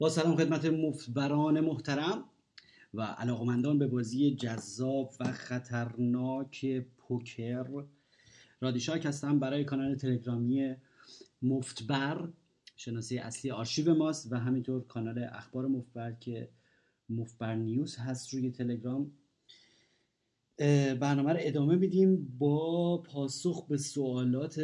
با 0.00 0.08
سلام 0.08 0.36
خدمت 0.36 0.64
مفتبران 0.64 1.60
محترم 1.60 2.24
و 2.94 3.02
علاقمندان 3.02 3.78
به 3.78 3.86
بازی 3.86 4.34
جذاب 4.34 5.12
و 5.20 5.24
خطرناک 5.32 6.84
پوکر 6.98 7.84
رادیشاک 8.60 9.06
هستم 9.06 9.38
برای 9.38 9.64
کانال 9.64 9.94
تلگرامی 9.94 10.74
مفتبر 11.42 12.28
شناسی 12.76 13.18
اصلی 13.18 13.50
آرشیو 13.50 13.94
ماست 13.94 14.32
و 14.32 14.36
همینطور 14.36 14.86
کانال 14.86 15.28
اخبار 15.32 15.66
مفتبر 15.66 16.12
که 16.12 16.48
مفتبر 17.08 17.54
نیوز 17.54 17.96
هست 17.96 18.34
روی 18.34 18.50
تلگرام. 18.50 19.12
برنامه 21.00 21.32
رو 21.32 21.38
ادامه 21.40 21.76
میدیم 21.76 22.36
با 22.38 22.98
پاسخ 22.98 23.66
به 23.66 23.76
سوالات 23.76 24.60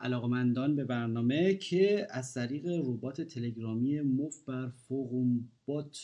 علاقمندان 0.00 0.76
به 0.76 0.84
برنامه 0.84 1.54
که 1.54 2.06
از 2.10 2.34
طریق 2.34 2.66
ربات 2.66 3.20
تلگرامی 3.20 4.00
مف 4.00 4.44
بر 4.44 4.68
فوقون 4.68 5.50
بات 5.66 5.98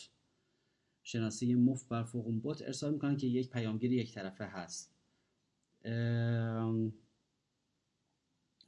شناسی 1.03 1.55
مف 1.55 1.83
بر 1.83 2.03
فوقون 2.03 2.39
بات 2.39 2.61
ارسال 2.61 2.93
می‌کنن 2.93 3.17
که 3.17 3.27
یک 3.27 3.49
پیامگیر 3.49 3.93
یک 3.93 4.13
طرفه 4.13 4.45
هست. 4.45 4.95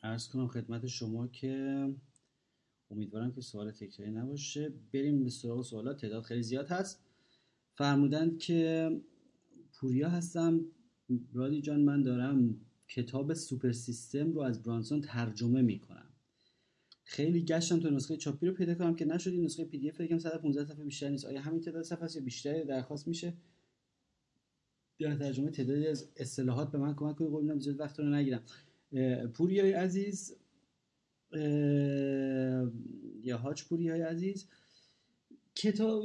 ارز 0.04 0.28
کنم 0.28 0.48
خدمت 0.48 0.88
شما 0.88 1.28
که 1.28 1.86
امیدوارم 2.92 3.32
که 3.32 3.42
سوال 3.42 3.72
تکراری 3.72 4.12
نباشه. 4.12 4.74
بریم 4.94 5.24
به 5.24 5.30
سراغ 5.30 5.62
سوالات 5.62 6.02
تعداد 6.02 6.24
خیلی 6.24 6.44
زیاد 6.44 6.68
هست. 6.68 7.04
فرمودند 7.76 8.40
که 8.40 8.92
پوریا 9.74 10.10
هستم. 10.10 10.66
رادی 11.34 11.62
جان 11.62 11.82
من 11.82 12.02
دارم 12.02 12.60
کتاب 12.88 13.34
Super 13.34 13.72
System 13.72 14.32
رو 14.32 14.42
از 14.42 14.64
برانسون 14.64 15.02
ترجمه 15.02 15.62
می‌کنم. 15.62 16.10
خیلی 17.04 17.46
گشتم 17.46 17.80
تا 17.80 17.90
نسخه 17.90 18.18
چاپی 18.18 18.48
رو 18.48 18.54
پیدا 18.54 18.76
کنم 18.76 18.96
که 18.96 19.06
نشد 19.06 19.32
این 19.32 19.46
نسخه 19.46 19.66
PDF 19.66 20.00
یکم 20.00 20.18
115 20.18 20.66
صفحه 20.66 20.84
بیشتر 20.84 21.10
نیست. 21.10 21.26
آیا 21.26 21.42
همین 21.42 21.62
تعداد 21.62 21.84
صفحه 21.84 22.04
است 22.04 22.16
یا 22.16 22.22
بیشتری 22.22 22.66
درخواست 22.66 23.08
میشه؟ 23.08 23.34
در 25.00 25.16
ترجمه 25.16 25.52
تعدادی 25.52 25.88
از 25.88 26.10
اصطلاحات 26.16 26.72
به 26.72 26.78
من 26.78 26.96
کمک 26.96 27.16
کنید. 27.16 27.32
قول 27.32 27.60
زیاد 27.60 27.80
وقت 27.80 28.00
رو 28.00 28.10
نگیرم. 28.10 28.44
پوریای 29.34 29.72
عزیز 29.72 30.36
یا 33.24 33.38
هاچ 33.38 33.64
پوریای 33.64 34.02
عزیز 34.02 34.48
کتاب 35.56 36.04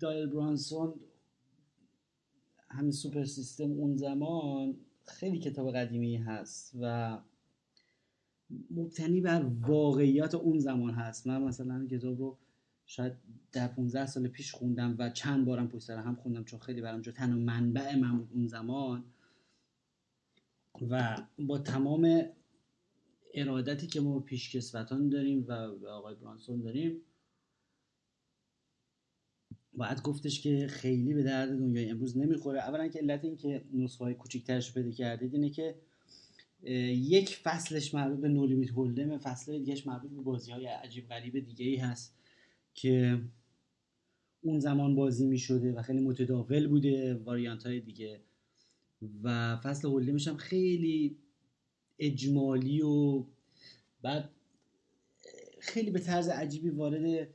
دایل 0.00 0.26
برانسون 0.26 0.94
همین 2.68 2.90
سوپر 2.90 3.24
سیستم 3.24 3.70
اون 3.70 3.96
زمان 3.96 4.76
خیلی 5.06 5.38
کتاب 5.38 5.74
قدیمی 5.74 6.16
هست 6.16 6.72
و 6.80 7.18
مبتنی 8.70 9.20
بر 9.20 9.46
واقعیات 9.60 10.34
اون 10.34 10.58
زمان 10.58 10.94
هست. 10.94 11.26
من 11.26 11.42
مثلا 11.42 11.86
کتاب 11.90 12.18
رو 12.18 12.38
شاید 12.86 13.12
در 13.52 13.68
15 13.68 14.06
سال 14.06 14.28
پیش 14.28 14.52
خوندم 14.52 14.96
و 14.98 15.10
چند 15.10 15.44
بارم 15.44 15.68
پشت 15.68 15.84
سر 15.84 15.96
هم 15.96 16.14
خوندم 16.14 16.44
چون 16.44 16.60
خیلی 16.60 16.80
برام 16.80 17.00
جو 17.00 17.12
تنها 17.12 17.38
منبع 17.38 17.94
من 17.94 18.18
بود 18.18 18.28
اون 18.32 18.46
زمان. 18.46 19.04
و 20.90 21.16
با 21.38 21.58
تمام 21.58 22.22
ارادتی 23.34 23.86
که 23.86 24.00
ما 24.00 24.20
پیشکسوتان 24.20 25.08
داریم 25.08 25.44
و 25.48 25.52
آقای 25.86 26.14
برانسون 26.14 26.60
داریم 26.60 27.00
باید 29.74 30.02
گفتش 30.02 30.40
که 30.40 30.66
خیلی 30.66 31.14
به 31.14 31.22
درد 31.22 31.58
دنیای 31.58 31.90
امروز 31.90 32.18
نمی‌خوره. 32.18 32.60
اولا 32.60 32.88
که 32.88 32.98
علت 32.98 33.24
این 33.24 33.36
که 33.36 33.64
نسخه 33.74 34.04
های 34.04 34.14
کوچیکترش 34.14 34.74
پیدا 34.74 34.90
کردید 34.90 35.34
اینه 35.34 35.50
که 35.50 35.74
یک 36.90 37.36
فصلش 37.36 37.94
مربوط 37.94 38.20
به 38.20 38.28
نولیمیت 38.28 38.70
هولدم 38.70 39.18
فصل 39.18 39.58
دیگهش 39.58 39.86
مربوط 39.86 40.10
به 40.10 40.22
بازی 40.22 40.52
های 40.52 40.66
عجیب 40.66 41.08
غریب 41.08 41.38
دیگه 41.38 41.66
ای 41.66 41.76
هست 41.76 42.14
که 42.74 43.20
اون 44.42 44.60
زمان 44.60 44.94
بازی 44.94 45.26
می 45.26 45.38
شده 45.38 45.72
و 45.72 45.82
خیلی 45.82 46.00
متداول 46.00 46.68
بوده 46.68 47.14
واریانت 47.14 47.66
های 47.66 47.80
دیگه. 47.80 48.20
و 49.22 49.56
فصل 49.56 49.88
هولدمش 49.88 50.28
هم 50.28 50.36
خیلی 50.36 51.16
اجمالی 51.98 52.82
و 52.82 53.24
بعد 54.02 54.30
خیلی 55.60 55.90
به 55.90 56.00
طرز 56.00 56.28
عجیبی 56.28 56.70
وارد 56.70 57.28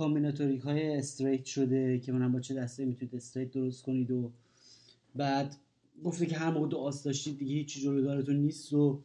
کامبیناتوریک 0.00 0.60
های 0.60 0.96
استریت 0.96 1.44
شده 1.44 1.98
که 1.98 2.12
منم 2.12 2.32
با 2.32 2.40
چه 2.40 2.54
دسته 2.54 2.84
می‌تونید 2.84 3.14
استریت 3.14 3.50
درست 3.50 3.82
کنید 3.82 4.10
و 4.10 4.32
بعد 5.14 5.56
گفته 6.04 6.26
که 6.26 6.36
هر 6.36 6.50
موقع 6.50 6.68
دو 6.68 6.78
آس 6.78 7.02
داشتید 7.02 7.38
دیگه 7.38 7.54
هیچی 7.54 7.80
جلودارتون 7.80 8.36
نیست 8.36 8.72
و 8.72 9.02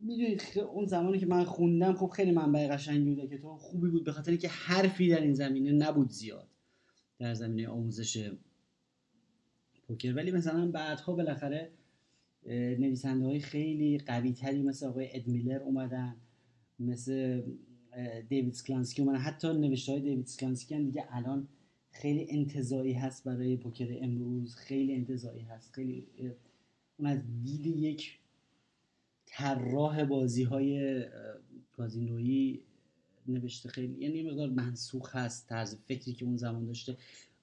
می‌دونید 0.00 0.42
اون 0.72 0.86
زمانی 0.86 1.18
که 1.18 1.26
من 1.26 1.44
خوندم 1.44 1.94
خب 1.94 2.06
خیلی 2.06 2.30
منبع 2.32 2.68
قشنگی 2.68 3.10
بوده 3.10 3.28
که 3.28 3.38
تو 3.38 3.56
خوبی 3.56 3.88
بود 3.88 4.04
به 4.04 4.12
خاطر 4.12 4.30
اینکه 4.30 4.48
حرفی 4.48 5.08
در 5.08 5.20
این 5.20 5.34
زمینه 5.34 5.72
نبود 5.72 6.10
زیاد 6.10 6.48
در 7.18 7.34
زمینه 7.34 7.68
آموزش 7.68 8.32
پوکر. 9.86 10.14
ولی 10.14 10.30
مثلا 10.30 10.70
بعدها 10.70 11.12
بالاخره 11.12 11.70
نویسنده 12.78 13.26
های 13.26 13.40
خیلی 13.40 13.98
قوی 13.98 14.32
تری 14.32 14.62
مثل 14.62 14.86
آقای 14.86 15.08
ادمیلر 15.12 15.62
اومدن 15.62 16.16
مثل 16.78 17.42
دیوید 18.28 18.54
سکلانسکی 18.54 19.02
اومدن. 19.02 19.18
حتی 19.18 19.48
نوشته 19.48 19.92
های 19.92 20.00
دیوید 20.00 20.26
سکلانسکی 20.26 20.74
هم 20.74 20.84
دیگه 20.84 21.04
الان 21.10 21.48
خیلی 21.90 22.26
انتظایی 22.30 22.92
هست 22.92 23.24
برای 23.24 23.56
پوکر 23.56 23.98
امروز. 24.00 24.54
خیلی 24.54 24.94
انتظایی 24.94 25.42
هست. 25.42 25.72
خیلی 25.72 26.06
اون 26.98 27.08
از 27.08 27.18
دید 27.44 27.66
یک 27.66 28.18
طراح 29.26 30.04
بازی 30.04 30.42
های 30.42 31.04
کازینویی 31.72 32.60
نوشته 33.26 33.68
خیلی 33.68 33.96
یعنی 34.00 34.22
مقدار 34.22 34.50
منسوخ 34.50 35.16
هست. 35.16 35.48
طرز 35.48 35.76
فکری 35.76 36.12
که 36.12 36.24
اون 36.24 36.36
زمان 36.36 36.66
داشته. 36.66 36.96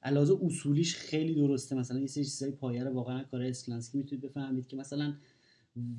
علاوه 0.04 0.46
اصولیش 0.46 0.96
خیلی 0.96 1.36
درسته. 1.36 1.76
مثلا 1.76 2.00
یه 2.00 2.08
سری 2.08 2.24
چیزای 2.24 2.52
پایه 2.52 2.84
رو 2.84 2.92
واقعا 2.92 3.24
کار 3.24 3.42
اسکلانسکی 3.42 3.98
می‌تونید 3.98 4.26
بفهمید 4.26 4.68
که 4.68 4.78
مثلا 4.78 5.14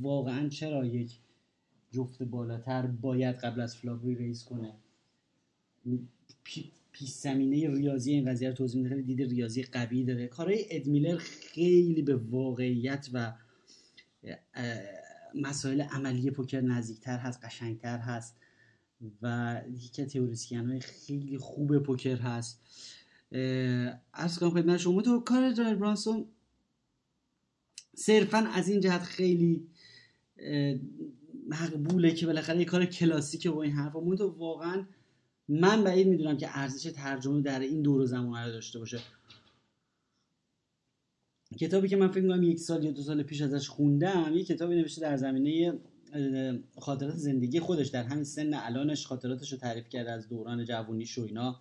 واقعا 0.00 0.48
چرا 0.48 0.86
یک 0.86 1.18
جفت 1.92 2.22
بالاتر 2.22 2.86
باید 2.86 3.36
قبل 3.36 3.60
از 3.60 3.76
flop 3.76 4.14
raise 4.14 4.44
کنه. 4.44 4.74
پیش 6.92 7.10
زمینه 7.10 7.74
ریاضی 7.74 8.12
این 8.12 8.30
قضیه 8.30 8.48
رو 8.48 8.54
توضیح 8.54 8.82
میده 8.82 9.02
دید 9.02 9.22
ریاضی 9.22 9.62
قوی 9.62 10.04
داره. 10.04 10.26
کارهای 10.26 10.66
اد 10.70 10.79
میلر 10.79 11.16
خیلی 11.18 12.02
به 12.02 12.16
واقعیت 12.16 13.08
و 13.12 13.34
مسائل 15.34 15.80
عملی 15.80 16.30
پوکر 16.30 16.60
نزدیکتر 16.60 17.18
هست 17.18 17.44
قشنگتر 17.44 17.98
هست 17.98 18.36
و 19.22 19.60
یکی 19.72 20.04
تئوریسین 20.04 20.70
های 20.70 20.80
خیلی 20.80 21.38
خوب 21.38 21.78
پوکر 21.78 22.16
هست. 22.16 22.60
ارز 24.14 24.38
کنم 24.38 24.50
خدمت 24.50 24.76
شما 24.76 25.02
تو 25.02 25.20
کار 25.20 25.52
جای 25.52 25.74
برانسون 25.74 26.26
صرفا 27.94 28.38
از 28.38 28.68
این 28.68 28.80
جهت 28.80 29.02
خیلی 29.02 29.66
مقبوله 31.48 32.10
که 32.10 32.26
بالاخره 32.26 32.58
یه 32.58 32.64
کار 32.64 32.84
کلاسیکه 32.84 33.50
با 33.50 33.62
این 33.62 33.72
حرفا. 33.72 34.16
تو 34.16 34.28
واقعا 34.38 34.84
من 35.48 35.84
بعید 35.84 36.06
می‌دونم 36.06 36.36
که 36.36 36.58
ارزش 36.58 36.92
ترجمه 36.94 37.42
در 37.42 37.60
این 37.60 37.82
دور 37.82 38.00
و 38.00 38.06
زمان 38.06 38.46
رو 38.46 38.52
داشته 38.52 38.78
باشه. 38.78 39.00
کتابی 41.60 41.88
که 41.88 41.96
من 41.96 42.08
فکر 42.08 42.22
می‌کنم 42.22 42.42
یک 42.42 42.58
سال 42.58 42.84
یا 42.84 42.90
دو 42.90 43.02
سال 43.02 43.22
پیش 43.22 43.42
ازش 43.42 43.68
خوندم 43.68 44.32
یه 44.34 44.44
کتابی 44.44 44.76
نوشته 44.76 45.00
در 45.00 45.16
زمینه 45.16 45.78
خاطرات 46.78 47.16
زندگی 47.16 47.60
خودش. 47.60 47.88
در 47.88 48.02
همین 48.02 48.24
سن 48.24 48.54
الانش 48.54 49.06
خاطراتش 49.06 49.52
رو 49.52 49.58
تعریف 49.58 49.88
کرده 49.88 50.10
از 50.10 50.28
دوران 50.28 50.64
جوونیش 50.64 51.18
و 51.18 51.22
اینا. 51.22 51.60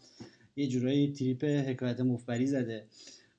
یه 0.56 0.68
جورایی 0.68 1.12
تریپ 1.12 1.44
حکایت 1.44 2.00
مفبری 2.00 2.48
زده 2.48 2.86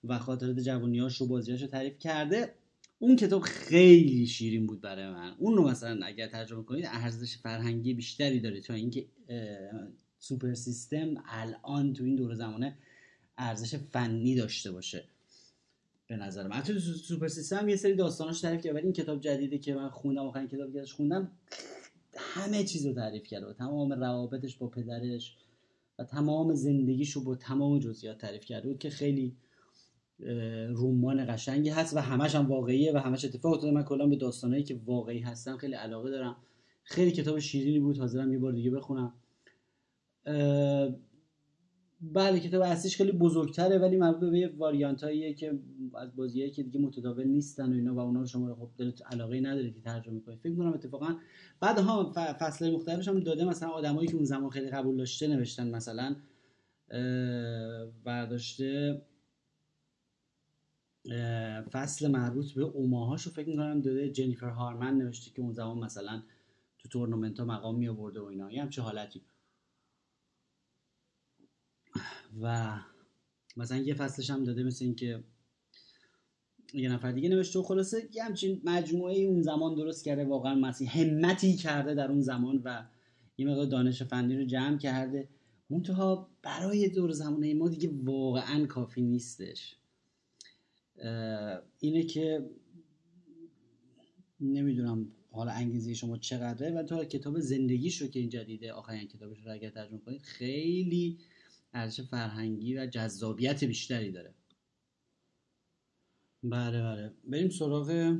و 0.04 0.18
خاطرات 0.18 0.58
جوونیاش 0.58 1.20
رو 1.20 1.26
بازیاش 1.26 1.62
رو 1.62 1.68
تعریف 1.68 1.98
کرده. 1.98 2.54
اون 3.02 3.16
کتاب 3.16 3.42
خیلی 3.42 4.26
شیرین 4.26 4.66
بود 4.66 4.80
برای 4.80 5.10
من. 5.10 5.34
اون 5.38 5.56
رو 5.56 5.68
مثلا 5.68 6.06
اگر 6.06 6.26
ترجمه 6.26 6.62
کنید 6.62 6.84
ارزش 6.88 7.36
فرهنگی 7.36 7.94
بیشتری 7.94 8.40
داره 8.40 8.60
تا 8.60 8.74
اینکه 8.74 9.06
Super 10.18 10.54
System 10.54 11.14
الان 11.26 11.92
تو 11.92 12.04
این 12.04 12.16
دور 12.16 12.34
زمانه 12.34 12.78
ارزش 13.38 13.74
فنی 13.74 14.34
داشته 14.34 14.72
باشه. 14.72 15.04
به 16.06 16.16
نظر 16.16 16.46
من. 16.46 16.62
تو 16.62 16.78
Super 16.78 17.28
System 17.28 17.68
یه 17.68 17.76
سری 17.76 17.94
داستاناش 17.94 18.40
تعریف 18.40 18.60
کرد 18.60 18.74
ولی 18.74 18.84
این 18.84 18.92
کتاب 18.92 19.20
جدیدی 19.20 19.58
که 19.58 19.74
من 19.74 19.88
خوندم 19.88 20.26
آخرین 20.26 20.48
کتابی 20.48 20.72
که 20.72 20.86
خوندم 20.86 21.30
همه 22.16 22.64
چیز 22.64 22.86
رو 22.86 22.92
تعریف 22.92 23.26
کرده 23.26 23.46
و 23.46 23.52
تمام 23.52 23.92
روابطش 23.92 24.56
با 24.56 24.68
پدرش 24.68 25.36
و 25.98 26.04
تمام 26.04 26.54
زندگیش 26.54 27.10
رو 27.10 27.24
با 27.24 27.36
تمام 27.36 27.78
جزئیات 27.78 28.18
تعریف 28.18 28.44
کرده 28.44 28.68
بود 28.68 28.78
که 28.78 28.90
خیلی 28.90 29.36
رمان 30.68 31.26
قشنگی 31.26 31.68
هست 31.68 31.96
و 31.96 32.00
همش 32.00 32.34
هم 32.34 32.46
واقعیه 32.46 32.92
و 32.92 32.96
همش 32.96 33.24
اتفاق 33.24 33.54
افتاده. 33.54 33.72
من 33.72 33.82
کلا 33.82 34.06
به 34.06 34.16
داستانایی 34.16 34.62
که 34.62 34.80
واقعی 34.84 35.18
هستن 35.18 35.56
خیلی 35.56 35.74
علاقه 35.74 36.10
دارم. 36.10 36.36
خیلی 36.82 37.10
کتاب 37.10 37.38
شیرینی 37.38 37.80
بود 37.80 37.98
حاضرم 37.98 38.32
یه 38.32 38.38
بار 38.38 38.52
دیگه 38.52 38.70
بخونم. 38.70 39.12
بله 42.04 42.40
کتاب 42.40 42.62
اصلیش 42.62 42.96
خیلی 42.96 43.12
بزرگتره 43.12 43.78
ولی 43.78 43.96
مربوط 43.96 44.30
به 44.30 44.52
واریانت 44.56 45.04
هاییه 45.04 45.34
که 45.34 45.58
از 45.94 46.16
بازیایی 46.16 46.50
که 46.50 46.62
دیگه 46.62 46.80
متداول 46.80 47.24
نیستن 47.24 47.72
و 47.72 47.74
اینا 47.74 47.94
و 47.94 47.98
اونا 47.98 48.20
رو 48.20 48.26
شما 48.26 48.54
خب 48.54 48.70
دلت 48.78 49.02
علاقه 49.12 49.40
ندارید 49.40 49.74
که 49.74 49.80
ترجمه 49.80 50.20
کنید 50.20 50.38
فکر 50.38 50.54
کنم 50.54 50.72
اتفاقا 50.72 51.16
بعد 51.60 51.78
ها 51.78 52.12
فصل 52.14 52.74
مختلفش 52.74 53.08
هم 53.08 53.20
داده. 53.20 53.44
مثلا 53.44 53.68
آدمایی 53.68 54.08
که 54.08 54.14
اون 54.14 54.24
زمان 54.24 54.50
خیلی 54.50 54.70
قبول 54.70 54.96
داشته 54.96 55.28
نوشتن 55.28 55.70
مثلا 55.70 56.16
برداشته 58.04 59.02
فصل 61.72 62.10
مربوط 62.10 62.52
به 62.52 62.62
اوماهاشو 62.62 63.30
فکر 63.30 63.48
می‌کنم 63.48 63.80
داده 63.80 64.10
جنیفر 64.10 64.50
هارمن 64.50 64.96
نوشته 64.96 65.30
که 65.30 65.42
اون 65.42 65.52
زمان 65.52 65.78
مثلا 65.78 66.22
تو 66.78 66.88
تورنمنت 66.88 67.40
ها 67.40 67.46
مقام 67.46 67.78
می 67.78 67.88
آورده 67.88 68.20
و 68.20 68.24
اینا. 68.24 68.52
یه 68.52 68.62
همچه 68.62 68.82
حالتی. 68.82 69.22
و 72.40 72.78
مثلا 73.56 73.78
یه 73.78 73.94
فصلش 73.94 74.30
هم 74.30 74.44
داده 74.44 74.62
مثل 74.62 74.84
اینکه 74.84 75.24
یه 76.74 76.92
نفر 76.92 77.12
دیگه 77.12 77.28
نوشته 77.28 77.58
و 77.58 77.62
خلاصه 77.62 78.08
یه 78.12 78.24
همچین 78.24 78.60
مجموعه 78.64 79.20
اون 79.20 79.42
زمان 79.42 79.74
درست 79.74 80.04
کرده. 80.04 80.24
واقعا 80.24 80.54
مسیح 80.54 80.98
همتی 80.98 81.56
کرده 81.56 81.94
در 81.94 82.10
اون 82.10 82.20
زمان 82.20 82.62
و 82.64 82.84
یه 83.38 83.46
مقدار 83.46 83.66
دانش 83.66 84.02
فنی 84.02 84.36
رو 84.36 84.44
جمع 84.44 84.78
کرده. 84.78 85.28
منتها 85.70 86.30
برای 86.42 86.88
دور 86.88 87.12
زمانه 87.12 87.54
ما 87.54 87.68
دیگه 87.68 87.90
واقعا 88.04 88.66
کافی 88.66 89.02
نیستش. 89.02 89.76
اینه 91.80 92.02
که 92.02 92.50
نمی‌دونم 94.40 95.08
حالا 95.30 95.52
انگیزه 95.52 95.94
شما 95.94 96.18
چقدره 96.18 96.70
و 96.70 96.82
تو 96.82 97.04
کتاب 97.04 97.40
زندگیش 97.40 98.02
رو 98.02 98.08
که 98.08 98.20
این 98.20 98.28
جدیده 98.28 98.72
آخرین 98.72 99.08
کتابش 99.08 99.46
رو 99.46 99.52
اگر 99.52 99.70
ترجمه 99.70 99.98
کنید 99.98 100.22
خیلی 100.22 101.18
ارزش 101.72 102.00
فرهنگی 102.00 102.78
و 102.78 102.86
جذابیت 102.86 103.64
بیشتری 103.64 104.12
داره. 104.12 104.34
بله 106.42 106.82
بله. 106.82 107.12
بریم 107.24 107.48
سراغ 107.48 108.18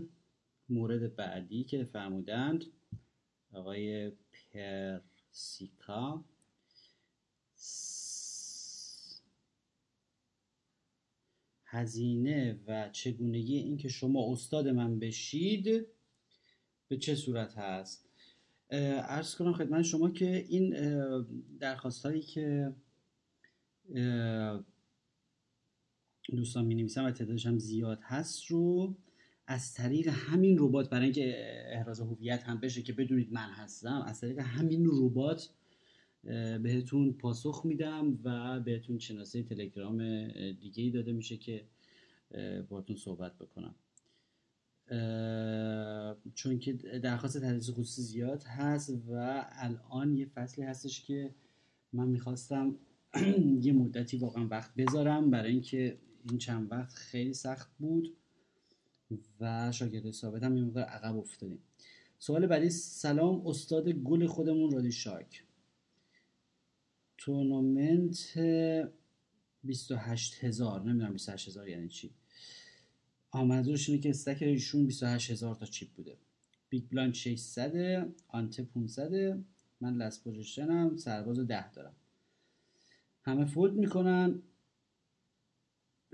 مورد 0.69 1.17
بعدی 1.17 1.65
که 1.65 1.85
فرمودند. 1.85 2.65
آقای 3.53 4.13
پرسیکا. 4.53 6.25
هزینه 11.73 12.61
و 12.67 12.89
چگونگی 12.89 13.57
اینکه 13.57 13.89
شما 13.89 14.33
استاد 14.33 14.69
من 14.69 14.99
بشید 14.99 15.87
به 16.89 16.97
چه 16.97 17.15
صورت 17.15 17.59
هست؟ 17.59 18.09
ارز 18.71 19.35
کنم 19.35 19.53
خدمت 19.53 19.83
شما 19.83 20.11
که 20.11 20.47
این 20.49 20.75
درخواست 21.61 22.07
هایی 22.07 22.21
که 22.21 22.75
دوستان 26.31 26.65
می 26.65 26.75
نویسن 26.75 27.05
و 27.05 27.11
تعدادش 27.11 27.47
هم 27.47 27.59
زیاد 27.59 27.99
هست 28.03 28.45
رو 28.47 28.97
از 29.47 29.75
طریق 29.75 30.09
همین 30.09 30.57
ربات 30.61 30.91
برای 30.91 31.05
اینکه 31.05 31.35
احراز 31.73 32.01
هویت 32.01 32.43
هم 32.43 32.61
بشه 32.61 32.83
که 32.83 32.93
بدونید 32.93 33.33
من 33.33 33.51
هستم 33.51 34.03
از 34.07 34.21
طریق 34.21 34.39
همین 34.39 34.89
ربات 34.93 35.51
بهتون 36.63 37.13
پاسخ 37.13 37.63
میدم 37.65 38.19
و 38.25 38.61
بهتون 38.61 38.99
شناسه 38.99 39.43
تلگرام 39.43 40.29
دیگه 40.53 40.83
ای 40.83 40.91
داده 40.91 41.13
میشه 41.13 41.37
که 41.37 41.65
باهاتون 42.69 42.97
صحبت 42.97 43.39
بکنم. 43.39 43.75
چون 46.35 46.59
که 46.59 46.73
درخواست 47.03 47.39
تدریس 47.39 47.71
خصوصی 47.71 48.03
زیاد 48.03 48.43
هست 48.43 48.91
و 49.09 49.45
الان 49.53 50.17
یه 50.17 50.27
فصلی 50.27 50.65
هستش 50.65 51.05
که 51.05 51.35
من 51.93 52.09
می‌خواستم 52.09 52.77
یه 53.63 53.73
مدتی 53.73 54.17
واقعا 54.17 54.49
وقت 54.49 54.75
بذارم. 54.75 55.31
برای 55.31 55.53
اینکه 55.53 55.99
این 56.29 56.39
چند 56.39 56.73
وقت 56.73 56.95
خیلی 56.95 57.35
سخت 57.35 57.71
بود 57.79 58.17
و 59.41 59.73
شاگرد 59.73 60.11
ثابت 60.11 60.43
هم 60.43 60.57
یه 60.57 60.63
مقدار 60.63 60.85
عقب 60.85 61.17
افتادیم. 61.17 61.59
سوال 62.19 62.47
بعدی 62.47 62.71
سلام 62.71 63.47
استاد 63.47 63.89
گل 63.89 64.27
خودمون 64.27 64.71
رادی 64.71 64.93
شاک. 64.93 65.45
تورنمنت 67.25 68.39
28 69.65 70.45
هزار 70.45 70.83
نمی‌دونم 70.83 71.13
28 71.13 71.49
هزار 71.49 71.69
یعنی 71.69 71.89
چی. 71.89 72.11
منظورش 73.31 73.89
اینه 73.89 74.03
که 74.03 74.11
stack 74.11 74.43
ایشون 74.43 74.87
28 74.87 75.31
هزار 75.31 75.55
تا 75.55 75.67
chip 75.67 75.89
بوده. 75.93 76.17
big 76.69 76.85
blind 76.91 77.15
600 77.15 78.07
ante 78.29 78.63
500 78.63 79.39
من 79.81 79.97
last 79.97 80.23
position 80.23 80.88
م 80.88 80.97
سرباز 80.97 81.39
10 81.39 81.73
دارم. 81.73 81.95
همه 83.23 83.45
fold 83.45 83.75
می‌کنن. 83.75 84.43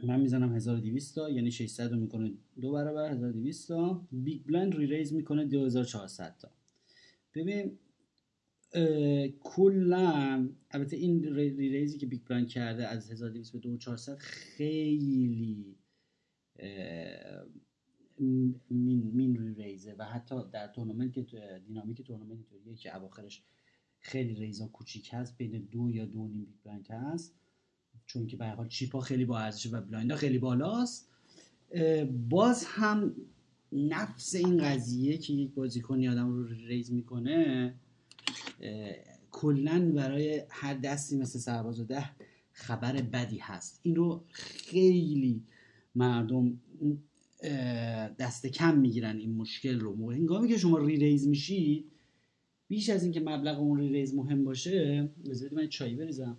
من 0.03 0.21
می‌زنم 0.21 0.55
1200 0.55 1.15
تا 1.15 1.31
یعنی 1.31 1.51
600 1.51 1.91
رو 1.93 1.97
می‌کنه 1.97 2.33
دو 2.61 2.73
برابر 2.73 3.11
1200 3.11 3.69
تا. 3.69 4.07
big 4.13 4.45
blind 4.47 4.77
re-raise 4.77 5.13
می‌کنه 5.13 5.45
2400 5.45 6.37
تا. 6.39 6.51
ببین 7.35 7.79
کلا 9.41 10.49
البته 10.71 10.97
این 10.97 11.35
re-raise 11.35 11.69
ی 11.69 11.99
که 11.99 12.07
big 12.07 12.21
blind 12.25 12.49
کرده 12.49 12.89
از 12.89 13.11
1200 13.11 13.53
به 13.53 13.59
2400 13.59 14.19
خیلی 14.19 15.77
min, 18.71 19.11
min 19.15 19.37
re 19.37 19.55
raise 19.55 19.88
ه 19.88 19.95
و 19.99 20.05
حتی 20.05 20.35
در 20.53 20.67
تورنمنت 20.67 21.27
که 21.27 21.63
دینامیک 21.67 22.03
تورنمنت 22.03 22.31
اینطوریه 22.31 22.75
که 22.77 22.97
اواخرش 22.97 23.43
خیلی 24.01 24.35
raise 24.35 24.62
ا 24.62 24.67
کوچیک 24.67 25.11
هست 25.13 25.39
بین 25.39 25.69
دو 25.71 25.91
یا 25.91 26.05
دو 26.05 26.29
نیم 26.29 26.45
big 26.45 26.57
blind 26.65 26.87
هست 26.91 27.35
چون 28.07 28.27
که 28.27 28.37
به 28.37 28.47
حال 28.47 28.69
chip 28.69 28.93
ها 28.93 29.01
خیلی 29.01 29.25
با 29.25 29.39
ارزش 29.39 29.73
و 29.73 29.81
blind 29.81 30.11
ها 30.11 30.17
خیلی 30.17 30.39
بالاست. 30.39 31.11
باز 32.29 32.65
هم 32.67 33.15
نفس 33.73 34.35
این 34.35 34.59
قضیه 34.65 35.19
که 35.19 35.33
یک 35.33 35.55
بازیکنی 35.55 36.09
آدم 36.09 36.29
رو 36.29 36.47
raise 36.47 36.93
می‌کنه 36.93 37.75
کلا 39.31 39.93
برای 39.95 40.43
هر 40.49 40.75
دستی 40.75 41.17
مثل 41.17 41.39
سرباز 41.39 41.81
و 41.81 41.85
ده 41.85 42.11
خبر 42.53 43.03
بدی 43.03 43.39
هست. 43.39 43.81
این 43.83 43.97
رو 43.97 44.25
خیلی 44.31 45.43
مردم 45.95 46.61
دست 48.19 48.47
کم 48.47 48.79
می‌گیرن 48.79 49.17
این 49.17 49.35
مشکل 49.35 49.81
رو. 49.81 50.13
هنگامی 50.13 50.49
که 50.49 50.59
شما 50.59 50.79
ری 50.79 50.97
ریز 50.97 51.29
میشید 51.29 51.85
بیش 52.69 52.89
از 52.89 53.03
اینکه 53.03 53.21
مبلغ 53.21 53.61
اون 53.61 53.79
ری 53.79 53.89
ریز 53.89 54.15
مهم 54.15 54.45
باشه 54.45 55.09
بذارید 55.31 55.55
من 55.55 55.69
چای 55.69 55.95
بریزم. 55.95 56.39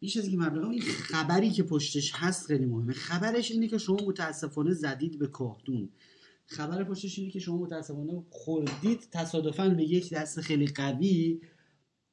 بیش 0.00 0.16
از 0.16 0.28
اینکه 0.28 0.38
مبلغ 0.38 0.68
این 0.68 0.82
خبری 0.82 1.50
که 1.50 1.62
پشتش 1.62 2.12
هست 2.14 2.46
خیلی 2.46 2.66
مهمه. 2.66 2.92
خبرش 2.92 3.50
اینه 3.50 3.68
که 3.68 3.78
شما 3.78 3.96
متاسفانه 4.06 4.72
زدید 4.72 5.18
به 5.18 5.26
کاهدون. 5.26 5.88
خبر 6.46 6.84
پشتش 6.84 7.18
اینه 7.18 7.30
که 7.30 7.38
شما 7.38 7.56
متاسفانه 7.56 8.24
خوردید 8.30 9.08
تصادفا 9.10 9.68
به 9.68 9.84
یک 9.84 10.14
دست 10.14 10.40
خیلی 10.40 10.66
قوی 10.66 11.40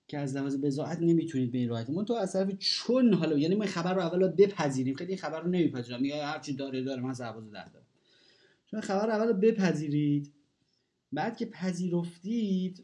که 0.08 0.18
از 0.18 0.36
لحاظ 0.36 0.58
بزاعت 0.58 1.00
نمی‌تونید 1.02 1.52
به 1.52 1.58
این 1.58 1.70
راحتی. 1.70 1.92
من 1.92 2.06
تو 2.06 2.14
از 2.14 2.34
طرف 2.34 2.52
چون 2.60 3.14
حالا 3.14 3.38
یعنی 3.38 3.56
ما 3.56 3.66
خبر 3.66 3.94
رو 3.94 4.02
اول 4.02 4.28
بپذیریم. 4.28 4.96
خیلی 4.96 5.18
خبر 5.18 5.42
رو 5.42 5.48
نمیپذیرم. 5.48 6.02
میگه 6.02 6.26
هر 6.26 6.40
چی 6.40 6.54
داره 6.54 6.84
داره. 6.84 7.02
من 7.02 7.14
سرباز 7.14 7.52
ده 7.52 7.70
دارم. 7.70 7.86
چون 8.72 8.82
خبر 8.82 9.06
رو 9.08 9.14
اول 9.14 9.34
بپذیرید. 9.34 10.34
بعد 11.12 11.38
که 11.38 11.46
پذیرفتید 11.46 12.84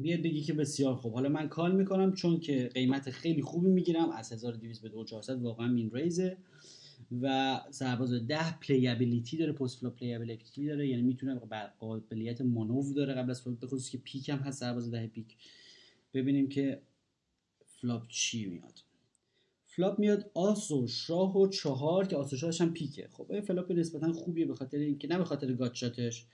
بیاد 0.00 0.20
بگی 0.20 0.42
که 0.42 0.52
بسیار 0.52 0.94
خوب. 0.94 1.14
حالا 1.14 1.28
من 1.28 1.48
call 1.48 1.76
می‌کنم 1.76 2.12
چون 2.12 2.40
که 2.40 2.70
قیمت 2.74 3.10
خیلی 3.10 3.42
خوبی 3.42 3.68
می‌گیرم. 3.68 4.10
از 4.10 4.32
1200 4.32 4.82
به 4.82 4.88
2400 4.88 5.42
واقعا 5.42 5.68
min 5.68 5.90
raise 5.90 6.23
ه. 6.23 6.36
و 7.22 7.60
سرباز 7.70 8.26
10 8.26 8.58
playability 8.58 9.36
داره 9.36 9.52
post 9.52 9.80
flop 9.80 9.96
playability 9.96 10.66
داره. 10.66 10.88
یعنی 10.88 11.02
می‌تونه 11.02 11.40
قابلیت 11.78 12.40
مانور 12.40 12.94
داره 12.94 13.14
قبل 13.14 13.30
از 13.30 13.42
flop 13.42 13.60
بخصوص 13.60 13.90
که 13.90 13.98
پیک 13.98 14.28
هم 14.28 14.38
هست 14.38 14.60
سرباز 14.60 14.90
10 14.90 15.06
پیک 15.06 15.36
ببینیم 16.14 16.48
که 16.48 16.82
flop 17.66 18.08
چی 18.08 18.46
میاد. 18.46 18.80
flop 19.64 19.98
میاد 19.98 20.30
آس 20.34 20.70
و 20.70 20.86
شاه 20.86 21.36
و 21.36 21.48
چهار 21.48 22.06
که 22.06 22.16
آس 22.16 22.32
و 22.32 22.36
شاهش 22.36 22.60
هم 22.60 22.72
پیکه 22.72 23.08
خب 23.12 23.32
این 23.32 23.40
flop 23.40 23.72
نسبتا 23.72 24.12
خوبیه 24.12 24.46
به 24.46 24.54
خاطر 24.54 24.78
اینکه 24.78 25.08
نه 25.08 25.18
به 25.18 25.24
خاطر 25.24 25.52
gutshot 25.52 26.10
ش 26.10 26.26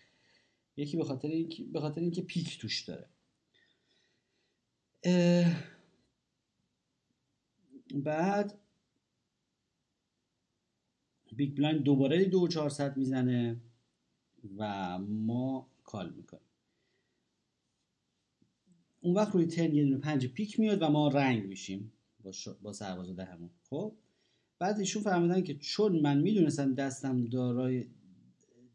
یکی 0.77 0.97
به 0.97 1.05
خاطر 1.05 1.29
اینکه 1.29 1.65
به 1.65 1.81
خاطر 1.81 2.01
اینکه 2.01 2.23
پیک 2.23 2.59
توش 2.59 2.81
داره. 2.83 3.09
بعد 7.95 8.59
big 11.37 11.57
blind 11.57 11.83
دوباره 11.83 12.25
دو 12.25 12.49
چهارصد 12.49 12.97
می‌زنه 12.97 13.61
و 14.59 14.99
ما 14.99 15.67
call 15.85 16.13
می‌کنیم. 16.13 16.43
اون 19.01 19.15
وقت 19.15 19.35
روی 19.35 19.47
ترن 19.47 19.75
یه 19.75 19.85
دونه 19.85 19.99
پنج 19.99 20.27
پیک 20.27 20.61
میاد 20.61 20.83
و 20.83 20.89
ما 20.89 21.09
رنگ 21.09 21.47
میشیم 21.47 21.93
با, 22.23 22.33
با 22.63 22.73
سرباز 22.73 23.17
دهمون. 23.17 23.51
خب؟ 23.71 23.93
بعد 24.59 24.79
ایشون 24.79 25.03
فرمودن 25.03 25.43
که 25.43 25.55
چون 25.55 26.01
من 26.01 26.21
می‌دونستم 26.21 26.75
دستم 26.75 27.25
دارای 27.25 27.87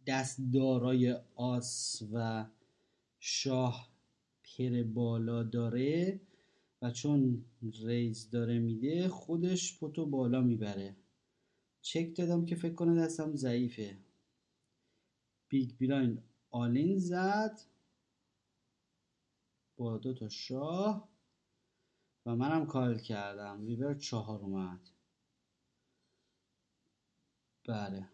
دست 0.07 0.37
دارای 0.53 1.15
آس 1.35 2.03
و 2.13 2.45
شاه 3.19 3.89
پر 4.43 4.83
بالا 4.83 5.43
داره 5.43 6.19
و 6.81 6.91
چون 6.91 7.45
ریز 7.83 8.29
داره 8.29 8.59
میده 8.59 9.07
خودش 9.07 9.79
پتو 9.79 10.05
بالا 10.05 10.41
می‌بره. 10.41 10.95
چک 11.81 12.15
دادم 12.17 12.45
که 12.45 12.55
فکر 12.55 12.73
کنه 12.73 13.01
دستم 13.01 13.35
ضعیفه. 13.35 13.97
big 15.49 15.77
blind 15.79 16.23
all 16.51 16.80
in 16.80 16.99
زد. 16.99 17.61
با 19.77 19.97
دو 19.97 20.13
تا 20.13 20.29
شاه. 20.29 21.09
و 22.25 22.35
منم 22.35 22.65
call 22.65 22.99
کردم. 22.99 23.65
river 23.65 23.93
چهار 23.93 24.39
اومد. 24.39 24.89
بله. 27.67 28.09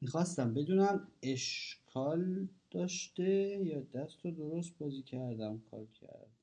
می‌خواستم 0.00 0.54
بدونم 0.54 1.08
اشکال 1.22 2.48
داشته 2.70 3.60
یا 3.64 3.80
دست 3.80 4.24
رو 4.24 4.30
درست 4.30 4.78
بازی 4.78 5.02
کردم 5.02 5.60
call 5.70 5.86
کردم. 5.86 6.37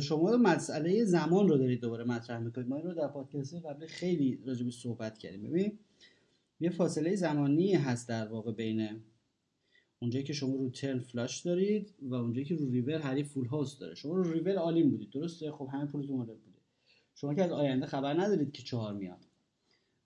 شما 0.00 0.36
مسئله 0.36 1.04
زمان 1.04 1.48
رو 1.48 1.58
دارید 1.58 1.80
دوباره 1.80 2.04
مطرح 2.04 2.38
می‌کنید. 2.38 2.68
ما 2.68 2.76
این 2.76 2.84
رو 2.84 2.94
در 2.94 3.08
پادکست 3.08 3.54
قبل 3.54 3.86
خیلی 3.86 4.42
راجبش 4.46 4.82
صحبت 4.82 5.18
کردیم. 5.18 5.42
ببین 5.42 5.78
یه 6.60 6.70
فاصله 6.70 7.16
زمانی 7.16 7.74
هست 7.74 8.08
در 8.08 8.28
واقع 8.28 8.52
بین 8.52 9.00
اونجایی 9.98 10.24
که 10.24 10.32
شما 10.32 10.54
رو 10.54 10.70
ترن 10.70 10.98
فلاش 10.98 11.40
دارید 11.40 11.94
و 12.02 12.14
اونجایی 12.14 12.46
که 12.46 12.54
رو 12.54 12.70
ریور 12.70 12.98
حریف 12.98 13.28
فول 13.28 13.46
هاوس 13.46 13.78
داره. 13.78 13.94
شما 13.94 14.16
رو 14.16 14.32
ریور 14.32 14.56
عالیم 14.56 14.90
بودید 14.90 15.10
درسته؟ 15.10 15.52
خب 15.52 15.68
همه 15.72 15.86
پولتون 15.86 16.16
مورد 16.16 16.28
بوده. 16.28 16.58
شما 17.14 17.34
که 17.34 17.42
از 17.42 17.50
آینده 17.50 17.86
خبر 17.86 18.20
ندارید 18.20 18.52
که 18.52 18.62
چهار 18.62 18.94
میاد. 18.94 19.26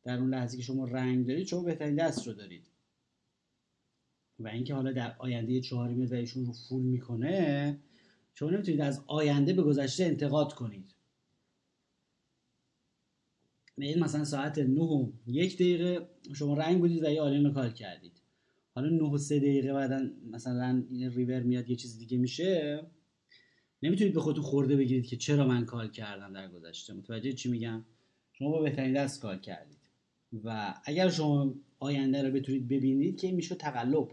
در 0.03 0.19
اون 0.19 0.35
لحظه 0.35 0.57
که 0.57 0.63
شما 0.63 0.85
رنگ 0.85 1.27
دارید 1.27 1.47
شما 1.47 1.63
بهترین 1.63 1.95
دست 1.95 2.27
رو 2.27 2.33
دارید. 2.33 2.67
و 4.39 4.49
اینکه 4.49 4.75
حالا 4.75 4.93
در 4.93 5.15
آینده 5.19 5.61
چهار 5.61 5.89
میاد 5.89 6.13
و 6.13 6.15
ایشون 6.15 6.47
رو 6.47 6.53
فول 6.53 6.83
می‌کنه 6.83 7.79
شما 8.35 8.51
نمی‌تونید 8.51 8.81
از 8.81 9.05
آینده 9.07 9.53
به 9.53 9.63
گذشته 9.63 10.05
انتقاد 10.05 10.53
کنید. 10.53 10.95
این 13.79 13.99
مثلا 13.99 14.25
ساعت 14.25 14.59
9 14.59 14.81
و 14.81 15.13
یک 15.27 15.55
دقیقه 15.55 16.09
شما 16.35 16.55
رنگ 16.55 16.79
بودید 16.79 17.05
و 17.05 17.11
یه 17.11 17.21
all 17.21 17.35
in 17.35 17.45
رو 17.45 17.53
call 17.53 17.71
کردید. 17.71 18.21
حالا 18.75 18.89
9 18.89 19.03
و 19.03 19.19
3 19.19 19.39
دقیقه 19.39 19.73
بعدا 19.73 20.11
مثلا 20.31 20.85
ریور 20.91 21.41
میاد 21.41 21.71
یه 21.71 21.77
چیز 21.77 21.99
دیگه 21.99 22.19
میشه. 22.19 22.87
نمی‌تونید 23.83 24.15
به 24.15 24.21
خودتون 24.21 24.45
خورده 24.45 24.77
بگیرید 24.77 25.07
که 25.07 25.17
چرا 25.17 25.47
من 25.47 25.65
call 25.65 25.91
کردم 25.91 26.33
در 26.33 26.49
گذشته. 26.49 26.93
متوجه 26.93 27.33
چی 27.33 27.51
میگم؟ 27.51 27.85
شما 28.33 28.51
با 28.51 28.63
بهترین 28.63 28.93
دست 28.93 29.23
call 29.23 29.39
کردید. 29.39 29.79
و 30.45 30.75
اگر 30.85 31.11
شما 31.11 31.55
آینده 31.79 32.23
رو 32.23 32.31
بتونید 32.31 32.69
ببینید 32.69 33.21
که 33.21 33.33
میشه 33.33 33.55
تقلب. 33.55 34.09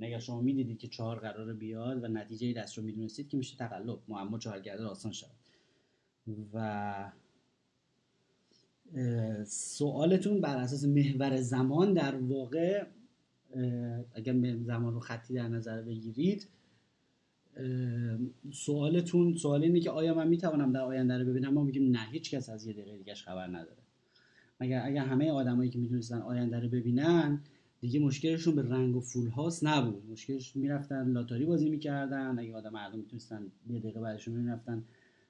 اگر 0.00 0.18
شما 0.18 0.40
می‌دیدید 0.40 0.78
که 0.78 0.88
چهار 0.88 1.18
قرار 1.18 1.52
بیاد 1.52 2.04
و 2.04 2.08
نتیجه 2.08 2.52
دست 2.52 2.78
رو 2.78 2.84
می‌دونستید 2.84 3.28
که 3.28 3.36
میشه 3.36 3.56
تقلب 3.56 3.98
معما 4.08 4.38
چو 4.38 4.53
حل 4.53 4.64
گرده 4.64 4.84
آسان 4.84 5.12
شد 5.12 5.26
و 6.54 7.12
سوالتون 9.46 10.40
بر 10.40 10.56
اساس 10.56 10.84
محور 10.84 11.40
زمان 11.40 11.92
در 11.92 12.16
واقع 12.16 12.84
اگر 14.14 14.56
زمان 14.56 14.94
رو 14.94 15.00
خطی 15.00 15.34
در 15.34 15.48
نظر 15.48 15.82
بگیرید 15.82 16.48
سوالتون 18.52 19.36
سوال 19.36 19.62
اینه 19.62 19.80
که 19.80 19.90
آیا 19.90 20.14
من 20.14 20.28
می‌توانم 20.28 20.72
در 20.72 20.80
آینده 20.80 21.18
رو 21.18 21.24
ببینم؟ 21.24 21.54
ما 21.54 21.64
میگیم 21.64 21.90
نه 21.90 22.06
هیچ 22.10 22.30
کس 22.30 22.48
از 22.48 22.66
یه 22.66 22.72
دقیقه 22.72 22.96
دیگهش 22.96 23.22
خبر 23.22 23.46
نداره. 23.46 23.82
مگر 24.60 24.82
اگر 24.84 25.04
همه 25.04 25.30
آدمایی 25.30 25.70
که 25.70 25.78
می‌تونستن 25.78 26.18
آینده 26.18 26.60
رو 26.60 26.68
ببینن 26.68 27.40
دیگه 27.82 28.00
مشکلشون 28.00 28.54
به 28.54 28.62
رنگ 28.62 28.96
و 28.96 29.00
فول 29.00 29.28
هاست 29.28 29.64
نبود. 29.64 30.10
مشکلش 30.10 30.56
می‌رفتن 30.56 31.12
لاتاری 31.12 31.44
بازی 31.44 31.70
می‌کردن. 31.70 32.38
اگه 32.38 32.54
آدم 32.54 32.70
مردم 32.72 32.98
می‌تونستن 32.98 33.52
یه 33.70 33.80
دقیقه 33.80 34.00
بعدشون 34.00 34.34
می‌رفتن 34.34 34.84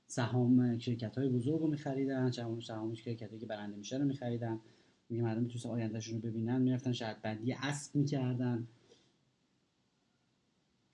سهام 0.07 0.79
شرکت 0.79 1.19
های 1.19 1.29
بزرگ 1.29 1.61
رو 1.61 1.67
میخریدن 1.67 2.31
سهام 2.31 2.61
سهام 2.61 2.95
شرکت 2.95 3.39
که 3.41 3.47
برنده 3.47 3.77
میشه 3.77 3.99
رو 3.99 4.05
میخریدن. 4.05 4.61
میگه 5.09 5.23
مردم 5.23 5.43
می‌تونستن 5.43 5.69
آیندهشون 5.69 6.23
رو 6.23 6.31
ببینن. 6.31 6.63
می‌رفتن 6.63 6.93
شرط 6.93 7.23
بندی 7.23 7.53
اسب 7.53 7.97
می‌کردن. 7.97 8.67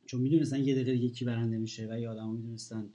چون 0.07 0.21
می‌دونستن 0.21 0.65
یه 0.65 0.75
دقیقه 0.75 0.93
دیگه 0.93 1.09
کی 1.09 1.25
برنده 1.25 1.59
میشه 1.59 1.88
و 1.91 1.99
یه 1.99 2.09
آدم 2.09 2.31
می‌دونستن 2.31 2.91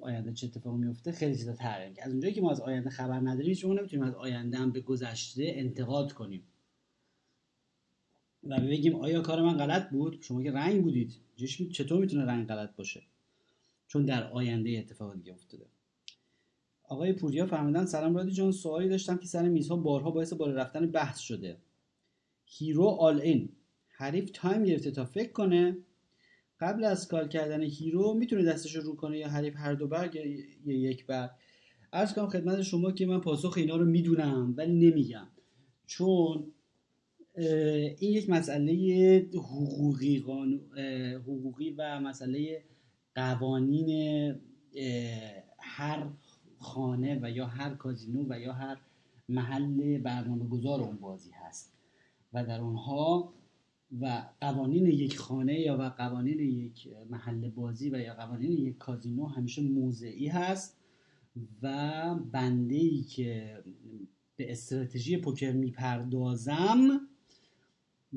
آینده 0.00 0.32
چه 0.34 0.46
اتفاقی 0.46 0.78
میفته 0.78 1.12
خیلی 1.12 1.36
چیزا 1.36 1.52
تغییر 1.52 1.98
از 2.02 2.12
اونجایی 2.12 2.34
که 2.34 2.40
ما 2.40 2.50
از 2.50 2.60
آینده 2.60 2.90
خبر 2.90 3.20
نداریم 3.20 3.54
شما 3.54 3.74
نمی‌تونیم 3.74 4.04
از 4.04 4.14
آینده 4.14 4.56
هم 4.56 4.70
به 4.70 4.80
گذشته 4.80 5.44
انتقاد 5.46 6.12
کنیم. 6.12 6.42
و 8.44 8.60
بگیم 8.60 8.94
آیا 8.94 9.20
کار 9.20 9.42
من 9.42 9.56
غلط 9.56 9.90
بود؟ 9.90 10.18
شما 10.20 10.42
که 10.42 10.52
رنگ 10.52 10.82
بودید. 10.82 11.16
چطور 11.72 12.00
می‌تونه 12.00 12.24
رنگ 12.24 12.46
غلط 12.46 12.76
باشه؟ 12.76 13.02
چون 13.88 14.04
در 14.04 14.30
آینده 14.30 14.70
اتفاق 14.78 15.14
دیگه 15.14 15.32
افتاده. 15.32 15.66
آقای 16.82 17.12
پوریا 17.12 17.46
فرمودن 17.46 17.84
سلام 17.84 18.16
رادی 18.16 18.32
جان 18.32 18.52
سوالی 18.52 18.88
داشتم 18.88 19.16
که 19.16 19.26
سر 19.26 19.48
میزها 19.48 19.76
بارها 19.76 20.10
باعث 20.10 20.32
بالا 20.32 20.54
رفتن 20.54 20.86
بحث 20.86 21.18
شده. 21.18 21.56
hero 22.44 22.86
all 22.86 23.20
in 23.20 23.48
حریف 23.88 24.30
time 24.34 24.64
گرفته 24.64 24.90
تا 24.90 25.04
فکر 25.04 25.32
کنه 25.32 25.76
قبل 26.60 26.84
از 26.84 27.08
call 27.08 27.28
کردن 27.28 27.62
hero 27.62 28.14
می‌تونه 28.14 28.44
دستش 28.44 28.76
رو 28.76 28.96
کنه 28.96 29.18
یا 29.18 29.28
حریف 29.28 29.54
هر 29.56 29.74
دو 29.74 29.86
برگ 29.86 30.14
یا 30.66 30.78
یک 30.78 31.06
برگ. 31.06 31.30
عرض 31.92 32.14
کنم 32.14 32.28
خدمت 32.28 32.62
شما 32.62 32.92
که 32.92 33.06
من 33.06 33.20
پاسخ 33.20 33.54
اینا 33.56 33.76
رو 33.76 33.84
می‌دونم 33.84 34.54
ولی 34.56 34.90
نمیگم. 34.90 35.26
چون 35.86 36.52
این 37.98 38.12
یک 38.12 38.30
مسئله 38.30 38.72
حقوقی, 39.34 40.16
حقوقی 41.16 41.70
و 41.70 42.00
مسئله 42.00 42.64
قوانین 43.14 43.90
هر 45.58 46.06
خانه 46.58 47.18
و 47.22 47.30
یا 47.30 47.46
هر 47.46 47.74
کازینو 47.74 48.26
و 48.28 48.40
یا 48.40 48.52
هر 48.52 48.78
محل 49.28 49.98
برنامه 49.98 50.48
گذار 50.48 50.80
اون 50.80 50.96
بازی 50.96 51.30
هست. 51.30 51.72
و 52.32 52.44
در 52.44 52.60
اونها 52.60 53.32
و 54.00 54.22
قوانین 54.40 54.86
یک 54.86 55.18
خانه 55.18 55.60
یا 55.60 55.76
و 55.78 55.82
قوانین 55.82 56.40
یک 56.40 56.88
محل 57.10 57.48
بازی 57.48 57.90
و 57.90 57.98
یا 57.98 58.14
قوانین 58.14 58.52
یک 58.52 58.78
کازینو 58.78 59.26
همیشه 59.26 59.62
موضعی 59.62 60.28
هست 60.28 60.80
و 61.62 62.14
بنده 62.32 62.74
ای 62.74 63.02
که 63.02 63.58
به 64.36 64.52
استراتژی 64.52 65.16
پوکر 65.16 65.52
می‌پردازم 65.52 67.00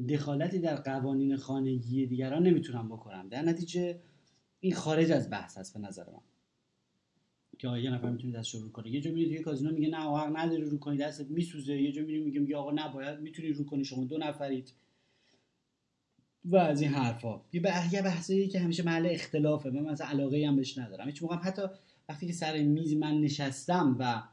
دخالتی 0.10 0.60
در 0.60 0.76
قوانین 0.76 1.38
خانگی 1.38 2.06
دیگران 2.06 2.44
نمی‌تونم 2.44 2.90
بکنم 2.90 3.28
در 3.30 3.42
نتیجه 3.42 4.00
این 4.60 4.74
خارج 4.74 5.12
از 5.12 5.30
بحث 5.30 5.58
هست 5.58 5.74
به 5.74 5.80
نظر 5.80 6.04
من. 6.04 6.22
که 7.60 7.68
یه 7.68 7.90
نفر 7.90 8.10
می‌تونه 8.10 8.34
دست 8.34 8.56
رو 8.56 8.70
کنه. 8.70 8.90
یه 8.90 9.02
جا 9.02 9.12
میری 9.12 9.30
توی 9.30 9.44
کازینو 9.44 9.72
میگه 9.72 9.90
نه 9.90 9.98
حق 9.98 10.38
نداری 10.38 10.62
رو 10.62 10.78
کنی 10.78 10.98
دستت 10.98 11.30
میسوزه. 11.30 11.82
یه 11.82 11.92
جا 11.92 12.02
میری 12.02 12.20
میگه 12.24 12.40
میگه 12.40 12.58
آقا 12.58 12.72
نباید 12.72 13.20
می‌تونی 13.20 13.50
رو 13.50 13.66
کنی 13.66 13.86
شما 13.86 14.06
دو 14.06 14.18
نفرید. 14.18 14.74
و 16.46 16.56
از 16.56 16.82
این 16.82 16.92
حرفا. 16.92 17.42
یه 17.54 17.62
یه 17.94 18.02
بحثی 18.02 18.48
که 18.48 18.60
همیشه 18.60 18.84
محل 18.84 19.08
اختلافه. 19.12 19.70
من 19.70 19.82
مثلا 19.82 20.08
علاقه 20.08 20.48
هم 20.48 20.56
بهش 20.56 20.78
ندارم. 20.78 21.06
هیچ 21.06 21.24
موقع 21.24 21.36
حتی 21.36 21.62
وقتی 22.10 22.28
که 22.28 22.34
سر 22.34 22.64
میز 22.64 22.94
من 22.94 23.22
نشستم 23.22 23.96
و 24.00 24.24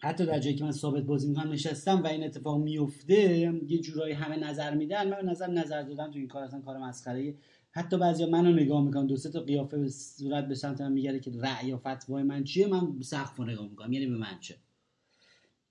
حتی 0.00 0.26
در 0.26 0.38
جایی 0.38 0.56
که 0.56 0.64
من 0.64 0.72
ثابت 0.72 1.02
بازی 1.02 1.28
می‌کنم 1.28 1.52
نشستم 1.52 2.02
و 2.02 2.06
این 2.06 2.24
اتفاق 2.24 2.62
میفته 2.62 3.38
یه 3.68 3.78
جورایی 3.78 4.14
همه 4.14 4.36
نظر 4.36 4.74
میدن. 4.74 5.08
من 5.08 5.30
نظر 5.30 5.46
نظر 5.46 5.82
دادن 5.82 6.10
تو 6.10 6.18
این 6.18 6.28
کار 6.28 6.42
اصلا 6.42 6.60
کار 6.60 6.78
مسخره. 6.78 7.34
حتی 7.70 7.98
بعضیا 7.98 8.26
منو 8.26 8.52
نگاه 8.52 8.84
می‌کنن 8.84 9.06
دو 9.06 9.16
سه 9.16 9.30
تا 9.30 9.40
قیافه 9.40 9.78
به 9.78 9.88
صورت 9.88 10.48
به 10.48 10.54
سمت 10.54 10.80
من 10.80 10.92
میگره 10.92 11.20
که 11.20 11.32
رأی 11.34 11.68
یا 11.68 11.78
فتوای 11.78 12.22
من 12.22 12.44
چیه 12.44 12.66
من 12.66 13.00
سقف 13.02 13.36
رو 13.36 13.44
نگاه 13.44 13.68
می‌کنم. 13.68 13.92
یعنی 13.92 14.06
به 14.06 14.16
من 14.16 14.38
چه؟ 14.40 14.56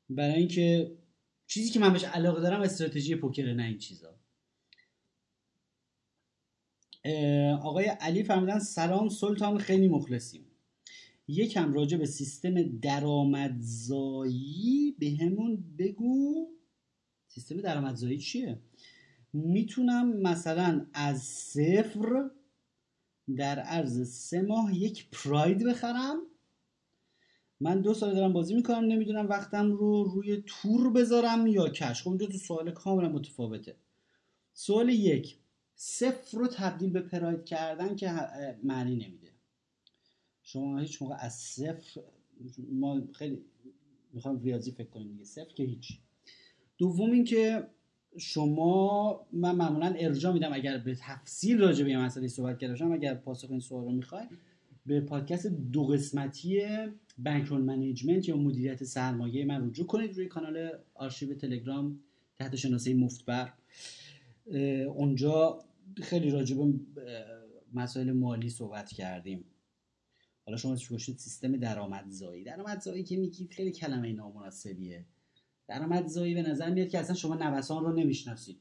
برای 0.10 0.36
اینکه 0.36 0.92
چیزی 1.48 1.70
که 1.70 1.80
من 1.80 1.94
بهش 1.94 2.04
علاقه 2.04 2.42
دارم 2.42 2.62
استراتژی 2.62 3.16
پوکر 3.16 3.54
نه 3.54 3.64
این 3.64 3.78
چیزا. 3.78 4.14
آقای 7.62 7.86
علی 7.86 8.24
فرمودن 8.24 8.60
سلام 8.60 9.10
سلطان 9.10 9.58
خیلی 9.58 9.88
مخلصیم. 9.88 10.47
یکم 11.28 11.74
راجع 11.74 11.98
به 11.98 12.06
سیستم 12.06 12.80
درآمدزایی 12.80 14.16
به 15.00 15.18
همون 15.22 15.64
بگو. 15.78 16.48
سیستم 17.28 17.62
درآمدزایی 17.62 18.18
چیه؟ 18.18 18.60
می‌تونم 19.34 20.18
مثلا 20.22 20.86
از 20.94 21.22
صفر 21.22 22.30
در 23.36 23.60
عرض 23.60 24.10
سه 24.10 24.42
ماه 24.42 24.78
یک 24.78 25.10
پراید 25.12 25.64
بخرم. 25.64 26.18
من 27.60 27.82
دو 27.82 27.94
سال 27.94 28.16
دارم 28.16 28.34
بازی 28.34 28.56
می‌کنم 28.56 28.86
نمی‌دونم 28.86 29.30
وقتم 29.30 29.72
رو 29.72 30.04
روی 30.04 30.44
تور 30.46 30.90
بذارم 30.90 31.48
یا 31.48 31.70
کش. 31.70 32.02
خب 32.02 32.10
اونجا 32.10 32.26
تو 32.26 32.38
سوال 32.38 32.72
کاملا 32.72 33.10
متفاوته. 33.10 33.76
سوال 34.54 34.90
یک 34.90 35.38
صفر 35.76 36.38
رو 36.38 36.48
تبدیل 36.48 36.90
به 36.90 37.02
پراید 37.02 37.46
کردن 37.46 37.96
که 37.96 38.12
معنی 38.64 38.96
نمیده. 38.96 39.27
شما 40.48 40.80
هیچ 40.80 41.02
موقع 41.02 41.16
از 41.20 41.34
صفر 41.34 42.02
ما 42.72 43.02
خیلی 43.14 43.42
می‌خوام 44.14 44.40
ریاضی 44.40 44.72
فکر 44.72 44.90
کنیم 44.90 45.12
دیگه. 45.12 45.24
صفر 45.24 45.54
که 45.54 45.64
هیچ. 45.64 46.00
دوم 46.78 47.12
اینکه 47.12 47.68
شما 48.18 49.28
من 49.34 49.56
معمولا 49.56 49.96
ارجاع 50.00 50.34
میدم 50.34 50.54
اگر 50.54 50.78
به 50.78 50.96
تفصیل 51.00 51.60
راجع 51.60 51.86
به 51.86 51.98
مسئله 51.98 52.28
صحبت 52.28 52.60
کرده 52.60 52.74
باشم 52.74 52.92
اگر 52.92 53.16
پاسخ 53.16 53.52
این 53.52 53.60
سوال 53.60 53.84
رو 53.84 53.92
می‌خوای 53.92 54.26
به 54.86 55.02
پادکست 55.02 55.48
دو 55.48 55.86
قسمتی 55.86 56.62
bankroll 57.18 57.62
management 57.62 58.30
یا 58.30 58.38
مدیریت 58.38 58.84
سرمایه 58.84 59.46
من 59.46 59.68
رجوع 59.68 59.86
کنید 59.86 60.16
روی 60.16 60.26
کانال 60.26 60.70
آرشیو 60.94 61.34
تلگرام 61.34 62.00
تحت 62.36 62.56
شناسه 62.56 62.94
مفتبر. 62.94 63.54
اونجا 64.88 65.66
خیلی 65.98 66.30
راجع 66.30 66.56
به 66.58 66.74
مسائل 67.74 68.12
مالی 68.12 68.50
صحبت 68.50 68.90
کردیم. 68.90 69.46
حالا 70.48 70.58
شما 70.58 70.78
باشید 70.92 71.18
سیستم 71.18 71.58
درآمدزایی. 71.58 72.44
درآمدزایی 72.44 73.04
که 73.04 73.18
میگید 73.18 73.52
خیلی 73.52 73.72
کلمه 73.72 74.14
نامناسبیه. 74.14 75.06
درآمدزایی 75.68 76.34
به 76.34 76.42
نظر 76.42 76.70
میاد 76.70 76.90
که 76.90 77.00
اصلا 77.00 77.16
شما 77.16 77.36
نوسان 77.36 77.84
رو 77.84 77.94
نمی‌شناسید. 77.94 78.58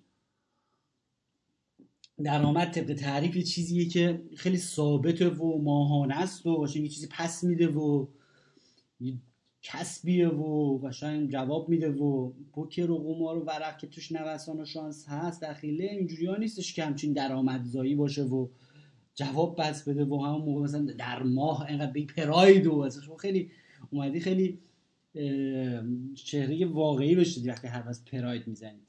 درآمد 2.25 2.71
طبق 2.71 2.95
تعریف 2.95 3.37
یه 3.37 3.43
چیزیه 3.43 3.89
که 3.89 4.23
خیلی 4.37 4.59
ثابته 4.59 5.29
و 5.29 5.63
ماهانه 5.63 6.15
است 6.15 6.47
و 6.47 6.67
یه 6.75 6.89
چیزی 6.89 7.09
پس 7.11 7.45
میده 7.45 7.69
و 7.69 8.07
کسبیه 9.63 10.29
و 10.29 10.79
قشنگ 10.79 11.31
جواب 11.31 11.69
میده 11.69 11.91
و 11.91 12.33
پوکر 12.53 12.91
و 12.91 12.99
قمار 12.99 13.37
و 13.37 13.45
ورق 13.45 13.79
که 13.79 13.87
توش 13.87 14.13
نوسان 14.13 14.61
و 14.61 14.65
شانس 14.65 15.09
هست 15.09 15.43
دخیله 15.43 15.85
اینجوری 15.85 16.27
ها 16.27 16.37
نیستش 16.37 16.75
که 16.75 16.85
همچین 16.85 17.13
درآمدزایی 17.13 17.95
باشه 17.95 18.23
و 18.23 18.49
جواب 19.17 19.61
بس 19.61 19.89
بده 19.89 20.05
و 20.05 20.25
همون 20.25 20.43
موقع 20.43 20.63
مثلا 20.63 20.85
در 20.85 21.23
ماه 21.23 21.67
اینقدر 21.67 21.93
بی 21.93 22.07
پراید 22.07 22.67
و 22.67 22.91
شما 23.07 23.17
خیلی 23.17 23.51
اومدی 23.91 24.21
خیلی 24.21 24.59
چهره 26.15 26.67
واقعی 26.67 27.15
بشید 27.15 27.49
وقتی 27.49 27.67
هر 27.69 27.89
از 27.89 28.05
پراید 28.05 28.47
می‌زنید. 28.47 28.89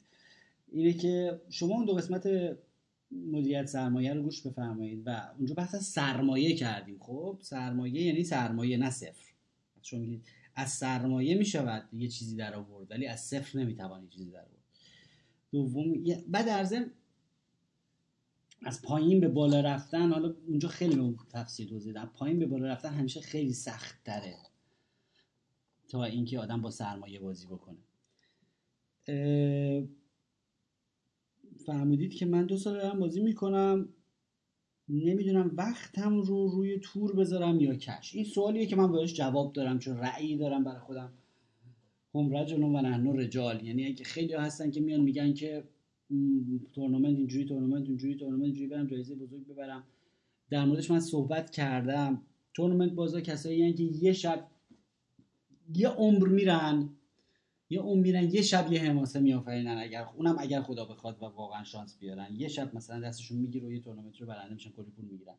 اینه 0.71 0.93
که 0.93 1.41
شما 1.49 1.75
اون 1.75 1.85
دو 1.85 1.93
قسمت 1.93 2.27
مدیریت 3.11 3.65
سرمایه 3.65 4.13
رو 4.13 4.23
گوش 4.23 4.47
بفرمایید 4.47 5.03
و 5.05 5.21
اونجا 5.37 5.55
بحث 5.55 5.75
سرمایه 5.75 6.55
کردیم. 6.55 6.97
خب 6.99 7.37
سرمایه 7.41 8.01
یعنی 8.01 8.23
سرمایه 8.23 8.77
نه 8.77 8.89
صفر. 8.89 9.25
شما 9.81 9.99
میگید 9.99 10.23
از 10.55 10.69
سرمایه 10.69 11.35
می‌شود 11.35 11.89
یه 11.93 12.07
چیزی 12.07 12.35
در 12.35 12.55
آورد 12.55 12.91
ولی 12.91 13.07
از 13.07 13.19
صفر 13.19 13.59
نمی‌توانی 13.59 14.07
چیزی 14.07 14.31
در 14.31 14.39
آورد. 14.39 14.63
دوم 15.51 16.03
بعد 16.27 16.49
ارزم 16.49 16.85
از 18.61 18.81
پایین 18.81 19.19
به 19.19 19.27
بالا 19.27 19.61
رفتن 19.61 20.11
حالا 20.11 20.35
اونجا 20.47 20.69
خیلی 20.69 20.95
به 20.95 21.15
تفسیر 21.29 21.69
توضیح 21.69 22.05
پایین 22.05 22.39
به 22.39 22.45
بالا 22.45 22.67
رفتن 22.67 22.89
همیشه 22.89 23.21
خیلی 23.21 23.53
سخت 23.53 24.03
تره 24.03 24.35
تا 25.87 26.03
اینکه 26.03 26.39
آدم 26.39 26.61
با 26.61 26.71
سرمایه 26.71 27.19
بازی 27.19 27.47
بکنه. 27.47 27.77
فهمیدید 31.65 32.13
که 32.13 32.25
من 32.25 32.45
دو 32.45 32.57
سال 32.57 32.73
دارم 32.73 32.99
بازی 32.99 33.21
می‌کنم. 33.21 33.89
نمی‌دونم 34.89 35.51
وقتم 35.55 36.19
رو 36.19 36.47
روی 36.47 36.79
tour 36.79 37.15
بذارم 37.15 37.59
یا 37.59 37.75
cash. 37.75 38.15
این 38.15 38.25
سوالیه 38.25 38.65
که 38.65 38.75
من 38.75 38.91
بهش 38.91 39.13
جواب 39.13 39.53
دارم 39.53 39.79
چون 39.79 39.97
رأیی 39.97 40.37
دارم 40.37 40.63
برای 40.63 40.79
خودم. 40.79 41.13
هم 42.15 42.35
رجال 42.37 42.63
و 42.63 42.81
نحن 42.81 43.19
رجال. 43.19 43.65
یعنی 43.65 43.85
اگه 43.85 44.03
خیلی 44.03 44.33
هستن 44.33 44.71
که 44.71 44.81
میان 44.81 45.01
میگن 45.01 45.33
که 45.33 45.63
تورنمنت 46.73 47.17
اینجوری 47.17 47.45
تورنمنت 47.45 47.87
اینجوری 47.87 48.15
تورنمنت 48.15 48.43
اینجوری 48.43 48.67
برم 48.67 48.87
جایزه 48.87 49.15
بزرگ 49.15 49.47
ببرم. 49.47 49.83
در 50.49 50.65
موردش 50.65 50.91
من 50.91 50.99
صحبت 50.99 51.49
کردم. 51.49 52.21
تورنمنت 52.53 52.91
بازا 52.91 53.21
کسایی 53.21 53.73
که 53.73 53.83
یه 53.83 54.13
شب 54.13 54.47
یه 55.75 55.89
عمر 55.89 56.27
میرن 56.27 56.89
یه 57.69 57.79
عمر 57.79 58.01
میرن 58.01 58.23
یه 58.31 58.41
شب 58.41 58.71
یه 58.71 58.81
حماسه 58.81 59.19
میآفرینن 59.19 59.77
اگر 59.77 60.05
اونم 60.15 60.35
اگر 60.39 60.61
خدا 60.61 60.85
بخواد 60.85 61.17
و 61.21 61.25
واقعا 61.25 61.63
شانس 61.63 61.97
بیارن. 61.99 62.35
یه 62.35 62.47
شب 62.47 62.75
مثلا 62.75 62.99
دستشون 62.99 63.37
می‌گیره 63.37 63.67
و 63.67 63.71
یه 63.71 63.79
تورنمنت 63.79 64.21
رو 64.21 64.27
برنده 64.27 64.53
میشن 64.53 64.71
کلی 64.71 64.91
پول 64.91 65.05
می‌گیرن. 65.05 65.35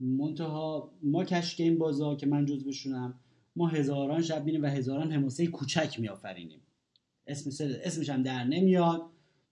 منتها 0.00 0.92
ما 1.02 1.24
کش 1.24 1.56
گیم 1.56 1.78
بازا 1.78 2.14
که 2.14 2.26
من 2.26 2.46
جز 2.46 2.64
بشونم 2.64 3.20
ما 3.56 3.68
هزاران 3.68 4.22
شب 4.22 4.44
میریم 4.44 4.62
و 4.62 4.66
هزاران 4.66 5.12
حماسه 5.12 5.46
کوچک 5.46 6.00
میآفرینیم. 6.00 6.60
اسم 7.26 7.64
اسمش 7.84 8.10
هم 8.10 8.22
در 8.22 8.44
نمیاد. 8.44 9.02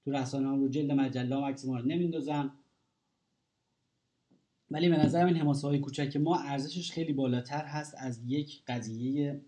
تو 0.08 0.14
رسانه 0.14 0.48
رو 0.48 0.68
جلد 0.68 0.92
مجله 0.92 1.36
هم 1.36 1.42
عکس 1.42 1.64
ما 1.64 1.80
نمیندازن. 1.80 2.50
ولی 4.70 4.88
به 4.88 4.96
نظرم 4.96 5.26
این 5.26 5.36
حماسه 5.36 5.68
های 5.68 5.78
کوچک 5.78 6.16
ما 6.16 6.38
ارزشش 6.38 6.92
خیلی 6.92 7.12
بالاتر 7.12 7.64
هست 7.64 7.94
از 7.98 8.20
یک 8.26 8.62
قضیه 8.66 9.40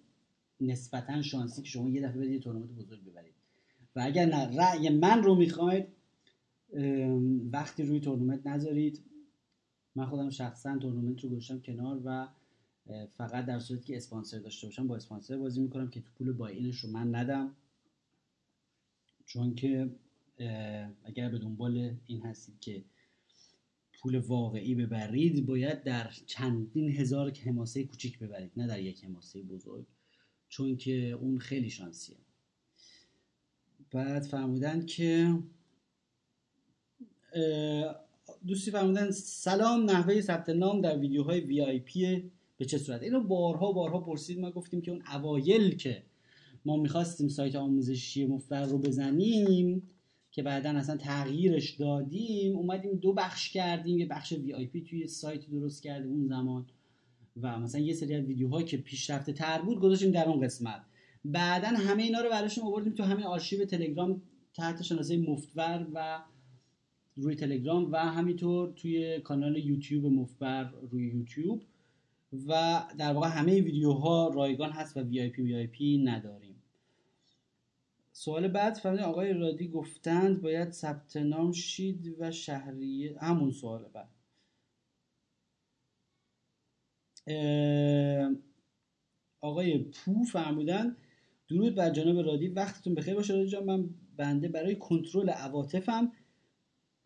نسبتا 0.60 1.22
شانسی 1.22 1.62
که 1.62 1.68
شما 1.68 1.88
یه 1.88 2.02
دفعه 2.02 2.18
برید 2.18 2.32
یه 2.32 2.38
تورنمنت 2.38 2.70
بزرگ 2.70 3.04
ببرید. 3.04 3.34
و 3.96 4.00
اگر 4.00 4.26
نه 4.26 4.56
رأی 4.56 4.88
من 4.88 5.22
رو 5.22 5.34
می‌خواید 5.34 5.86
وقتی 7.52 7.82
روی 7.82 8.00
تورنمنت 8.00 8.46
نذارید. 8.46 9.00
من 9.94 10.06
خودم 10.06 10.30
شخصا 10.30 10.78
تورنمنت 10.78 11.24
رو 11.24 11.30
گذاشتم 11.30 11.60
کنار 11.60 12.00
و 12.04 12.28
فقط 13.16 13.46
در 13.46 13.58
صورتی 13.58 13.84
که 13.84 13.96
اسپانسر 13.96 14.38
داشته 14.38 14.66
باشم 14.66 14.86
با 14.86 14.96
اسپانسر 14.96 15.36
بازی 15.36 15.60
می‌کنم 15.60 15.90
که 15.90 16.00
تو 16.00 16.10
پول 16.18 16.32
باینش 16.32 16.78
رو 16.78 16.90
من 16.90 17.14
ندم. 17.14 17.56
چون 19.26 19.54
که 19.54 19.90
اگر 21.04 21.28
به 21.28 21.38
دنبال 21.38 21.96
این 22.06 22.22
هستید 22.22 22.60
که 22.60 22.84
پول 23.92 24.18
واقعی 24.18 24.74
ببرید 24.74 25.46
باید 25.46 25.82
در 25.82 26.10
چندین 26.26 26.90
هزار 26.90 27.30
حماسه 27.30 27.84
کوچیک 27.84 28.18
ببرید 28.18 28.52
نه 28.56 28.66
در 28.66 28.80
یک 28.80 29.04
حماسه 29.04 29.42
بزرگ 29.42 29.86
چون 30.48 30.76
که 30.76 31.10
اون 31.10 31.38
خیلی 31.38 31.70
شانسیه. 31.70 32.16
بعد 33.90 34.22
فرمودن 34.22 34.86
که 34.86 35.38
دوستی 38.46 38.70
فرمودن 38.70 39.10
سلام 39.10 39.90
نحوه 39.90 40.20
ثبت 40.20 40.48
نام 40.48 40.80
در 40.80 40.98
ویدیوهای 40.98 41.40
VIP 41.40 42.30
به 42.56 42.64
چه 42.64 42.78
صورت؟ 42.78 43.02
اینو 43.02 43.20
بارها 43.20 43.72
بارها 43.72 44.00
پرسید. 44.00 44.38
ما 44.38 44.50
گفتیم 44.50 44.80
که 44.80 44.90
اون 44.90 45.02
اوایل 45.14 45.76
که 45.76 46.02
ما 46.64 46.76
می‌خواستیم 46.76 47.28
سایت 47.28 47.54
آموزشی 47.56 48.26
مفر 48.26 48.64
رو 48.64 48.78
بزنیم 48.78 49.82
که 50.40 50.44
بعدا 50.44 50.70
اصلا 50.70 50.96
تغییرش 50.96 51.70
دادیم 51.70 52.56
اومدیم 52.56 52.94
دو 52.94 53.12
بخش 53.12 53.50
کردیم. 53.50 53.98
یه 53.98 54.06
بخش 54.06 54.32
VIP 54.32 54.80
توی 54.80 55.06
سایت 55.06 55.50
درست 55.50 55.82
کردیم 55.82 56.10
اون 56.10 56.26
زمان 56.26 56.66
و 57.42 57.58
مثلا 57.58 57.80
یه 57.80 57.94
سری 57.94 58.14
از 58.14 58.24
ویدیوهایی 58.24 58.66
که 58.66 58.76
پیشرفته 58.76 59.32
تر 59.32 59.62
بود 59.62 59.80
گذاشتیم 59.80 60.10
در 60.10 60.28
اون 60.28 60.40
قسمت. 60.40 60.80
بعدا 61.24 61.68
همه 61.68 62.02
اینا 62.02 62.20
رو 62.20 62.30
براشون 62.30 62.64
آوردیم 62.64 62.92
تو 62.92 63.02
همین 63.02 63.24
آرشیو 63.24 63.64
تلگرام 63.64 64.22
تحت 64.54 64.82
شناسه 64.82 65.16
مفتور 65.16 65.86
و 65.94 66.22
روی 67.16 67.34
تلگرام 67.34 67.92
و 67.92 67.96
همینطور 67.96 68.72
توی 68.76 69.20
کانال 69.20 69.56
یوتیوب 69.56 70.06
مفتبر 70.06 70.70
روی 70.90 71.06
یوتیوب. 71.06 71.62
و 72.48 72.82
در 72.98 73.12
واقع 73.12 73.28
همه 73.28 73.60
ویدیوها 73.60 74.28
رایگان 74.28 74.70
هست 74.70 74.96
و 74.96 75.00
وی 75.00 75.20
آی 75.20 75.28
پی 75.28 75.42
وی 75.42 75.54
آی 75.54 75.66
پی 75.66 75.98
نداریم. 76.04 76.49
سوال 78.20 78.48
بعد 78.48 78.74
فهمیدم 78.74 79.02
آقای 79.02 79.32
رادی 79.32 79.68
گفتند 79.68 80.42
باید 80.42 80.70
ثبت 80.70 81.16
نام 81.16 81.52
شید 81.52 82.16
و 82.18 82.30
شهریه 82.30 83.18
همون 83.20 83.50
سوال 83.50 83.88
بعد. 83.88 84.08
آقای 89.40 89.78
پو 89.78 90.24
فرمودن 90.24 90.96
درود 91.48 91.74
بر 91.74 91.90
جناب 91.90 92.26
رادی 92.26 92.48
وقتتون 92.48 92.94
بخیر 92.94 93.14
باشه 93.14 93.34
رادی 93.34 93.48
جان. 93.48 93.64
من 93.64 93.90
بنده 94.16 94.48
برای 94.48 94.76
کنترل 94.76 95.30
عواطفم 95.30 96.12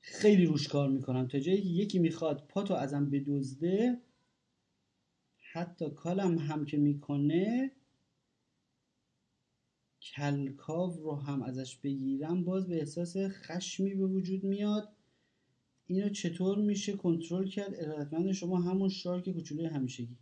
خیلی 0.00 0.46
روش 0.46 0.68
کار 0.68 0.88
می‌کنم. 0.88 1.28
تا 1.28 1.38
جایی 1.38 1.62
که 1.62 1.68
یکی 1.68 1.98
می‌خواد 1.98 2.46
پاتو 2.48 2.74
ازم 2.74 3.10
بدزده 3.10 4.00
حتی 5.52 5.90
کالم 5.90 6.38
هم 6.38 6.66
که 6.66 6.76
می‌کنه 6.76 7.72
کلکاو 10.04 11.02
رو 11.02 11.14
هم 11.14 11.42
ازش 11.42 11.76
بگیرم 11.76 12.44
باز 12.44 12.68
به 12.68 12.76
احساس 12.76 13.16
خشمی 13.16 13.94
به 13.94 14.06
وجود 14.06 14.44
میاد. 14.44 14.88
اینو 15.86 16.08
چطور 16.08 16.58
میشه 16.58 16.92
کنترل 16.92 17.48
کرد؟ 17.48 17.74
ارادتمند 17.74 18.32
شما 18.32 18.60
همون 18.60 18.88
شارک 18.88 19.30
کوچولوی 19.30 19.66
همیشگی. 19.66 20.16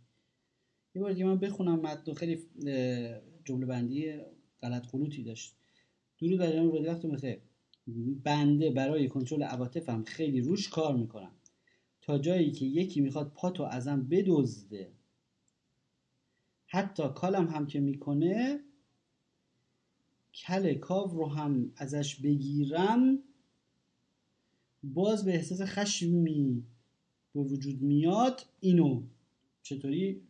یه 0.95 1.01
بار 1.01 1.13
دیگه 1.13 1.25
من 1.25 1.37
بخونم 1.39 1.79
متن 1.79 2.13
خیلی 2.13 2.39
جمله 3.45 3.65
بندی 3.65 4.13
غلط 4.61 4.85
خلوطی 4.85 5.23
داشت. 5.23 5.55
درود 6.19 6.39
بر 6.39 6.51
جناب 6.51 6.73
رادی 6.73 6.87
وقت 6.87 7.05
بخیر. 7.05 7.39
بنده 8.23 8.71
برای 8.71 9.07
کنترل 9.07 9.43
عواطفم 9.43 10.03
خیلی 10.03 10.41
روش 10.41 10.69
کار 10.69 10.95
می‌کنم. 10.95 11.31
تا 12.01 12.17
جایی 12.17 12.51
که 12.51 12.65
یکی 12.65 13.01
می‌خواد 13.01 13.31
پاتو 13.35 13.63
ازم 13.63 14.03
بدزده. 14.03 14.91
حتی 16.67 17.03
کالم 17.15 17.47
هم 17.47 17.67
که 17.67 17.79
می‌کنه 17.79 18.59
کل 20.35 20.73
کاو 20.73 21.17
رو 21.17 21.27
هم 21.27 21.71
ازش 21.75 22.15
بگیرم 22.15 23.19
باز 24.83 25.25
به 25.25 25.33
احساس 25.33 25.61
خشمی 25.61 26.63
به 27.33 27.41
وجود 27.41 27.81
میاد. 27.81 28.45
اینو 28.59 29.03
چطوری؟ 29.63 30.21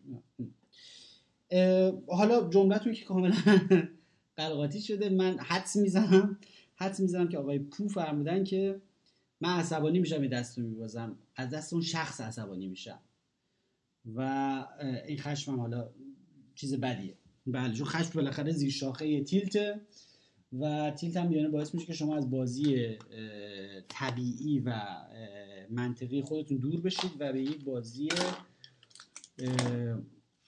حالا 2.08 2.50
جملتون 2.50 2.94
که 2.94 3.06
کاملا 3.06 3.36
قلقاتی 4.38 4.82
شده 4.82 5.10
من 5.10 5.40
حدس 5.40 5.76
می‌زنم. 5.76 6.38
حدس 6.76 7.00
می‌زنم 7.00 7.30
که 7.30 7.38
آقای 7.38 7.60
پو 7.60 7.88
فرمودن 7.88 8.44
که 8.44 8.82
من 9.42 9.60
عصبانی 9.60 10.00
میشم 10.00 10.22
این 10.22 10.32
دست 10.32 10.58
میبازم. 10.58 11.18
از 11.36 11.50
دست 11.50 11.74
اون 11.74 11.82
شخص 11.82 12.22
عصبانی 12.22 12.68
میشم. 12.68 13.00
و 14.16 14.20
این 15.08 15.18
خشمم 15.18 15.60
حالا 15.60 15.90
چیز 16.56 16.74
بدیه. 16.74 17.18
بله 17.48 17.74
چون 17.74 17.86
خشم 17.86 18.12
بالاخره 18.14 18.52
زیر 18.52 18.72
شاخه 18.72 19.24
تیلته 19.24 19.82
و 20.60 20.92
تیلت 20.92 21.18
هم 21.18 21.30
بیانه 21.30 21.50
باعث 21.50 21.74
میشه 21.76 21.88
که 21.88 21.94
شما 21.94 22.16
از 22.16 22.30
بازی 22.30 22.98
طبیعی 23.90 24.60
و 24.60 24.82
منطقی 25.70 26.22
خودتون 26.22 26.58
دور 26.58 26.82
بشید 26.82 27.12
و 27.20 27.34
به 27.34 27.42
یک 27.42 27.64
بازی 27.64 28.10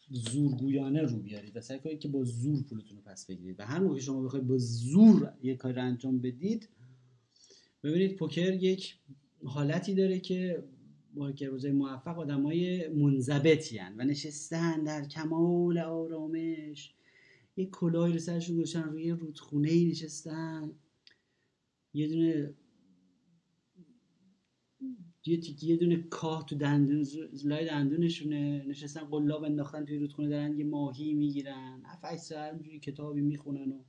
زورگویانه 0.10 1.02
رو 1.02 1.18
بیارید 1.18 1.58
و 1.58 1.62
سعی 1.62 1.80
کنید 1.80 2.00
که 2.00 2.08
با 2.08 2.24
زور 2.24 2.64
پولتون 2.64 2.98
رو 2.98 3.04
پس 3.06 3.26
بگیرید. 3.26 3.60
و 3.60 3.66
هر 3.66 3.80
موقع 3.80 4.00
شما 4.00 4.22
بخواید 4.22 4.48
با 4.48 4.58
زور 4.58 5.34
یک 5.44 5.58
کار 5.58 5.80
انجام 5.80 6.20
بدید 6.20 6.70
ببینید 7.84 8.16
پوکر 8.16 8.54
یک 8.54 8.96
حالتی 9.46 9.94
داره 9.94 10.20
که 10.20 10.64
که 11.36 11.50
روزای 11.50 11.72
موفق 11.72 12.20
آدمای 12.20 12.88
منضبطی 12.88 13.80
و 13.98 14.04
نشستن 14.04 14.84
در 14.84 15.08
کمال 15.08 15.78
آرامش. 15.78 16.94
یک 17.58 17.70
کلاهی 17.70 18.14
رو 18.14 18.20
سرشون 18.20 18.56
گذاشتن 18.56 18.84
روی 18.84 19.12
رودخونه 19.12 19.70
ای 19.70 19.86
نشستن. 19.86 20.72
یه 21.94 22.08
دونه 22.08 22.54
یه 25.26 25.38
تیکی 25.38 25.68
یه 25.68 25.78
دونه 25.78 25.98
کاه 26.10 26.46
تو 26.46 26.56
دندون 26.56 27.06
لای 27.46 27.66
دندونشونه. 27.66 28.66
نشستن 28.68 29.02
قلاب 29.02 29.44
انداختن 29.44 29.86
توی 29.86 29.98
رودخونه 29.98 30.30
دارن 30.30 30.60
یه 30.60 30.66
ماهی 30.66 31.14
می‌گیرن. 31.14 31.82
هفت 31.86 32.16
ساعت 32.16 32.62
کتابی 32.82 33.22
می‌خونن 33.22 33.72
و 33.72 33.84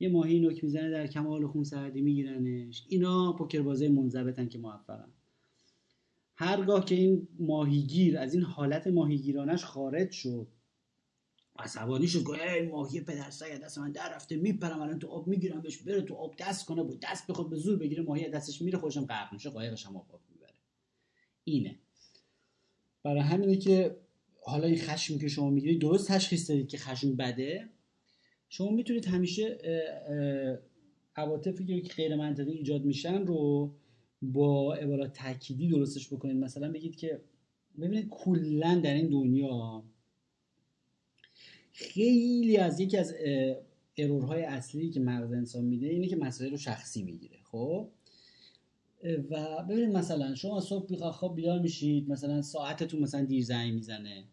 یه 0.00 0.08
ماهی 0.08 0.40
نوک 0.40 0.64
می‌زنه 0.64 0.90
در 0.90 1.06
کمال 1.06 1.46
خون 1.46 1.64
سردی 1.64 2.02
میگیرنش. 2.02 2.86
اینا 2.88 3.32
پوکر 3.32 3.62
بازه 3.62 3.88
منضبطن 3.88 4.48
که 4.48 4.58
موفقن. 4.58 5.12
هرگاه 6.40 6.84
که 6.84 6.94
این 6.94 7.28
ماهیگیر 7.38 8.18
از 8.18 8.34
این 8.34 8.42
حالت 8.42 8.86
ماهیگیرانش 8.86 9.64
خارج 9.64 10.10
شد 10.10 10.46
عصبانی 11.58 12.08
شد 12.08 12.22
گفت 12.22 12.40
ای 12.40 12.62
ماهی 12.62 13.00
پدر 13.00 13.30
سگ 13.30 13.60
دست 13.62 13.78
من 13.78 13.92
در 13.92 14.14
رفته 14.14 14.36
میپرم 14.36 14.80
الان 14.80 14.98
تو 14.98 15.08
آب 15.08 15.26
می‌گیرم 15.26 15.60
بهش 15.60 15.76
بره 15.76 16.02
تو 16.02 16.14
آب 16.14 16.34
دست 16.38 16.66
کنه 16.66 16.82
بود 16.82 17.00
دست 17.00 17.26
بخواد 17.26 17.50
به 17.50 17.56
زور 17.56 17.78
بگیره 17.78 18.02
ماهی 18.02 18.28
دستش 18.28 18.62
میره 18.62 18.78
خوشم 18.78 19.04
غرق 19.04 19.32
میشه 19.32 19.50
قایقش 19.50 19.86
هم 19.86 19.96
آب 19.96 20.20
می‌بره. 20.28 20.54
اینه. 21.44 21.78
برای 23.02 23.20
همینه 23.20 23.56
که 23.56 23.96
حالا 24.42 24.66
این 24.66 24.78
خشمی 24.78 25.18
که 25.18 25.28
شما 25.28 25.50
می‌گیرید 25.50 25.80
درست 25.80 26.08
تشخیص 26.08 26.50
دادید 26.50 26.68
که 26.68 26.78
خشم 26.78 27.16
بده. 27.16 27.68
شما 28.48 28.70
می‌تونید 28.70 29.06
همیشه 29.06 29.58
عواطفی 31.16 31.82
که 31.82 31.94
غیر 31.94 32.16
منطقی 32.16 32.52
ایجاد 32.52 32.84
میشن 32.84 33.26
رو 33.26 33.72
با 34.22 34.74
عبارات 34.74 35.12
تأکیدی 35.12 35.68
درستش 35.68 36.08
بکنید. 36.08 36.36
مثلا 36.36 36.72
بگید 36.72 36.96
که 36.96 37.20
ببینید 37.80 38.08
کلا 38.10 38.80
در 38.84 38.94
این 38.94 39.08
دنیا 39.08 39.82
خیلی 41.72 42.56
از 42.56 42.80
یکی 42.80 42.96
از 42.96 43.14
ارورهای 43.96 44.42
اصلی 44.42 44.90
که 44.90 45.00
مغز 45.00 45.32
انسان 45.32 45.64
میده 45.64 45.86
اینه 45.86 46.06
که 46.06 46.16
مسائل 46.16 46.50
رو 46.50 46.56
شخصی 46.56 47.02
می‌گیره 47.02 47.36
خب؟ 47.42 47.88
و 49.30 49.64
ببینید 49.68 49.96
مثلا 49.96 50.34
شما 50.34 50.60
صبح 50.60 51.10
خواب 51.10 51.36
بیدار 51.36 51.58
میشید 51.58 52.08
مثلا 52.08 52.42
ساعتتون 52.42 53.00
مثلا 53.00 53.24
دیر 53.24 53.44
زنگ 53.44 53.74
می‌زنه. 53.74 54.24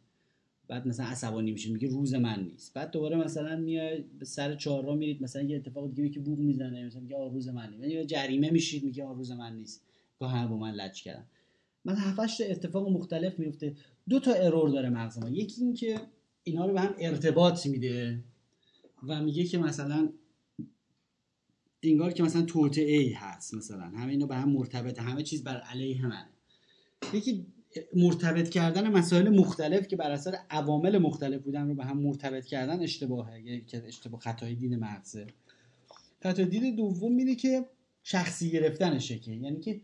بعد 0.67 0.87
مثلا 0.87 1.05
عصبانی 1.05 1.51
میشید 1.51 1.73
میگه 1.73 1.87
روز 1.87 2.13
من 2.13 2.43
نیست. 2.43 2.73
بعد 2.73 2.91
دوباره 2.91 3.17
مثلا 3.17 3.55
میای 3.55 4.03
به 4.19 4.25
سر 4.25 4.55
چهارراه 4.55 4.95
میرید 4.95 5.23
مثلا 5.23 5.41
یه 5.41 5.57
اتفاق 5.57 5.93
دیگه 5.93 6.09
که 6.09 6.19
بوق 6.19 6.39
می‌زنه 6.39 6.85
مثلا 6.85 7.01
میگه 7.01 7.29
روز 7.31 7.47
من 7.47 7.69
نیست. 7.69 7.83
یا 7.83 8.03
جریمه 8.03 8.49
میشید 8.49 8.83
میگه 8.83 9.05
روز 9.05 9.31
من 9.31 9.55
نیست. 9.55 9.83
گاه 10.19 10.47
با 10.47 10.57
من 10.57 10.71
لج 10.71 11.03
کردن. 11.03 11.25
من 11.85 11.95
هفتش 11.95 12.41
اتفاق 12.41 12.89
مختلف 12.89 13.39
میفته. 13.39 13.75
دو 14.09 14.19
تا 14.19 14.33
ارور 14.33 14.69
داره 14.69 14.89
مغز 14.89 15.17
ما 15.17 15.29
یکی 15.29 15.61
این 15.61 15.73
که 15.73 16.01
اینا 16.43 16.65
رو 16.65 16.73
به 16.73 16.81
هم 16.81 16.95
ارتباط 16.99 17.65
میده 17.65 18.23
و 19.07 19.21
میگه 19.23 19.43
که 19.43 19.57
مثلا 19.57 20.09
انگار 21.83 22.13
که 22.13 22.23
مثلا 22.23 22.45
ای 22.75 23.09
هست 23.09 23.53
مثلا 23.53 23.81
همه 23.81 24.11
اینا 24.11 24.25
به 24.25 24.35
هم 24.35 24.49
مرتبطه 24.49 25.01
همه 25.01 25.23
چیز 25.23 25.43
بر 25.43 25.57
علیه 25.57 26.05
منه. 26.05 26.29
یکی 27.13 27.45
مرتبط 27.95 28.49
کردن 28.49 28.87
مسائل 28.87 29.29
مختلف 29.29 29.87
که 29.87 29.95
بر 29.95 30.11
اثر 30.11 30.37
عوامل 30.49 30.97
مختلف 30.97 31.41
بودن 31.41 31.67
رو 31.67 31.75
به 31.75 31.83
هم 31.85 31.97
مرتبط 31.97 32.45
کردن 32.45 32.83
اشتباهه 32.83 33.61
که 33.61 33.83
اشتباه 33.87 34.19
خطای 34.19 34.55
دید 34.55 34.73
مغزه. 34.73 35.27
خطای 36.23 36.45
دید 36.45 36.75
دوم 36.75 37.13
میده 37.13 37.35
که 37.35 37.65
شخصی 38.03 38.51
گرفتنشه 38.51 39.19
که 39.19 39.31
یعنی 39.31 39.59
که 39.59 39.81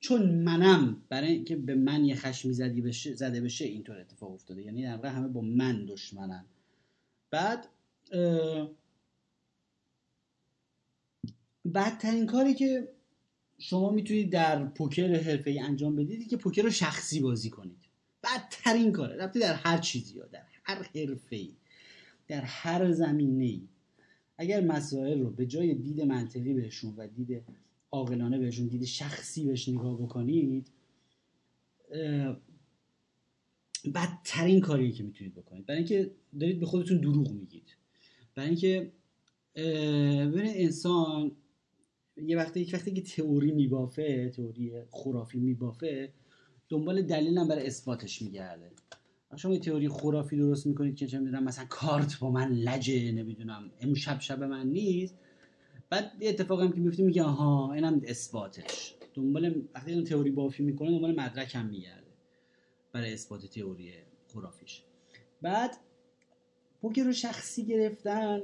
چون 0.00 0.30
منم 0.34 1.02
برای 1.08 1.32
اینکه 1.32 1.56
به 1.56 1.74
من 1.74 2.04
یه 2.04 2.14
خشمی 2.14 2.52
زدی 2.52 2.80
بشه 2.80 3.14
زده 3.14 3.40
بشه 3.40 3.64
اینطور 3.64 3.98
اتفاق 3.98 4.32
افتاده. 4.32 4.62
یعنی 4.62 4.82
در 4.82 5.06
همه 5.06 5.28
با 5.28 5.40
من 5.40 5.86
دشمنن. 5.86 6.44
بعد 7.30 7.68
بدترین 11.74 12.26
کاری 12.26 12.54
که 12.54 12.88
شما 13.58 13.90
می‌تونید 13.90 14.32
در 14.32 14.64
پوکر 14.64 15.14
حرفه 15.14 15.50
ای 15.50 15.58
انجام 15.58 15.96
بدید 15.96 16.28
که 16.28 16.36
پوکر 16.36 16.62
رو 16.62 16.70
شخصی 16.70 17.20
بازی 17.20 17.50
کنید. 17.50 17.78
بدترین 18.24 18.92
کاره. 18.92 19.16
رفتی 19.16 19.38
در 19.38 19.54
هر 19.54 19.78
چیزی 19.78 20.18
ها 20.18 20.26
در 20.26 20.42
هر 20.62 20.82
حرفه 20.94 21.36
ای 21.36 21.52
در 22.28 22.40
هر 22.40 22.92
زمینه 22.92 23.44
ای 23.44 23.68
اگر 24.38 24.60
مسائل 24.60 25.20
رو 25.20 25.30
به 25.30 25.46
جای 25.46 25.74
دید 25.74 26.02
منطقی 26.02 26.54
بهشون 26.54 26.94
و 26.96 27.06
دید 27.06 27.42
عاقلانه 27.90 28.38
بهشون 28.38 28.66
دید 28.66 28.84
شخصی 28.84 29.44
بهش 29.44 29.68
نگاه 29.68 30.02
بکنید 30.02 30.70
بدترین 33.94 34.60
کاری 34.60 34.92
که 34.92 35.02
می‌تونید 35.02 35.34
بکنید. 35.34 35.66
برای 35.66 35.78
اینکه 35.78 36.10
دارید 36.40 36.60
به 36.60 36.66
خودتون 36.66 37.00
دروغ 37.00 37.32
میگید. 37.32 37.76
برای 38.34 38.48
اینکه 38.48 38.92
ببینید 39.54 40.52
انسان 40.56 41.32
یه 42.16 42.36
وقتی 42.36 42.60
یک 42.60 42.70
وقتی 42.74 42.92
که 42.92 43.02
تئوری 43.02 43.52
میبافه 43.52 44.28
تئوری 44.28 44.72
خرافی 44.90 45.38
میبافه 45.38 46.12
دنبال 46.68 47.02
دلیل 47.02 47.38
هم 47.38 47.48
برای 47.48 47.66
اثباتش 47.66 48.22
میگرده. 48.22 48.70
شما 49.36 49.54
یه 49.54 49.60
تئوری 49.60 49.88
خرافی 49.88 50.36
درست 50.36 50.66
می‌کنید 50.66 50.96
که 50.96 51.06
چه 51.06 51.18
می‌دونم 51.18 51.44
مثلا 51.44 51.64
کارت 51.64 52.18
با 52.18 52.30
من 52.30 52.52
لجه 52.52 53.12
نمی‌دونم 53.12 53.70
امشب 53.80 54.20
شب 54.20 54.42
من 54.42 54.66
نیست. 54.66 55.14
بعد 55.90 56.12
یه 56.20 56.28
اتفاقی 56.28 56.64
هم 56.64 56.72
که 56.72 56.80
میفته 56.80 57.02
میگه 57.02 57.22
آها 57.22 57.72
اینم 57.72 58.00
اثباتش. 58.04 58.94
دنبال 59.14 59.62
وقتی 59.74 59.92
اون 59.92 60.04
تئوری 60.04 60.30
بافی 60.30 60.62
می‌کنه 60.62 60.90
دنبال 60.90 61.20
مدرک 61.20 61.54
هم 61.54 61.66
میگرده 61.66 62.06
برای 62.92 63.12
اثبات 63.12 63.46
تئوری 63.46 63.92
خرافیش. 64.34 64.82
بعد 65.42 65.76
پوکر 66.80 67.02
رو 67.02 67.12
شخصی 67.12 67.64
گرفتن 67.64 68.42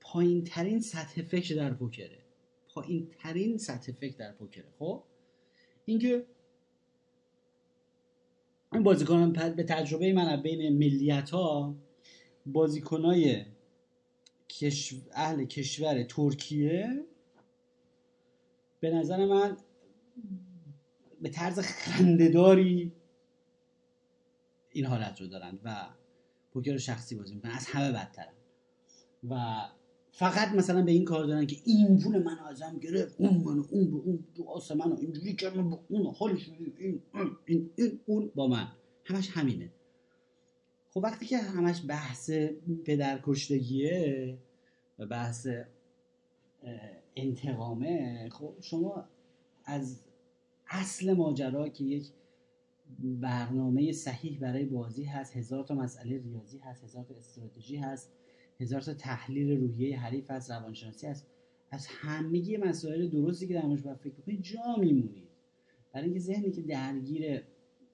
پایین 0.00 0.44
ترین 0.44 0.80
سطح 0.80 1.22
فکر 1.22 1.54
در 1.54 1.74
پوکره. 1.74 2.23
پایین 2.74 3.10
ترین 3.18 3.58
سطح 3.58 3.92
فکر 3.92 4.16
در 4.16 4.32
پوکره 4.32 4.68
خب؟ 4.78 5.02
اینکه 5.84 6.26
این 8.72 8.82
بازیکن 8.82 9.32
به 9.32 9.64
تجربه 9.64 10.12
من 10.12 10.42
بین 10.42 10.78
ملیت 10.78 11.30
ها 11.30 11.74
بازیکنای 12.46 13.44
اهل 15.12 15.44
کشور 15.44 16.02
ترکیه 16.02 17.04
به 18.80 18.90
نظر 18.90 19.26
من 19.26 19.56
به 21.22 21.28
طرز 21.28 21.58
خندهداری 21.58 22.92
این 24.70 24.86
حالت 24.86 25.20
رو 25.20 25.26
دارن 25.26 25.58
و 25.64 25.88
پوکر 26.52 26.76
شخصی 26.76 27.16
بازی 27.16 27.34
می‌کنن. 27.34 27.50
از 27.50 27.66
همه 27.66 27.92
بدترن. 27.92 28.32
و 29.30 29.64
فقط 30.16 30.54
مثلا 30.54 30.82
به 30.82 30.92
این 30.92 31.04
کار 31.04 31.26
دارن 31.26 31.46
که 31.46 31.56
این 31.64 31.98
پول 31.98 32.22
من 32.22 32.38
ازم 32.38 32.78
گرفت 32.78 33.20
اون 33.20 33.36
منو 33.36 33.64
اون 33.70 33.90
به 33.90 33.96
اون 33.96 34.24
دو 34.34 34.44
آس 34.48 34.72
منو 34.72 34.96
اینجوری 35.00 35.36
کرد 35.36 35.56
من 35.56 35.78
اون 35.88 36.14
حالش 36.14 36.50
این 36.78 37.02
این 37.46 37.70
این 37.76 38.00
اون 38.06 38.30
با 38.34 38.46
من. 38.46 38.68
همش 39.04 39.30
همینه. 39.30 39.72
خب 40.90 41.00
وقتی 41.02 41.26
که 41.26 41.38
همش 41.38 41.82
بحث 41.88 42.30
پدر 42.84 43.20
کشتگیه 43.22 44.38
و 44.98 45.06
بحث 45.06 45.48
انتقامه 47.16 48.28
خب 48.32 48.54
شما 48.60 49.04
از 49.64 50.00
اصل 50.68 51.12
ماجرا 51.12 51.68
که 51.68 51.84
یک 51.84 52.06
برنامه 53.00 53.92
صحیح 53.92 54.40
برای 54.40 54.64
بازی 54.64 55.04
هست 55.04 55.36
هزار 55.36 55.64
تا 55.64 55.74
مسئله 55.74 56.18
ریاضی 56.18 56.58
هست 56.58 56.84
هزار 56.84 57.04
تا 57.04 57.14
استراتژی 57.14 57.76
هست 57.76 58.12
هزار 58.60 58.80
تا 58.80 58.94
تحلیل 58.94 59.60
روحیه 59.60 60.00
حریف 60.00 60.30
هست 60.30 60.50
روانشناسی 60.50 61.06
هست 61.06 61.26
از 61.70 61.86
همگی 61.86 62.56
مسائل 62.56 63.08
درستی 63.08 63.46
که 63.46 63.54
در 63.54 63.66
موردش 63.66 63.82
باید 63.82 63.96
فکر 63.96 64.14
بکنید 64.14 64.42
جا 64.42 64.76
میمونید 64.78 65.28
برای 65.92 66.04
اینکه 66.04 66.20
ذهنی 66.20 66.50
که 66.50 66.62
درگیر 66.62 67.42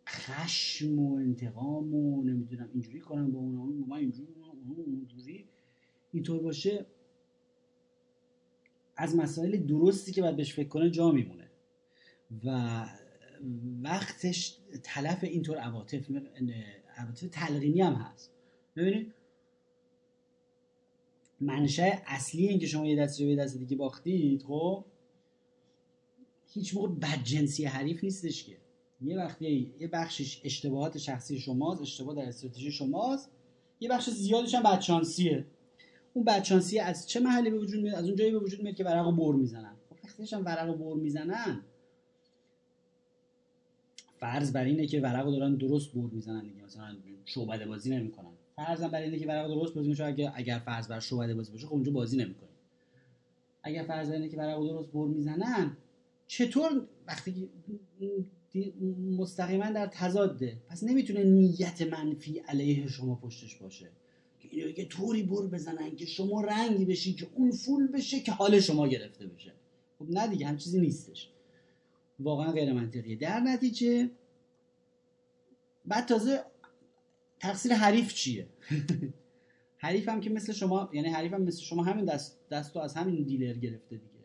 خشم 0.09 0.99
و 0.99 1.15
انتقام 1.15 1.95
و 1.95 2.23
نمی‌دونم 2.23 2.71
اینجوری 2.73 3.01
کنم 3.01 3.33
با 3.33 3.39
اون 3.39 3.81
با 3.81 3.87
من 3.87 3.97
اینجوری 3.97 4.29
اونجوری 4.77 5.49
اینطور 6.13 6.43
باشه 6.43 6.87
از 8.97 9.17
مسائل 9.17 9.57
درستی 9.57 10.13
که 10.13 10.23
باید 10.23 10.37
بهش 10.37 10.55
فکر 10.55 10.69
کنه 10.69 10.91
جا 10.91 11.13
میمونه. 11.13 11.51
و 12.45 12.85
وقتش 13.83 14.59
تلف 14.83 15.25
اینطور 15.25 15.59
عواطف 15.59 16.11
عواطف 16.97 17.29
تلقینی 17.33 17.81
هم 17.81 17.93
هست. 17.93 18.33
ببینید 18.77 19.15
منشه 21.41 22.03
اصلی 22.07 22.49
اینکه 22.49 22.67
شما 22.67 22.87
یه 22.87 22.97
دست 22.97 23.21
یه 23.21 23.37
دست 23.37 23.59
دیگه 23.59 23.77
باختید 23.77 24.43
خب؟ 24.43 24.85
هیچ 26.53 26.77
موقع 26.77 26.89
بدجنسی 26.89 27.65
حریف 27.65 28.05
نیستش 28.05 28.45
که. 28.45 28.57
یه 29.03 29.17
وقتی 29.17 29.75
یه 29.81 29.89
بخشش 29.89 30.41
اشتباهات 30.45 30.99
شخصی 30.99 31.39
شماست 31.39 31.83
اشتباه 31.83 32.15
در 32.15 32.29
استراتژی 32.29 32.73
شماست 32.73 33.31
یه 33.81 33.89
بخش 33.89 34.11
زیادش 34.11 34.55
هم 34.55 34.63
بدشانسیه. 34.63 35.45
اون 36.15 36.25
بدشانسی 36.25 36.79
از 36.79 37.09
چه 37.09 37.21
محلی 37.21 37.51
به 37.51 37.59
وجود 37.59 37.83
میاد؟ 37.83 37.95
از 37.95 38.05
اون 38.05 38.17
جایی 38.17 38.31
به 38.31 38.39
وجود 38.39 38.63
میاد 38.63 38.75
که 38.75 38.85
ورق 38.85 39.11
بر 39.11 39.33
می‌زنن. 39.33 39.77
خب 39.91 39.97
وقتی 40.05 40.35
هم 40.37 40.45
ورق 40.45 40.77
بر 40.77 40.95
می‌زنن 40.95 41.65
فرض 44.17 44.53
بر 44.53 44.65
اینه 44.65 44.87
که 44.87 45.01
ورق 45.01 45.31
دارن 45.31 45.55
درست 45.55 45.93
بر 45.93 46.03
می‌زنن 46.13 46.49
دیگه. 46.49 46.65
مثلا 46.65 46.97
شعبده 47.25 47.67
بازی 47.67 47.91
نمی‌کنن. 47.91 48.33
فرض 48.67 48.83
بر 48.83 49.03
اینه 49.03 49.19
که 49.19 49.27
ورق 49.27 49.49
درست 49.49 49.75
بازی 49.75 49.89
میشه 49.89 50.05
اگر 50.05 50.33
اگر 50.35 50.59
فرض 50.59 50.89
بر 50.89 51.01
شعبده 51.01 51.35
بازی 51.35 51.53
باشه 51.53 51.67
خب 51.67 51.73
اونجا 51.73 51.93
بازی 51.93 52.17
نمی‌کنه. 52.17 52.49
اگر 53.63 53.83
فرض 53.83 54.09
بر 54.09 54.15
اینه 54.15 54.29
که 54.29 54.37
ورق 54.37 54.61
درست 54.61 54.93
بر 54.93 55.05
می‌زنن 55.05 55.77
چطور 56.27 56.87
وقتی 57.07 57.51
مستقیما 59.19 59.71
در 59.71 59.87
تضاده 59.87 60.57
پس 60.69 60.85
نمی‌تونه 60.85 61.25
نیت 61.25 61.83
منفی 61.83 62.39
علیه 62.39 62.89
شما 62.89 63.15
پشتش 63.15 63.57
باشه. 63.57 63.91
که 64.41 64.57
یه 64.57 64.85
طوری 64.85 65.23
بر 65.23 65.47
بزنن 65.47 65.97
که 65.97 66.07
شما 66.07 66.41
رنگی 66.41 66.85
بشی 66.85 67.13
که 67.13 67.27
اون 67.35 67.51
فول 67.51 67.87
بشه 67.87 68.21
که 68.21 68.33
حال 68.33 68.61
شما 68.61 68.89
گرفته 68.89 69.27
بشه. 69.27 69.53
خب 69.99 70.07
نه 70.11 70.29
دیگه 70.29 70.47
هم 70.47 70.57
چیزی 70.57 70.81
نیستش. 70.81 71.31
واقعا 72.21 72.53
غیر 72.53 72.73
منطقیه. 72.73 73.17
در 73.17 73.41
نتیجه 73.41 74.11
بعد 75.87 76.07
تازه 76.07 76.41
تقصیر 77.41 77.75
حریف 77.75 78.15
چیه؟ 78.15 78.47
حریف 79.83 80.09
که 80.21 80.31
مثل 80.31 80.53
شما 80.53 80.91
یعنی 80.93 81.09
حریف 81.09 81.33
مثل 81.33 81.63
شما 81.63 81.83
همین 81.83 82.05
دست 82.05 82.49
دستو 82.51 82.79
از 82.79 82.95
همین 82.95 83.23
دیلر 83.23 83.55
گرفته 83.55 83.97
دیگه. 83.97 84.25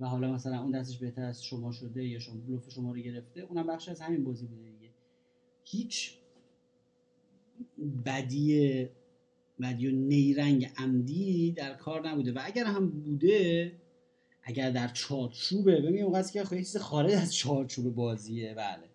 و 0.00 0.06
حالا 0.06 0.32
مثلا 0.32 0.62
اون 0.62 0.70
دستش 0.70 0.98
بهتر 0.98 1.24
از 1.24 1.44
شما 1.44 1.72
شده 1.72 2.04
یا 2.04 2.18
شما 2.18 2.36
بلوف 2.46 2.70
شما 2.70 2.92
رو 2.92 3.00
گرفته 3.00 3.40
اونم 3.40 3.66
بخش 3.66 3.88
از 3.88 4.00
همین 4.00 4.24
بازی 4.24 4.46
بوده 4.46 4.70
دیگه. 4.70 4.90
هیچ 5.64 6.14
بدی 8.06 8.88
بدی 9.60 9.86
و 9.86 9.90
نیرنگ 9.90 10.70
عمدی 10.76 11.52
در 11.52 11.74
کار 11.74 12.08
نبوده. 12.08 12.32
و 12.32 12.40
اگر 12.44 12.64
هم 12.64 12.90
بوده 12.90 13.72
اگر 14.42 14.70
در 14.70 14.88
چارچوبه 14.88 15.80
ببین 15.80 16.04
اون 16.04 16.22
که 16.22 16.44
خیلی 16.44 16.64
چیز 16.64 16.76
خارج 16.76 17.12
از 17.12 17.34
چارچوب 17.34 17.94
بازیه 17.94 18.54
بله. 18.54 18.88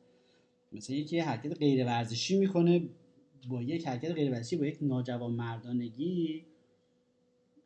مثلا 0.71 0.95
یکی 0.95 1.19
حرکت 1.19 1.57
غیر 1.57 1.85
ورزشی 1.85 2.37
می‌کنه 2.37 2.81
با 3.49 3.61
یک 3.61 3.87
حرکت 3.87 4.11
غیر 4.11 4.31
ورزشی 4.31 4.55
با 4.55 4.65
یک 4.65 4.77
ناجوان 4.81 5.31
مردانگی 5.31 6.45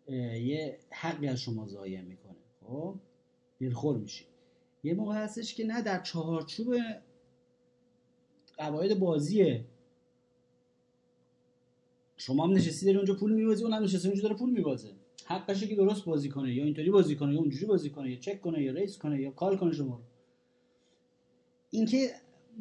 یه 0.10 0.80
حقی 0.92 1.28
از 1.28 1.40
شما 1.40 1.68
ضایع 1.68 2.02
می‌کنه. 2.02 2.36
خب؟ 2.62 2.96
دلخور 3.60 3.98
میشی. 3.98 4.26
یه 4.84 4.94
موقع 4.94 5.16
هستش 5.16 5.56
که 5.56 5.66
نه 5.66 5.82
در 5.82 6.02
چهارچوب 6.02 6.76
قواعد 8.58 9.00
بازیه. 9.00 9.66
شما 12.18 12.48
هم 12.48 12.54
نشستی 12.54 12.86
داری 12.86 12.98
اونجا 12.98 13.16
پول 13.16 13.34
میبازی 13.34 13.64
اونم 13.64 13.84
نشسته 13.84 14.08
اونجا 14.08 14.24
داره 14.24 14.36
پول 14.36 14.50
میبازه. 14.50 14.94
حقشه 15.26 15.68
که 15.68 15.76
درست 15.76 16.06
بازی 16.06 16.30
کنه. 16.30 16.54
یا 16.54 16.64
اینطوری 16.64 16.92
بازی 16.92 17.16
کنه 17.16 17.34
یا 17.34 17.40
اونجوری 17.40 17.66
بازی 17.66 17.90
کنه 17.90 18.12
یا 18.12 18.20
چک 18.20 18.42
کنه 18.42 18.64
یا 18.64 18.74
ریس 18.74 18.98
کنه 18.98 19.22
یا 19.22 19.32
کال 19.32 19.58
کنه 19.58 19.74
شما 19.74 20.02
اینکه 21.70 22.12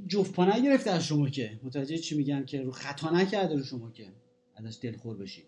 جفت 0.06 0.32
پا 0.32 0.44
نگرفته 0.44 0.90
از 0.90 1.04
شما 1.04 1.28
که. 1.28 1.60
متوجه 1.62 1.98
چی 1.98 2.16
میگم 2.16 2.44
که 2.44 2.62
رو 2.62 2.70
خطا 2.70 3.10
نکرده 3.10 3.54
رو 3.54 3.62
شما 3.62 3.90
که. 3.90 4.12
ازش 4.56 4.78
دلخور 4.82 5.16
بشید. 5.16 5.44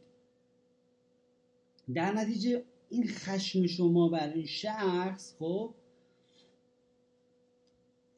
در 1.95 2.13
نتیجه 2.13 2.63
این 2.91 3.09
خشم 3.09 3.67
شما 3.67 4.09
بر 4.09 4.33
این 4.33 4.47
شخص 4.47 5.35
خب 5.39 5.75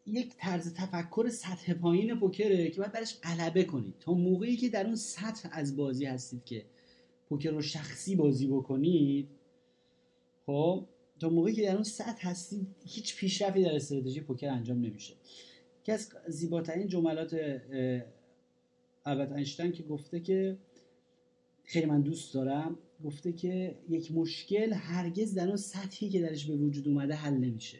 یک 0.07 0.35
طرز 0.39 0.75
تفکر 0.75 1.29
سطح 1.29 1.75
پایین 1.75 2.21
پوکره 2.21 2.71
که 2.71 2.79
باید 2.79 2.93
برش 2.93 3.21
غلبه 3.21 3.65
کنید. 3.65 3.95
تا 4.01 4.13
موقعی 4.13 4.57
که 4.57 4.69
در 4.69 4.87
اون 4.87 4.97
سطح 4.97 5.49
از 5.53 5.77
بازی 5.77 6.05
هستید 6.05 6.45
که 6.45 6.65
پوکر 7.29 7.51
رو 7.51 7.63
شخصی 7.63 8.17
بازی 8.17 8.47
بکنید 8.47 9.29
خب 10.47 10.87
تا 11.21 11.29
موقعی 11.29 11.55
که 11.55 11.63
در 11.63 11.75
اون 11.75 11.83
سطح 11.83 12.29
هستید 12.29 12.67
هیچ 12.85 13.17
پیشرفتی 13.17 13.63
در 13.63 13.75
استراتژی 13.75 14.21
پوکر 14.21 14.49
انجام 14.49 14.79
نمیشه. 14.79 15.15
که 15.85 15.93
از 15.93 16.11
زیباترین 16.29 16.89
جملات 16.89 17.61
البته 19.05 19.35
اینشتین 19.35 19.73
که 19.73 19.83
گفته 19.83 20.21
که 20.21 20.59
خیلی 21.65 21.87
من 21.87 22.01
دوست 22.03 22.35
دارم 22.35 22.79
گفته 23.05 23.33
که 23.33 23.79
یک 23.89 24.13
مشکل 24.13 24.73
هرگز 24.73 25.35
در 25.35 25.47
اون 25.47 25.57
سطحی 25.57 26.11
که 26.11 26.21
درش 26.21 26.47
به 26.47 26.57
وجود 26.57 26.89
اومده 26.89 27.15
حل 27.15 27.35
نمیشه. 27.35 27.79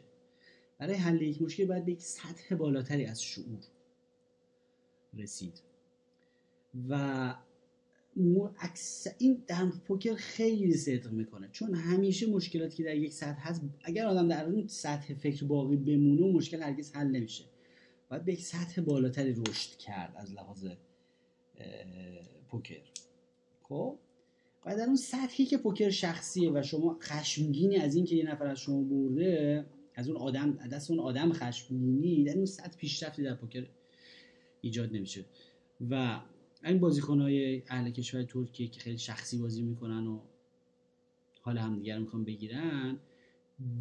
برای 0.79 0.95
حل 0.95 1.23
یک 1.23 1.43
مشکل 1.43 1.67
باید 1.67 1.85
به 1.85 1.93
یک 1.93 2.03
سطح 2.03 2.55
بالاتری 2.55 3.05
از 3.05 3.23
شعور 3.23 3.59
رسید. 5.19 5.63
و 6.89 7.35
این 9.19 9.43
در 9.47 9.67
پوکر 9.67 10.15
خیلی 10.15 10.75
صدق 10.75 11.13
می‌کنه. 11.13 11.49
چون 11.53 11.75
همیشه 11.75 12.27
مشکلاتی 12.27 12.77
که 12.77 12.85
در 12.85 12.97
یک 12.97 13.13
سطح 13.13 13.49
هست 13.49 13.63
اگر 13.85 14.07
آدم 14.07 14.29
در 14.29 14.47
اون 14.47 14.67
سطح 14.67 15.15
فکر 15.15 15.45
باقی 15.45 15.77
بمونه 15.77 16.33
مشکل 16.33 16.63
هرگز 16.63 16.93
حل 16.93 17.07
نمیشه. 17.07 17.45
باید 18.11 18.25
به 18.25 18.33
یک 18.33 18.43
سطح 18.43 18.81
بالاتری 18.81 19.33
رشد 19.33 19.77
کرد 19.77 20.15
از 20.17 20.33
لحاظ 20.33 20.67
پوکر. 22.49 22.83
خب؟ 23.63 23.99
و 24.67 24.77
در 24.77 24.85
اون 24.85 24.97
سطحی 24.97 25.47
که 25.47 25.59
پوکر 25.59 25.91
شخصیه 25.91 26.51
و 26.51 26.63
شما 26.63 26.99
خشمگینی 27.03 27.77
از 27.77 27.95
اینکه 27.95 28.17
یه 28.17 28.25
نفر 28.25 28.47
از 28.47 28.59
شما 28.59 28.83
برده 28.83 29.67
از 29.95 30.09
اون 30.09 30.17
آدم 30.17 30.53
دست 30.53 30.91
اون 30.91 31.01
آدم 31.01 31.33
خشمگینی 31.33 32.25
در 32.25 32.37
اون 32.37 32.47
سطح 32.47 32.77
پیشرفتی 32.77 33.23
در 33.23 33.35
پوکر 33.35 33.67
ایجاد 34.61 34.93
نمیشه. 34.93 35.25
و 35.91 36.21
این 36.65 36.81
های 37.21 37.63
اهل 37.69 37.91
کشور 37.91 38.23
ترکیه 38.23 38.69
که 38.69 38.81
خیلی 38.81 38.99
شخصی 38.99 39.39
بازی 39.39 39.63
می‌کنن 39.63 40.07
و 40.07 40.21
حال 41.41 41.59
همدیگر 41.59 41.97
رو 41.97 42.01
می‌خوان 42.01 42.25
بگیرن 42.25 42.99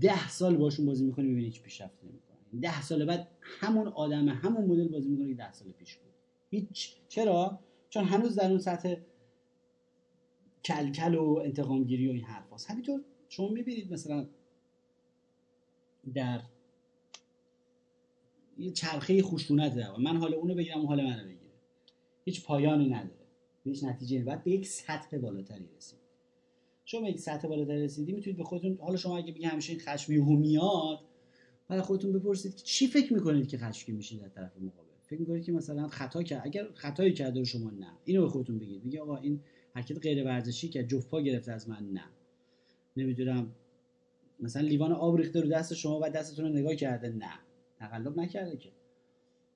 ده 0.02 0.30
سال 0.30 0.58
باشون 0.58 0.86
بازی 0.86 1.06
می‌کنی 1.06 1.28
می‌بینی 1.28 1.46
هیچ 1.46 1.62
پیشرفت 1.62 2.04
نمی‌کنن 2.04 2.29
ده 2.62 2.82
سال 2.82 3.06
بعد 3.06 3.28
همون 3.42 3.88
آدم 3.88 4.30
همون 4.30 4.66
مدل 4.66 4.88
بازی 4.88 5.10
می‌کنه 5.10 5.34
ده 5.34 5.54
سال 5.54 5.72
پیش 5.72 5.96
بود. 5.96 6.14
هیچ 6.50 6.96
چرا؟ 7.08 7.60
چون 7.90 8.04
هنوز 8.04 8.36
در 8.36 8.50
اون 8.50 8.60
سطح 8.60 8.96
کلکل 10.66 11.16
و 11.16 11.42
انتقامگیری 11.46 12.08
و 12.08 12.12
این 12.12 12.24
حرف 12.24 12.54
هست 12.54 12.72
همینطور 12.72 13.02
شما 13.30 13.50
می‌بینید 13.50 13.94
مثلا 13.94 14.28
در 16.14 16.42
یه 18.58 18.72
چرخه 18.72 19.24
خشونت 19.24 19.78
و 19.78 20.02
من 20.02 20.18
حال 20.18 20.34
اونو 20.34 20.56
بگیرم 20.56 20.84
و 20.84 20.88
حال 20.88 21.04
منو 21.04 21.24
بگیره. 21.24 21.54
هیچ 22.26 22.46
پایانی 22.46 22.90
نداره. 22.90 23.26
هیچ 23.64 23.84
نتیجه 23.84 24.24
باید 24.24 24.44
به 24.44 24.52
یک 24.52 24.68
سطح 24.68 25.18
بالاتری 25.18 25.70
رسید. 25.78 26.00
شما 26.86 27.02
به 27.02 27.10
یک 27.10 27.20
سطح 27.20 27.48
بالاتری 27.48 27.84
رسیدی 27.84 28.12
می‌تونید 28.12 28.38
به 28.38 28.44
خودتون 28.44 28.78
حالا 28.82 28.98
شما 28.98 29.18
اگه 29.18 29.34
بگی 29.34 29.46
همیشه 29.46 29.72
این 29.74 29.82
خشم 29.82 30.14
میاد 30.14 31.09
بعد 31.70 31.82
خودتون 31.82 32.14
بپرسید 32.14 32.56
که 32.56 32.64
چی 32.64 32.88
فکر 32.88 33.14
می‌کنید 33.14 33.48
که 33.48 33.58
خشمگین 33.58 33.96
میشید 33.96 34.22
در 34.22 34.30
طرف 34.30 34.58
مقابل؟ 34.58 34.90
فکر 35.06 35.20
می‌کنید 35.20 35.44
که 35.44 35.52
مثلا 35.52 35.88
خطا 35.88 36.24
کرد 36.24 36.42
اگر 36.46 36.68
خطایی 36.74 37.14
کرده 37.14 37.44
شما 37.44 37.70
نه. 37.70 37.88
اینو 38.06 38.22
به 38.22 38.28
خودتون 38.30 38.60
بگید. 38.60 38.86
میگه 38.86 39.02
آقا 39.02 39.18
این 39.18 39.40
حرکت 39.74 40.00
غیر 40.00 40.26
ورزشی 40.26 40.70
که 40.70 40.84
جفت 40.84 41.10
پا 41.10 41.22
گرفته 41.22 41.52
از 41.52 41.70
من 41.70 41.90
نه. 41.94 42.04
نمی‌دونم 42.98 43.52
مثلا 44.40 44.62
لیوان 44.62 44.92
آب 44.92 45.18
ریخته 45.18 45.42
رو 45.42 45.50
دست 45.50 45.74
شما 45.74 46.00
و 46.04 46.10
دستتون 46.10 46.46
رو 46.46 46.52
نگاه 46.52 46.76
کرده 46.76 47.10
نه. 47.10 47.40
تقلب 47.80 48.20
نکرده 48.20 48.58
که. 48.58 48.70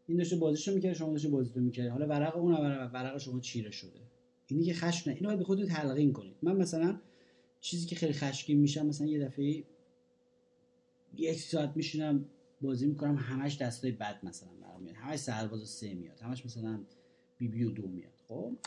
این 0.08 0.18
داشته 0.18 0.36
بازیشو 0.36 0.74
می‌کرده 0.74 0.96
شما 0.96 1.12
داشته 1.12 1.30
بازیتو 1.30 1.60
می‌کرده 1.60 1.90
حالا 1.90 2.08
ورق 2.08 2.38
اون 2.38 2.54
ورق 2.94 3.18
شما 3.18 3.40
چیره 3.40 3.72
شده. 3.72 4.00
اینی 4.48 4.64
که 4.64 4.74
خشم 4.74 5.10
نه. 5.10 5.18
اینو 5.22 5.38
به 5.38 5.44
خودتون 5.44 5.68
تلقین 5.68 6.14
کنید. 6.14 6.36
من 6.42 6.56
مثلا 6.56 7.00
چیزی 7.62 7.88
که 7.88 7.96
خیلی 7.96 8.14
خشمگین 8.14 8.60
میشم 8.60 8.86
مثلا 8.86 9.08
یه 9.08 9.20
دفعه 9.20 9.64
یک 11.18 11.40
ساعت 11.40 11.72
میشینم 11.76 12.26
بازی 12.62 12.88
می‌کنم 12.88 13.16
همش 13.16 13.58
دستای 13.58 13.92
بد 13.92 14.20
مثلا 14.24 14.50
برام 14.62 14.82
میاد. 14.82 14.96
همش 14.96 15.20
سرباز 15.20 15.70
سه 15.70 15.94
میاد. 15.94 16.20
همش 16.20 16.46
مثلا 16.46 16.80
بی 17.38 17.48
بی 17.48 17.64
و 17.64 17.70
دو 17.72 17.88
میاد. 17.88 18.14
خب؟ 18.28 18.58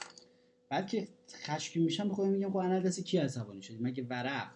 بعد 0.69 0.87
که 0.87 1.09
خشمگین 1.33 1.85
میشم 1.85 2.09
به 2.09 2.15
خودم 2.15 2.31
میگم 2.31 2.51
خب 2.51 2.57
انا 2.57 2.81
دست 2.81 3.01
کی 3.01 3.19
عصبانی 3.19 3.63
شدی؟ 3.63 3.79
مگه 3.81 4.03
ورق 4.03 4.51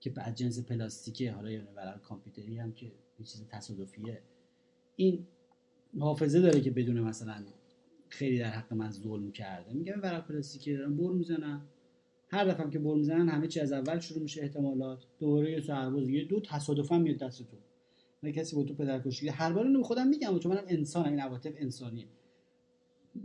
که 0.00 0.10
بعد 0.10 0.34
جنس 0.34 0.58
پلاستیکه 0.58 1.32
حالا 1.32 1.50
یه 1.50 1.62
ورق 1.76 2.02
کامپیوتری 2.02 2.58
هم 2.58 2.72
که 2.72 2.86
یه 3.18 3.26
چیز 3.26 3.46
تصادفیه. 3.48 4.22
این 4.96 5.26
حافظه 5.98 6.40
داره 6.40 6.60
که 6.60 6.70
بدون 6.70 7.00
مثلا 7.00 7.44
خیلی 8.08 8.38
در 8.38 8.50
حق 8.50 8.72
من 8.72 8.90
ظلم 8.90 9.32
کرده. 9.32 9.72
میگم 9.72 10.02
ورق 10.02 10.26
پلاستیکی 10.26 10.76
دارم 10.76 10.96
بر 10.96 11.12
می‌زنم. 11.12 11.68
هر 12.30 12.44
دفعه 12.44 12.70
که 12.70 12.78
بر 12.78 12.94
می‌زنن 12.94 13.28
همه 13.28 13.48
چی 13.48 13.60
از 13.60 13.72
اول 13.72 13.98
شروع 14.00 14.22
میشه 14.22 14.42
احتمالات 14.42 15.04
دوباره 15.18 15.52
یه 15.52 15.60
سرباز 15.60 16.08
یه 16.08 16.24
دو 16.24 16.40
تصادفا 16.40 16.98
میاد 16.98 17.18
دست 17.18 17.38
تو. 17.38 17.56
نه 18.22 18.32
کسی 18.32 18.56
با 18.56 18.62
تو 18.62 18.74
پدرکشتگی 18.74 19.28
هر 19.28 19.52
بار 19.52 19.66
اینو 19.66 19.82
خودم 19.82 20.06
میگم 20.08 20.38
چون 20.38 20.52
منم 20.52 20.64
انسانم 20.68 21.08
این 21.08 21.20
عواطف 21.20 21.52
انسانیه. 21.56 22.06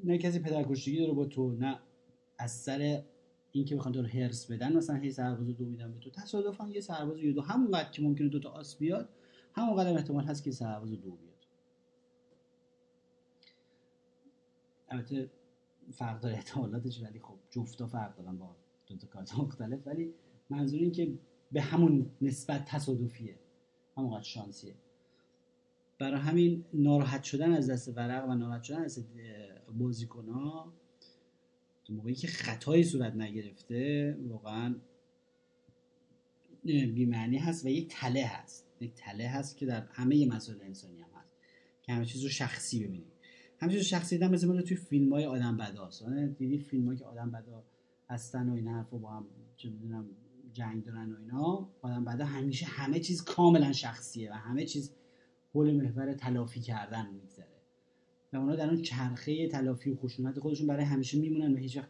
نه 0.04 0.18
کسی 0.18 0.40
پدرکشتگی 0.40 1.00
داره 1.00 1.14
با 1.14 1.26
تو 1.26 1.52
نه 1.52 1.80
از 2.38 2.52
سر 2.52 3.04
اینکه 3.52 3.76
بخوان 3.76 3.94
تو 3.94 4.02
رو 4.02 4.08
هرس 4.08 4.52
بدن 4.52 4.76
مثلا 4.76 4.96
هی 4.96 5.12
سرباز 5.12 5.48
دو 5.48 5.66
میدن 5.66 5.92
به 5.92 6.00
تو. 6.00 6.10
تصادفا 6.10 6.70
یه 6.70 6.82
سرباز 6.82 7.20
یه 7.20 7.32
دو. 7.32 7.42
همونقدر 7.42 7.92
که 7.92 8.02
ممکنه 8.02 8.28
دو 8.28 8.40
تا 8.40 8.50
آس 8.50 8.78
بیاد 8.78 9.10
همونقدر 9.54 9.94
احتمال 9.94 10.24
هست 10.24 10.44
که 10.44 10.52
سرباز 10.52 10.92
دو 10.92 11.12
بیاد. 11.12 11.34
البته 14.90 15.30
فرق 15.92 16.20
داره 16.20 16.36
احتمالاتش 16.36 17.02
ولی 17.02 17.20
خب 17.20 17.36
جفتا 17.50 17.88
فرق 17.88 18.18
دارن 18.18 18.38
با 18.38 18.56
دو 18.94 19.00
تا 19.00 19.08
کارت 19.08 19.38
مختلف 19.38 19.88
ولی 19.88 20.14
منظور 20.50 20.80
این 20.80 20.92
که 20.92 21.14
به 21.52 21.62
همون 21.62 22.10
نسبت 22.22 22.66
تصادفیه. 22.66 23.36
همونقدر 23.98 24.24
شانسیه. 24.24 24.76
برای 26.00 26.20
همین 26.20 26.66
ناراحت 26.74 27.24
شدن 27.24 27.52
از 27.52 27.70
دست 27.70 27.98
ورق 27.98 28.30
و 28.30 28.34
ناراحت 28.34 28.64
شدن 28.64 28.84
از 28.84 29.06
بازیکن 29.78 30.30
ها 30.30 30.74
تو 31.84 31.94
موقعی 31.94 32.16
که 32.16 32.28
خطایی 32.28 32.84
صورت 32.84 33.16
نگرفته 33.16 34.18
واقعا 34.28 34.76
بیمعنی 36.66 37.38
هست 37.38 37.66
و 37.66 37.70
یک 37.70 37.88
تله 37.90 38.26
هست. 38.26 38.68
یک 38.80 38.94
تله 38.96 39.28
هست 39.28 39.58
که 39.58 39.66
در 39.66 39.88
همه 39.92 40.26
مسائل 40.26 40.62
انسانی 40.62 41.02
هم 41.02 41.10
هست. 41.16 41.34
که 41.82 41.94
همه 41.94 42.06
چیز 42.06 42.24
رو 42.24 42.30
شخصی 42.30 42.80
ببینیم 42.80 43.12
همه 43.60 43.72
چیز 43.72 43.82
رو 43.82 43.88
شخصی 43.88 44.16
دیدن 44.16 44.34
مثل 44.34 44.62
توی 44.62 44.78
فیلم 44.78 45.14
های 45.14 45.26
آدم 45.26 45.58
بداست. 45.58 46.06
دیدی 46.38 46.58
فیلم 46.58 46.96
که 46.96 47.06
آدم 47.06 47.32
بدا 47.32 47.64
هستن 48.10 48.50
و 48.50 48.54
این 48.54 48.68
حرف 48.68 48.90
با 48.90 49.12
هم 49.12 49.26
چه 49.56 49.70
می‌دونم 49.70 50.10
جنگ 50.54 50.84
دارن 50.84 51.12
و 51.12 51.18
اینا. 51.20 51.70
آدم 51.82 52.06
بدا 52.06 52.26
همیشه 52.26 52.66
همه 52.66 53.00
چیز 53.00 53.24
کاملا 53.24 53.72
شخصیه 53.72 54.32
و 54.32 54.34
همه 54.34 54.66
چیز 54.66 54.96
حول 55.54 55.72
محور 55.72 56.14
تلافی 56.14 56.62
کردن 56.62 57.10
میگذره. 57.10 57.62
و 58.34 58.38
اونا 58.38 58.56
در 58.56 58.70
اون 58.70 58.82
چرخه 58.82 59.48
تلافی 59.48 59.92
و 59.92 59.96
خشونت 59.96 60.40
خودشون 60.40 60.68
برای 60.68 60.86
همیشه 60.86 61.20
میمونن 61.20 61.54
و 61.54 61.58
هیچ 61.58 61.78
وقت 61.78 61.90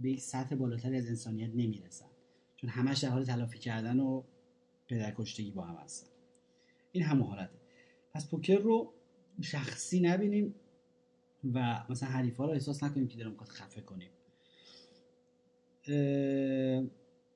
به 0.00 0.10
یک 0.10 0.20
سطح 0.20 0.56
بالاتری 0.56 0.96
از 0.96 1.06
انسانیت 1.06 1.50
نمی‌رسن. 1.50 2.10
چون 2.56 2.70
همش 2.70 2.98
در 2.98 3.08
حال 3.08 3.24
تلافی 3.24 3.58
کردن 3.58 4.00
و 4.00 4.22
پدرکشتگی 4.88 5.50
با 5.50 5.64
هم 5.64 5.74
هستن. 5.74 6.10
این 6.92 7.04
همه 7.04 7.24
حالته. 7.24 7.58
پس 8.14 8.30
پوکر 8.30 8.58
رو 8.58 8.92
شخصی 9.40 10.00
نبینیم 10.00 10.54
و 11.54 11.86
مثلا 11.88 12.08
حریفا 12.08 12.44
رو 12.44 12.50
احساس 12.50 12.82
نکنیم 12.82 13.08
که 13.08 13.16
داریم 13.16 13.32
می‌خواد 13.32 13.48
خفه 13.48 13.80
کنیم. 13.80 14.10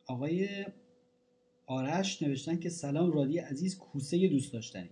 آقای 0.07 0.49
آرش 1.67 2.23
نوشتن 2.23 2.59
که 2.59 2.69
سلام 2.69 3.13
رادی 3.13 3.39
عزیز 3.39 3.79
کوسه 3.79 4.29
دوست 4.29 4.53
داشتنی. 4.53 4.91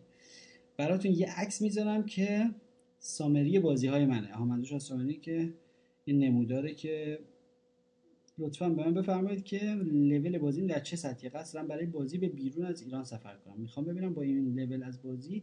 براتون 0.76 1.12
یه 1.12 1.40
عکس 1.40 1.62
می‌ذارم 1.62 2.06
که 2.06 2.50
summary 2.98 3.58
بازی 3.58 3.86
های 3.86 4.06
منه. 4.06 4.38
منظورش 4.38 4.72
از 4.72 4.82
summary 4.82 5.14
که 5.14 5.54
این 6.04 6.18
نموداره 6.18 6.74
که 6.74 7.18
لطفا 8.38 8.68
به 8.68 8.84
من 8.84 8.94
بفرمایید 8.94 9.44
که 9.44 9.58
لول 9.92 10.38
بازی 10.38 10.66
در 10.66 10.80
چه 10.80 10.96
سطحی 10.96 11.28
قصد 11.28 11.66
برای 11.66 11.86
بازی 11.86 12.18
به 12.18 12.28
بیرون 12.28 12.66
از 12.66 12.82
ایران 12.82 13.04
سفر 13.04 13.36
کنم. 13.36 13.54
می‌خوام 13.58 13.86
ببینم 13.86 14.14
با 14.14 14.22
این 14.22 14.60
لول 14.60 14.82
از 14.82 15.02
بازی 15.02 15.42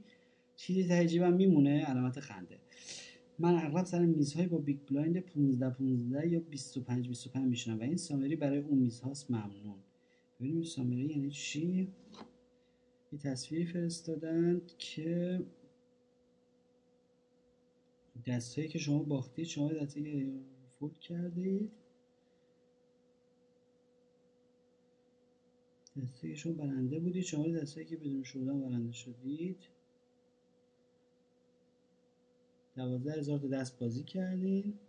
چیزی 0.56 0.84
ته 0.88 1.30
میمونه؟ 1.30 1.86
علامت 1.86 2.20
خنده. 2.20 2.58
من 3.40 3.56
اغلب 3.56 3.86
سر 3.86 4.06
میزهای 4.06 4.48
با 4.48 4.58
big 4.58 4.78
blind 4.90 5.20
15 5.20 5.70
15 5.70 6.28
یا 6.28 6.40
25 6.40 7.08
25 7.08 7.46
میشنم 7.46 7.80
و 7.80 7.84
این 7.84 7.98
summary 7.98 8.36
برای 8.36 8.60
اون 8.60 8.78
میزهاست 8.78 9.32
ممنون. 9.32 9.76
ببینیم 10.40 10.64
summary 10.64 11.06
یعنی 11.06 11.32
چی؟ 11.32 11.88
یه 13.12 13.20
تصویری 13.20 13.66
فرستادند 13.66 14.72
که 14.78 15.42
دستایی 18.26 18.68
که 18.68 18.80
شما 18.80 19.04
باختید 19.04 19.46
شما 19.46 19.74
دسته 19.74 20.04
که 20.04 20.32
فوت 20.80 21.00
کردید. 21.00 21.72
دسته 26.04 26.30
که 26.30 26.36
شما 26.36 26.54
برنده 26.54 27.00
بودید 27.00 27.24
شما 27.24 27.48
دستایی 27.48 27.86
که 27.86 27.98
بدون 27.98 28.24
شدن 28.24 28.62
برنده 28.62 28.92
شدید. 28.92 29.58
دوازده 32.78 33.14
هزار 33.14 33.40
تا 33.40 33.48
دست 33.50 33.80
بازی 33.80 34.04
کردین 34.04 34.80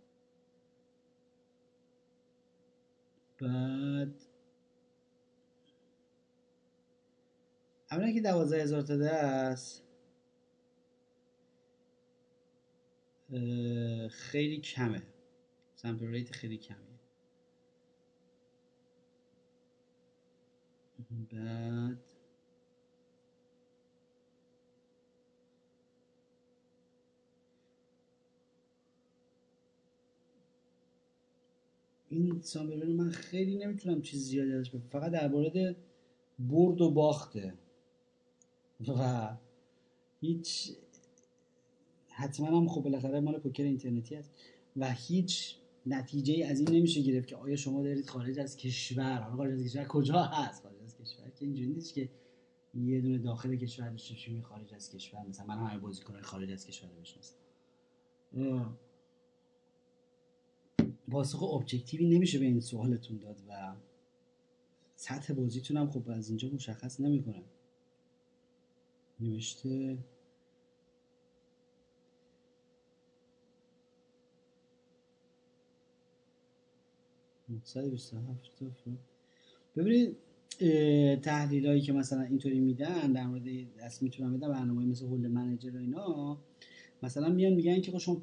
بعد 3.39 4.13
اولا 7.91 8.11
که 8.11 8.21
دوازده 8.21 8.61
هزار 8.63 8.81
تا 8.81 8.97
دست 8.97 9.83
خیلی 14.11 14.59
کمه. 14.59 15.03
سمپل 15.75 16.07
ریت 16.07 16.33
خیلی 16.33 16.57
کمه 16.57 16.99
بعد 21.31 22.08
این 32.09 32.41
سامبل 32.41 32.81
رو 32.81 32.93
من 32.93 33.09
خیلی 33.09 33.57
نمی‌تونم 33.57 34.01
چیز 34.01 34.23
زیادی 34.23 34.53
ازش 34.53 34.69
بگم. 34.69 34.87
فقط 34.89 35.11
در 35.11 35.27
مورد 35.27 35.75
برد 36.39 36.81
و 36.81 36.91
باخته. 36.91 37.53
و 38.87 39.37
هیچ 40.19 40.71
حتما 42.07 42.47
هم 42.47 42.67
خب 42.67 42.81
بالاخره 42.81 43.19
مال 43.19 43.39
پوکر 43.39 43.63
اینترنتی 43.63 44.15
هست. 44.15 44.31
و 44.77 44.91
هیچ 44.91 45.55
نتیجه 45.85 46.45
از 46.45 46.59
این 46.59 46.69
نمیشه 46.71 47.01
گرفت 47.01 47.27
که 47.27 47.35
آیا 47.35 47.55
شما 47.55 47.83
دارید 47.83 48.09
خارج 48.09 48.39
از 48.39 48.57
کشور 48.57 49.19
حالا 49.21 49.35
خارج 49.35 49.53
از 49.53 49.63
کشور 49.63 49.83
کجا 49.83 50.23
هست؟ 50.23 50.63
خارج 50.63 50.83
از 50.83 50.97
کشور 50.97 51.29
که 51.29 51.45
اینجوری 51.45 51.69
نیست 51.69 51.93
که 51.93 52.09
یه 52.73 53.01
دونه 53.01 53.17
داخل 53.17 53.55
کشور 53.55 53.89
داشته 53.89 54.13
باشیم 54.13 54.41
خارج 54.41 54.73
از 54.73 54.89
کشور؟ 54.89 55.27
مثلا 55.27 55.45
من 55.45 55.57
همه 55.57 55.79
بازیکن‌های 55.79 56.21
خارج 56.21 56.51
از 56.51 56.65
کشور 56.65 56.89
بشناسم. 57.01 57.35
پاسخ 61.09 61.43
ابجکتیوی 61.43 62.09
نمیشه 62.09 62.39
به 62.39 62.45
این 62.45 62.59
سوالتون 62.59 63.17
داد 63.17 63.37
و 63.49 63.75
سطح 64.95 65.33
بازیتون 65.33 65.77
هم 65.77 65.89
خب 65.89 66.09
از 66.09 66.29
اینجا 66.29 66.49
مشخص 66.49 66.99
نمی‌کنه. 66.99 67.43
نوشته 69.19 69.97
ببینید 79.77 80.17
تحلیل 81.21 81.67
هایی 81.67 81.81
که 81.81 81.93
مثلا 81.93 82.21
اینطوری 82.21 82.59
میدن 82.59 83.11
در 83.11 83.27
مورد 83.27 83.75
دست 83.79 84.03
می‌تونن 84.03 84.37
بدن 84.37 84.49
برنامه 84.49 84.85
مثل 84.85 85.05
هول 85.05 85.27
منیجر 85.27 85.75
و 85.75 85.79
اینا 85.79 86.37
مثلا 87.03 87.29
میان 87.29 87.53
میگن 87.53 87.81
که 87.81 87.91
خب 87.91 87.97
شما 87.97 88.21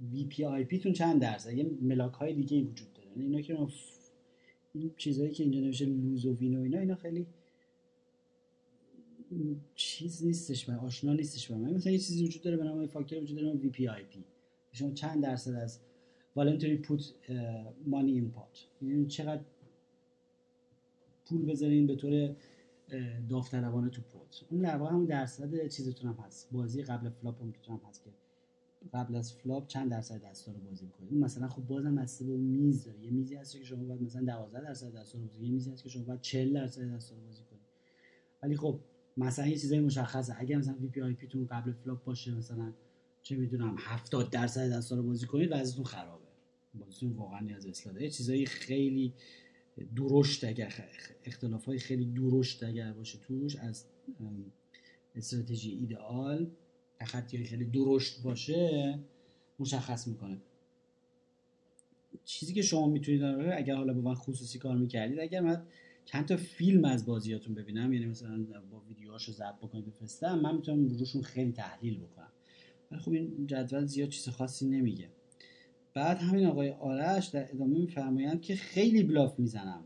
VPIP 0.00 0.78
تون 0.78 0.92
چند 0.92 1.20
درصد؟ 1.20 1.52
یه 1.52 1.70
ملاک 1.80 2.12
های 2.12 2.34
دیگه 2.34 2.62
وجود 2.62 2.92
داره. 2.92 3.08
یعنی 3.08 3.24
اینا 3.24 3.40
که 3.40 3.58
این 4.72 4.92
چیزهایی 4.96 5.32
که 5.32 5.42
اینجا 5.42 5.60
نوشته 5.60 5.84
lose 5.84 6.26
و 6.26 6.34
win 6.34 6.58
و 6.58 6.62
اینا 6.62 6.78
اینا 6.78 6.94
خیلی 6.94 7.26
چیز 9.74 10.24
نیستش 10.24 10.68
و 10.68 10.72
آشنا 10.72 11.12
نیستش 11.12 11.50
برای 11.50 11.74
مثلا 11.74 11.92
یه 11.92 11.98
چیزی 11.98 12.24
وجود 12.24 12.42
داره 12.42 12.56
به 12.56 12.64
نام 12.64 12.86
فاکتور 12.86 13.22
وجود 13.22 13.36
داره 13.36 13.52
VPIP. 13.52 14.24
شما 14.72 14.90
چند 14.90 15.22
درصد 15.22 15.54
از 15.54 15.80
voluntary 16.36 16.76
put 16.76 17.12
money 17.86 18.12
in 18.12 18.34
pot 18.34 18.66
یعنی 18.82 19.06
چقدر 19.06 19.42
پول 21.26 21.46
بذارین 21.46 21.86
به 21.86 21.96
طور 21.96 22.36
داوطلبانه 23.28 23.90
تو 23.90 24.02
pot؟ 24.02 24.44
اون 24.50 24.60
در 24.60 24.76
واقع 24.76 24.92
هم 24.92 25.06
درصد 25.06 25.68
چیزتون 25.68 26.10
هم 26.10 26.16
هست. 26.24 26.48
بازی 26.52 26.82
قبل 26.82 27.10
flop 27.10 27.42
هم 27.42 27.80
هست 27.88 28.04
که 28.04 28.10
قبل 28.94 29.16
از 29.16 29.32
flop 29.32 29.66
چند 29.66 29.90
درصد 29.90 30.22
دستا 30.22 30.52
رو 30.52 30.58
بازی 30.58 30.86
می‌کنید 30.86 31.12
اون 31.12 31.20
مثلا 31.20 31.48
خب 31.48 31.62
بازم 31.62 31.94
بسته 31.94 32.24
به 32.24 32.36
میز 32.36 32.84
داره. 32.84 33.04
یه 33.04 33.10
میزی 33.10 33.36
هست 33.36 33.56
که 33.56 33.64
شما 33.64 33.84
باید 33.84 34.02
مثلا 34.02 34.24
12 34.24 34.60
درصد 34.60 34.94
دستا 34.96 35.18
رو 35.18 35.24
بازی 35.24 35.44
یه 35.44 35.50
میزی 35.50 35.70
هست 35.70 35.82
که 35.82 35.88
شما 35.88 36.04
باید 36.04 36.20
40 36.20 36.54
درصد 36.54 36.94
دستا 36.94 37.16
رو 37.16 37.22
بازی 37.22 37.42
کنید 37.42 37.62
ولی 38.42 38.56
خب 38.56 38.80
مثلا 39.16 39.46
یه 39.46 39.56
چیزای 39.56 39.80
مشخصه. 39.80 40.34
اگه 40.38 40.56
مثلا 40.56 40.74
VPIP 40.74 41.26
تون 41.26 41.46
قبل 41.46 41.72
flop 41.72 42.04
باشه 42.04 42.34
مثلا 42.34 42.72
چه 43.22 43.36
می‌دونم 43.36 43.76
70 43.78 44.30
درصد 44.30 44.72
دستا 44.72 44.96
رو 44.96 45.02
بازی 45.02 45.26
کنید 45.26 45.48
وضعیتون 45.52 45.84
خرابه. 45.84 46.24
بازیتون 46.74 47.12
واقعا 47.12 47.40
نیاز 47.40 47.64
به 47.64 47.70
اصلاح 47.70 48.08
چیزای 48.08 48.46
خیلی 48.46 49.14
درشت 49.96 50.44
اگر 50.44 50.74
اختلاف 51.24 51.64
های 51.64 51.78
خیلی 51.78 52.04
درشت 52.04 52.62
اگر 52.62 52.92
باشه 52.92 53.18
توش 53.18 53.56
از 53.56 53.84
استراتژی 55.14 55.70
ایدئال 55.70 56.50
خطی 57.04 57.44
خیلی 57.44 57.64
درشت 57.64 58.22
باشه 58.22 58.98
مشخص 59.58 60.08
می‌کنه. 60.08 60.38
چیزی 62.24 62.54
که 62.54 62.62
شما 62.62 62.88
می‌تونید 62.88 63.22
اگر 63.22 63.74
حالا 63.74 63.94
با 63.94 64.00
من 64.00 64.14
خصوصی 64.14 64.58
کار 64.58 64.76
می‌کردید 64.76 65.20
اگر 65.20 65.40
من 65.40 65.62
چند 66.04 66.26
تا 66.26 66.36
فیلم 66.36 66.84
از 66.84 67.06
بازیاتون 67.06 67.54
ببینم 67.54 67.92
یعنی 67.92 68.06
مثلا 68.06 68.44
با 68.70 68.80
ویدیوهاشو 68.80 69.32
ضبط 69.32 69.58
بکنید 69.58 69.86
بفرستم 69.86 70.38
من 70.38 70.54
می‌تونم 70.54 70.88
روشون 70.88 71.22
خیلی 71.22 71.52
تحلیل 71.52 71.98
بکنم. 71.98 72.32
ولی 72.90 73.00
خب 73.00 73.12
این 73.12 73.46
جدول 73.46 73.86
زیاد 73.86 74.08
چیز 74.08 74.28
خاصی 74.28 74.66
نمیگه. 74.66 75.08
بعد 75.94 76.18
همین 76.18 76.46
آقای 76.46 76.70
آرش 76.70 77.26
در 77.26 77.50
ادامه 77.50 77.78
میفرمایند 77.78 78.42
که 78.42 78.56
خیلی 78.56 79.02
bluff 79.02 79.38
می‌زنم 79.38 79.84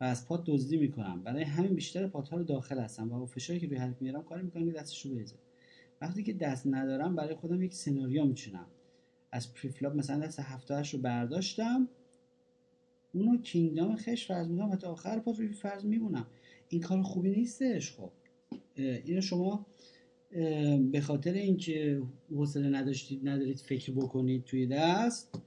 و 0.00 0.04
از 0.04 0.26
pot 0.26 0.44
دزدی 0.46 0.76
می‌کنم. 0.76 1.22
برای 1.22 1.42
همین 1.42 1.74
بیشتر 1.74 2.06
pot 2.06 2.28
ها 2.28 2.36
رو 2.36 2.44
داخل 2.44 2.78
هستم 2.78 3.12
و 3.12 3.18
با 3.18 3.26
فشاری 3.26 3.60
که 3.60 3.66
روی 3.66 3.76
حریف 3.76 4.02
میارم 4.02 4.22
کاری 4.22 4.42
می‌کنم 4.42 4.66
که 4.66 4.72
دستشو 4.72 5.14
بریزه. 5.14 5.36
وقتی 6.00 6.22
که 6.22 6.32
دست 6.32 6.66
ندارم 6.66 7.16
برای 7.16 7.34
خودم 7.34 7.62
یک 7.62 7.74
سناریو 7.74 8.24
میچینم. 8.24 8.66
از 9.32 9.54
preflop 9.54 9.96
مثلا 9.96 10.26
دست 10.26 10.40
هفت 10.40 10.65
دو 10.65 10.82
رو 10.82 10.98
برداشتم 10.98 11.88
اونو 13.14 13.42
king 13.42 13.78
دام 13.78 13.96
خشت 13.96 14.26
فرض 14.26 14.48
می‌کنم 14.48 14.70
و 14.70 14.76
تا 14.76 14.92
آخر 14.92 15.22
روی 15.26 15.52
فرض 15.52 15.84
میمونم. 15.84 16.26
این 16.68 16.80
کار 16.80 17.02
خوبی 17.02 17.30
نیستش 17.30 17.92
خب. 17.92 18.10
اینو 18.76 19.20
شما 19.20 19.66
به 20.92 21.00
خاطر 21.02 21.32
اینکه 21.32 22.02
حوصله 22.30 22.68
نداشتید 22.68 23.28
ندارید 23.28 23.58
فکر 23.58 23.92
بکنید 23.92 24.44
توی 24.44 24.66
دست 24.66 25.40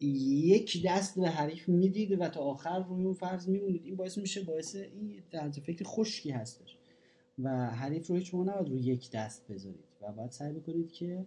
یک 0.00 0.86
دست 0.86 1.20
به 1.20 1.28
حریف 1.28 1.68
می‌دید 1.68 2.20
و 2.20 2.28
تا 2.28 2.40
آخر 2.40 2.82
روی 2.82 3.04
اون 3.04 3.14
فرض 3.14 3.48
میمونید. 3.48 3.82
این 3.84 3.96
باعث 3.96 4.18
میشه 4.18 4.42
باعث 4.42 4.76
این 4.76 5.22
فکر 5.50 5.84
خشکی 5.84 6.30
هستش. 6.30 6.78
و 7.38 7.70
حریف 7.70 8.06
رو 8.06 8.16
موقع 8.34 8.50
نباید 8.50 8.68
روی 8.68 8.80
یک 8.80 9.10
دست 9.10 9.48
بذارید 9.48 9.84
و 10.00 10.12
باید 10.12 10.30
سعی 10.30 10.52
بکنید 10.52 10.92
که 10.92 11.26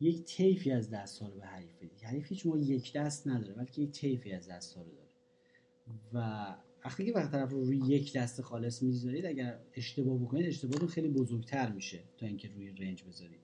یک 0.00 0.24
طیفی 0.24 0.72
از 0.72 0.90
دست 0.90 1.22
ها 1.22 1.28
رو 1.28 1.34
به 1.34 1.46
حریف 1.46 1.76
بدید. 1.76 2.02
حریف 2.02 2.28
هیچ 2.28 2.46
یک 2.46 2.92
دست 2.92 3.28
نداره 3.28 3.54
بلکه 3.54 3.82
یک 3.82 3.90
طیفی 3.90 4.32
از 4.32 4.48
دست 4.48 4.74
ها 4.76 4.82
رو 4.82 4.90
داره. 4.90 5.08
و 6.12 6.46
وقتی 6.84 7.06
که 7.06 7.12
وقت 7.12 7.30
طرف 7.30 7.50
رو 7.50 7.64
روی 7.64 7.76
یک 7.76 8.12
دست 8.12 8.42
خالص 8.42 8.82
می‌ذارید 8.82 9.26
اگر 9.26 9.58
اشتباه 9.74 10.18
بکنید 10.18 10.46
اشتباهتون 10.46 10.88
خیلی 10.88 11.08
بزرگتر 11.08 11.72
میشه 11.72 12.02
تا 12.18 12.26
اینکه 12.26 12.48
روی 12.48 12.70
رنج 12.70 13.04
بذارید. 13.04 13.40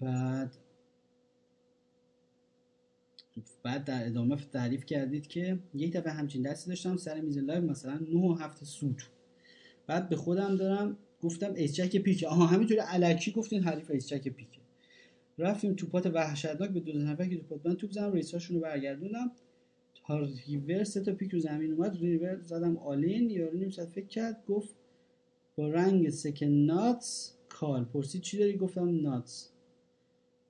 بعد 0.00 0.56
بعد 3.66 3.84
در 3.84 4.06
ادامه 4.06 4.36
تعریف 4.52 4.84
کردید 4.84 5.26
که 5.26 5.58
یک 5.74 5.92
دفعه 5.92 6.12
همچین 6.12 6.42
دستی 6.42 6.70
داشتم 6.70 6.96
سر 6.96 7.20
میز 7.20 7.38
live 7.38 7.62
مثلا 7.62 7.98
9 7.98 8.18
و 8.18 8.34
هفت 8.34 8.64
suit. 8.64 9.08
بعد 9.86 10.08
به 10.08 10.16
خودم 10.16 10.56
دارم 10.56 10.96
گفتم 11.22 11.54
ace 11.54 11.72
jack 11.72 11.96
پیکه. 11.96 12.28
آها 12.28 12.46
همینطوری 12.46 12.80
الکی 12.80 13.32
گفتین 13.32 13.62
حریف 13.62 13.90
ace 13.90 14.06
jack 14.06 14.28
پیکه. 14.28 14.60
رفتیم 15.38 15.74
تو 15.74 15.87
pot 15.87 16.06
وحشتناک 16.06 16.70
به 16.70 16.80
دو 16.80 16.98
نفر 16.98 17.26
که 17.28 17.36
تو 17.36 17.48
pot 17.48 17.66
من 17.66 17.74
توپ 17.74 17.90
زدم 17.90 18.12
raise 18.12 18.36
اشون 18.36 18.56
رو 18.56 18.62
برگردوندم. 18.62 19.30
تا 19.94 20.28
ریور 20.46 20.84
سه 20.84 21.00
تا 21.00 21.12
پیک 21.12 21.30
رو 21.30 21.38
زمین 21.38 21.72
اومد 21.72 21.96
river 22.00 22.40
زدم 22.40 22.76
all-in 22.76 23.30
یارو 23.30 23.58
نیم 23.58 23.70
ساعت 23.70 23.88
فکر 23.88 24.06
کرد 24.06 24.44
گفت 24.48 24.74
با 25.56 25.68
رنگ 25.68 26.10
second 26.10 26.46
nuts 26.46 27.32
call. 27.48 27.84
پرسید 27.84 28.22
چی 28.22 28.38
داری؟ 28.38 28.56
گفتم 28.56 29.00
nuts. 29.00 29.48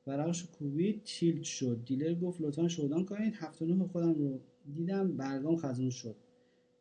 ورقش 0.07 0.45
کوبید 0.45 1.03
tilt 1.05 1.43
شد. 1.43 1.81
dealer 1.87 2.15
گفت 2.15 2.41
لطفا 2.41 2.69
showdown 2.69 3.05
کنید. 3.05 3.35
هفت 3.37 3.63
نه 3.63 3.87
خودم 3.87 4.15
رو 4.15 4.41
دیدم 4.75 5.17
برگام 5.17 5.57
خزون 5.57 5.91
شد. 5.91 6.17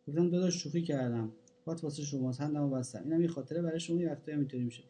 گفتم 0.08 0.30
داداش 0.30 0.64
شوخی 0.64 0.82
کردم. 0.82 1.32
pot 1.66 1.84
واسه 1.84 2.04
شماست 2.04 2.42
hand 2.42 2.60
مو 2.60 2.70
بستم. 2.70 3.02
اینم 3.04 3.22
یه 3.22 3.28
خاطره 3.28 3.62
برای 3.62 3.80
شما 3.80 4.02
یه 4.02 4.12
وقتایی 4.12 4.38
اینطوری 4.38 4.64
میشه 4.64 4.84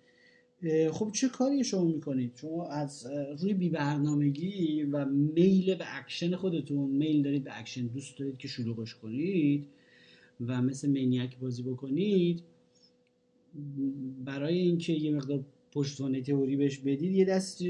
خب 0.91 1.11
چه 1.13 1.29
کاری 1.29 1.63
شما 1.63 1.83
می‌کنید؟ 1.83 2.31
شما 2.35 2.67
از 2.67 3.07
روی 3.39 3.53
بی 3.53 3.69
برنامگی 3.69 4.83
و 4.83 5.05
میل 5.05 5.75
به 5.75 5.85
اکشن 5.97 6.35
خودتون 6.35 6.89
میل 6.89 7.23
دارید 7.23 7.43
به 7.43 7.59
اکشن 7.59 7.87
دوست 7.87 8.17
دارید 8.17 8.37
که 8.37 8.47
شلوغش 8.47 8.95
کنید 8.95 9.67
و 10.41 10.61
مثل 10.61 10.89
مینیک 10.89 11.37
بازی 11.37 11.63
بکنید 11.63 12.43
برای 14.25 14.57
اینکه 14.57 14.93
یه 14.93 15.11
مقدار 15.11 15.45
پشتوانه 15.75 16.21
تئوری 16.21 16.55
بهش 16.55 16.77
بدید 16.77 17.15
یه 17.15 17.25
دست 17.25 17.63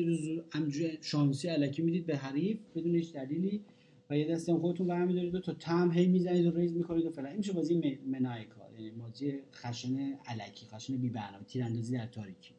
شانسی 1.01 1.47
علکی 1.47 1.81
می‌دید 1.81 2.05
به 2.05 2.17
حریف 2.17 2.57
بدون 2.75 2.95
هیچ 2.95 3.13
دلیلی 3.13 3.61
و 4.09 4.17
یه 4.17 4.31
دستی 4.31 4.51
هم 4.51 4.59
خودتون 4.59 4.87
برمیدارید 4.87 5.35
و 5.35 5.39
تا 5.39 5.53
تم 5.53 5.91
هی 5.91 6.07
می‌زنید 6.07 6.45
و 6.45 6.51
ریز 6.51 6.73
می‌کنید 6.73 7.05
و 7.05 7.09
فلان 7.09 7.27
این 7.27 7.37
میشه 7.37 7.53
بازی 7.53 7.99
منایکال 8.05 8.73
یعنی 8.73 8.91
بازی 8.91 9.39
خشن 9.53 10.17
علکی 10.25 10.65
خشن 10.65 10.97
بی 10.97 11.09
برنامه 11.09 11.43
تیراندازی 11.43 11.97
در 11.97 12.07
تاریکی. 12.07 12.53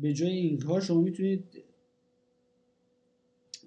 به 0.00 0.12
جای 0.12 0.32
این 0.32 0.58
کار 0.58 0.80
شما 0.80 1.00
می‌تونید 1.00 1.44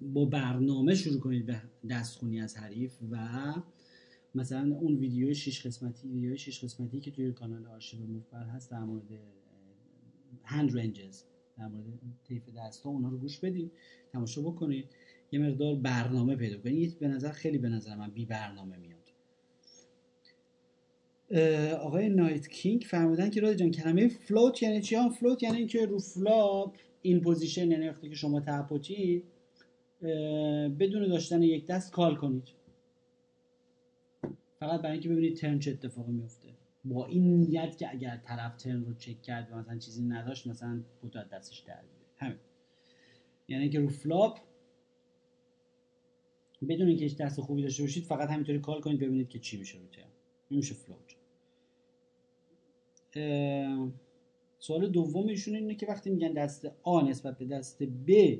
با 0.02 0.24
برنامه 0.24 0.94
شروع 0.94 1.20
کنید 1.20 1.46
به 1.46 1.62
دستخونی 1.90 2.40
از 2.40 2.56
حریف 2.56 2.98
و 3.10 3.16
مثلا 4.34 4.74
اون 4.74 4.96
ویدیو 4.96 5.34
شش 5.34 5.66
قسمتی 5.66 6.08
ویدیو 6.08 6.36
شش 6.36 6.64
قسمتی 6.64 7.00
که 7.00 7.10
توی 7.10 7.32
کانال 7.32 7.66
آرشیو 7.66 8.00
مفبر 8.06 8.44
هست 8.44 8.70
در 8.70 8.80
مورد 8.80 9.04
hand 10.44 10.78
ranges 10.78 11.24
در 11.58 11.68
مورد 11.68 11.86
طیف 12.24 12.42
دستا 12.56 12.90
اونها 12.90 13.10
رو 13.10 13.18
گوش 13.18 13.38
بدید 13.38 13.72
تماشا 14.12 14.42
بکنید 14.42 14.88
یه 15.32 15.40
مقدار 15.40 15.74
برنامه 15.74 16.36
پیدا 16.36 16.58
کنید 16.58 16.98
به 16.98 17.08
نظر 17.08 17.30
خیلی 17.30 17.58
به 17.58 17.68
نظر 17.68 17.96
من 17.96 18.10
بی 18.10 18.26
برنامه 18.26 18.76
میاد. 18.76 19.02
آقای 21.74 22.08
نایت 22.08 22.48
کینگ 22.48 22.82
فرمودن 22.82 23.30
که 23.30 23.40
رادی 23.40 23.56
جان 23.56 23.70
کلمه 23.70 24.08
float 24.08 24.62
یعنی 24.62 24.80
چی؟ 24.80 24.94
هم 24.94 25.10
float 25.10 25.42
یعنی 25.42 25.56
اینکه 25.56 25.86
رو 25.86 25.98
flop 25.98 26.76
in 27.02 27.20
position 27.20 27.70
یعنی 27.70 27.88
وقتی 27.88 28.08
که 28.08 28.14
شما 28.14 28.40
ته 28.40 28.64
pot 28.64 29.00
ید 29.00 29.24
بدون 30.78 31.08
داشتن 31.08 31.42
یک 31.42 31.66
دست 31.66 31.92
call 31.92 32.16
کنید. 32.16 32.61
فقط 34.62 34.80
برای 34.80 34.92
اینکه 34.92 35.08
ببینید 35.08 35.36
turn 35.36 35.58
چه 35.58 35.70
اتفاقی 35.70 36.12
میفته. 36.12 36.48
با 36.84 37.06
این 37.06 37.40
نیت 37.40 37.78
که 37.78 37.90
اگر 37.90 38.16
طرف 38.16 38.56
turn 38.56 38.84
رو 38.84 38.94
چک 38.94 39.22
کرد 39.22 39.52
و 39.52 39.56
مثلا 39.56 39.78
چیزی 39.78 40.04
نداشت 40.04 40.46
مثلا 40.46 40.82
بوتو 41.00 41.18
دستش 41.32 41.58
در 41.58 41.80
همین. 42.16 42.38
یعنی 43.48 43.70
که 43.70 43.80
رو 43.80 43.88
flop 43.88 44.38
بدون 46.68 46.88
اینکه 46.88 47.04
هیچ 47.04 47.16
دست 47.16 47.40
خوبی 47.40 47.62
داشته 47.62 47.82
باشید 47.82 48.04
فقط 48.04 48.28
همینطوری 48.28 48.58
call 48.58 48.80
کنید 48.80 49.00
ببینید 49.00 49.28
که 49.28 49.38
چی 49.38 49.58
میشه 49.58 49.78
رو 49.78 49.86
turn. 49.86 50.10
میشه 50.50 50.74
float 50.74 51.16
سوال 54.58 54.90
دوم 54.90 55.26
ایشون 55.26 55.54
اینه 55.54 55.74
که 55.74 55.86
وقتی 55.86 56.10
میگن 56.10 56.32
دست 56.32 56.70
آ 56.82 57.00
نسبت 57.00 57.38
به 57.38 57.44
دست 57.44 57.82
ب 57.82 58.38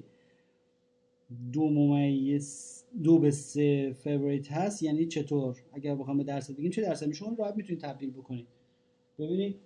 دو 1.53 1.71
ممیز 1.71 2.82
دو 3.03 3.19
به 3.19 3.31
سه 3.31 3.93
favorite 3.93 4.53
هست 4.53 4.83
یعنی 4.83 5.07
چطور؟ 5.07 5.57
اگر 5.73 5.95
بخوام 5.95 6.19
به 6.19 6.25
درصد 6.25 6.57
بگیم 6.57 6.71
چه 6.71 6.83
درصد 6.83 7.13
شما 7.13 7.37
راحت 7.39 7.57
می‌تونید 7.57 7.83
تبدیل 7.83 8.11
بکنید. 8.11 8.47
ببینید 9.19 9.57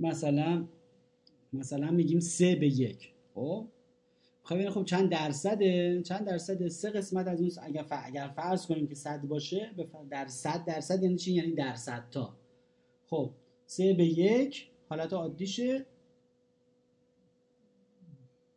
مثلا 0.00 0.64
مثلا 1.52 1.90
میگیم 1.90 2.20
سه 2.20 2.56
به 2.56 2.66
یک. 2.66 3.12
خب؟ 3.34 3.66
خب 4.42 4.70
خب 4.70 4.84
چند 4.84 5.10
درصده؟ 5.10 6.02
چند 6.02 6.26
درصد 6.26 6.68
سه 6.68 6.90
قسمت 6.90 7.26
از 7.26 7.40
اون 7.40 7.50
اگر 7.62 7.86
اگر 7.90 8.28
فرض 8.28 8.66
کنیم 8.66 8.86
که 8.86 8.94
صد 8.94 9.20
باشه 9.20 9.70
در 10.10 10.26
صد 10.26 10.64
درصد 10.64 11.02
یعنی 11.02 11.16
چی؟ 11.16 11.32
یعنی 11.32 11.52
درصد 11.52 12.04
تا. 12.10 12.36
خب 13.06 13.30
سه 13.66 13.94
به 13.94 14.04
یک 14.04 14.70
حالت 14.88 15.12
عادیشه. 15.12 15.86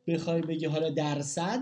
بخوای 0.08 0.42
بگی 0.42 0.66
حالا 0.66 0.90
درصد 0.90 1.60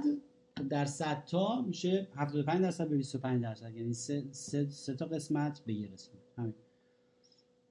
درصد 0.69 1.25
تا 1.25 1.61
میشه 1.61 2.07
75 2.15 2.61
درصد 2.61 2.89
به 2.89 2.97
25 2.97 3.41
درصد. 3.41 3.75
یعنی 3.75 3.93
سه, 3.93 4.23
سه, 4.31 4.69
سه 4.69 4.95
تا 4.95 5.05
قسمت 5.05 5.59
به 5.65 5.73
یه 5.73 5.87
قسمت. 5.87 6.21
همین. 6.37 6.53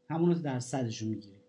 همون 0.08 0.34
رو 0.34 0.42
درصدش 0.42 1.02
رو 1.02 1.08
می‌گیری 1.08 1.40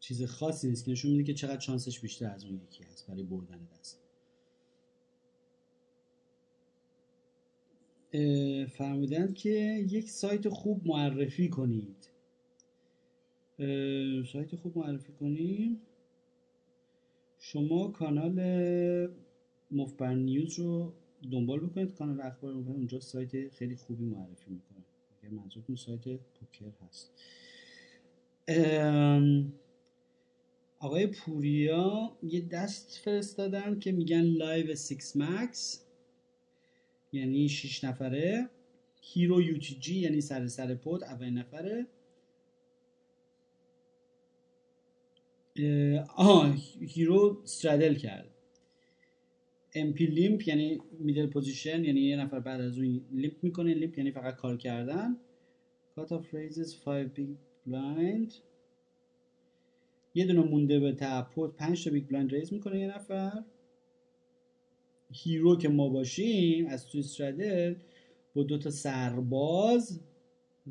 چیز 0.00 0.24
خاصی 0.24 0.68
نیست 0.68 0.84
که 0.84 0.90
نشون 0.90 1.10
میده 1.10 1.24
که 1.24 1.34
چقدر 1.34 1.60
شانسش 1.60 2.00
بیشتر 2.00 2.30
از 2.30 2.44
اون 2.44 2.54
یکی 2.54 2.84
هست 2.84 3.06
برای 3.06 3.22
بردن 3.22 3.68
دست. 3.78 3.98
فرمودن 8.66 9.32
که 9.32 9.84
یک 9.88 10.10
سایت 10.10 10.48
خوب 10.48 10.86
معرفی 10.86 11.48
کنید. 11.48 12.10
سایت 14.32 14.56
خوب 14.56 14.78
معرفی 14.78 15.12
کنیم. 15.12 15.80
شما 17.44 17.88
کانال 17.88 18.38
مفبر 19.70 20.14
نیوز 20.14 20.58
رو 20.58 20.92
دنبال 21.32 21.60
بکنید. 21.60 21.94
کانال 21.94 22.20
اخبار 22.20 22.54
مفبر 22.54 22.72
اونجا 22.72 23.00
سایت 23.00 23.48
خیلی 23.48 23.76
خوبی 23.76 24.04
معرفی 24.04 24.50
می‌کنه. 24.50 24.84
اگر 25.22 25.30
منظورتون 25.34 25.76
سایت 25.76 26.04
پوکر 26.04 26.72
هست. 26.86 27.12
آقای 30.78 31.06
پوریا 31.06 32.16
یه 32.22 32.40
دست 32.40 33.00
فرستادن 33.04 33.78
که 33.78 33.92
میگن 33.92 34.22
live 34.22 34.74
6 34.74 35.16
max 35.16 35.86
یعنی 37.12 37.48
6 37.48 37.84
نفره. 37.84 38.50
هیرو 39.02 39.42
یو 39.42 39.56
جی 39.56 39.94
یعنی 39.94 40.20
سر 40.20 40.46
سر 40.46 40.74
pot 40.74 41.04
اول 41.04 41.30
نفره. 41.30 41.86
آها 46.16 46.54
hero 46.80 47.40
straddle 47.44 47.94
کرد. 47.94 48.28
MP 49.74 50.06
limp 50.06 50.48
یعنی 50.48 50.80
middle 50.98 51.26
position 51.26 51.84
یعنی 51.84 52.00
یه 52.00 52.16
نفر 52.16 52.40
بعد 52.40 52.60
از 52.60 52.78
اون 52.78 53.00
limp 53.12 53.34
می‌کنه. 53.42 53.74
limp 53.74 53.98
یعنی 53.98 54.10
فقط 54.10 54.36
call 54.36 54.56
کردن. 54.56 55.16
cutoff 55.96 56.34
raises 56.34 56.80
5 56.84 57.10
big 57.14 57.36
blind 57.66 58.34
یه 60.14 60.26
دونه 60.26 60.40
مونده 60.40 60.80
به 60.80 60.92
ته 60.92 61.18
pot 61.18 61.56
5 61.56 61.84
تا 61.84 61.90
big 61.90 62.06
blind 62.08 62.34
raise 62.34 62.52
می‌کنه 62.52 62.80
یه 62.80 62.94
نفر. 62.94 63.44
hero 65.12 65.56
که 65.56 65.68
ما 65.68 65.88
باشیم 65.88 66.66
از 66.66 66.86
تو 66.86 66.98
straddle 66.98 67.74
با 68.34 68.42
دو 68.42 68.58
تا 68.58 68.70
سرباز 68.70 70.00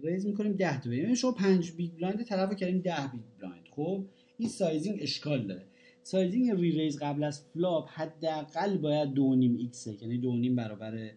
raise 0.03 0.25
می‌کنیم 0.25 0.53
10 0.53 0.81
تا. 0.81 0.93
یعنی 0.93 1.15
شما 1.15 1.31
5 1.31 1.71
big 1.71 1.91
blind 1.93 2.23
طرف 2.23 2.55
کردیم 2.55 2.79
10 2.79 2.95
big 3.11 3.21
blind 3.39 3.65
خب؟ 3.71 4.05
این 4.41 4.49
sizing 4.49 4.99
اشکال 5.01 5.47
داره. 5.47 5.65
sizing 6.03 6.51
re-raise 6.51 6.99
قبل 6.99 7.23
از 7.23 7.41
flop 7.41 7.89
حداقل 7.89 8.77
باید 8.77 9.13
دو 9.13 9.35
نیم 9.35 9.55
x 9.55 9.76
ه 9.76 9.97
یعنی 10.01 10.17
دو 10.17 10.35
نیم 10.35 10.55
برابر 10.55 11.11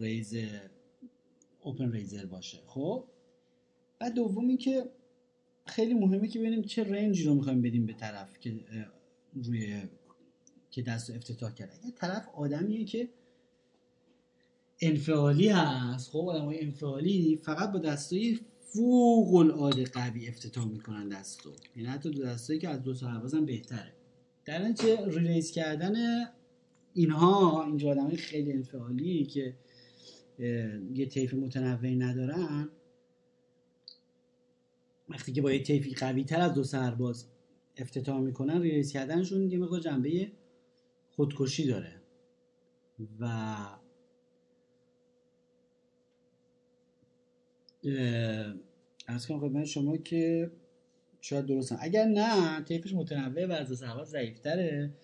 raise 0.00 0.34
open 1.60 1.92
raiser 1.92 2.26
باشه. 2.26 2.58
خب؟ 2.66 3.04
بعد 3.98 4.14
دوم 4.14 4.56
که 4.56 4.84
خیلی 5.66 5.94
مهمه 5.94 6.28
که 6.28 6.38
ببینیم 6.38 6.62
چه 6.62 6.84
range 6.84 7.17
ی 7.17 7.24
رو 7.24 7.34
می‌خوایم 7.34 7.62
بدیم 7.62 7.86
به 7.86 7.92
طرف 7.92 8.40
که 8.40 8.54
روی 9.34 9.82
که 10.70 10.82
دست 10.82 11.10
افتتاح 11.10 11.54
کرد 11.54 11.80
اگه 11.82 11.90
طرف 11.94 12.28
آدمیه 12.34 12.84
که 12.84 13.08
انفعالی 14.80 15.48
هست. 15.48 16.10
خب 16.10 16.28
آدم 16.28 16.44
های 16.44 16.60
انفعالی 16.60 17.36
فقط 17.36 17.72
با 17.72 17.78
دستای 17.78 18.38
فوق 18.76 19.34
العاده 19.34 19.84
قوی 19.84 20.28
افتتاح 20.28 20.68
می‌کنن 20.68 21.08
دستو. 21.08 21.52
یعنی 21.76 21.88
حتی 21.88 22.10
دو 22.10 22.22
دستایی 22.22 22.58
که 22.58 22.68
از 22.68 22.82
دو 22.82 22.94
سرباز 22.94 23.34
هم 23.34 23.46
بهتره. 23.46 23.92
در 24.44 24.62
نتیجه 24.62 25.06
ریلیز 25.06 25.50
کردن 25.50 25.94
اینها 26.94 27.64
اینجا 27.64 27.90
آدم 27.90 28.10
خیلی 28.10 28.52
انفعالی 28.52 29.24
که 29.24 29.56
یه 30.94 31.06
طیف 31.06 31.34
متنوعی 31.34 31.96
ندارن 31.96 32.68
وقتی 35.08 35.32
که 35.32 35.42
با 35.42 35.52
یه 35.52 35.62
طیفی 35.62 35.94
قوی 35.94 36.24
تر 36.24 36.40
از 36.40 36.54
دو 36.54 36.64
سرباز 36.64 37.26
افتتاح 37.76 38.20
می‌کنن 38.20 38.62
ریلیز 38.62 38.92
کردنشون 38.92 39.50
یه 39.50 39.58
مقدار 39.58 39.80
جنبه 39.80 40.32
خودکشی 41.10 41.66
داره. 41.66 42.02
و 43.20 43.56
از 49.06 49.26
کنم 49.26 49.40
خدمت 49.40 49.64
شما 49.64 49.96
که 49.96 50.50
شاید 51.20 51.46
درست 51.46 51.72
هم. 51.72 51.78
اگر 51.80 52.04
نه 52.04 52.60
طیفش 52.60 52.94
متنوع 52.94 53.46
و 53.46 53.52
از 53.52 53.78
سرباز 53.78 54.08
ضعیفتره. 54.08 54.94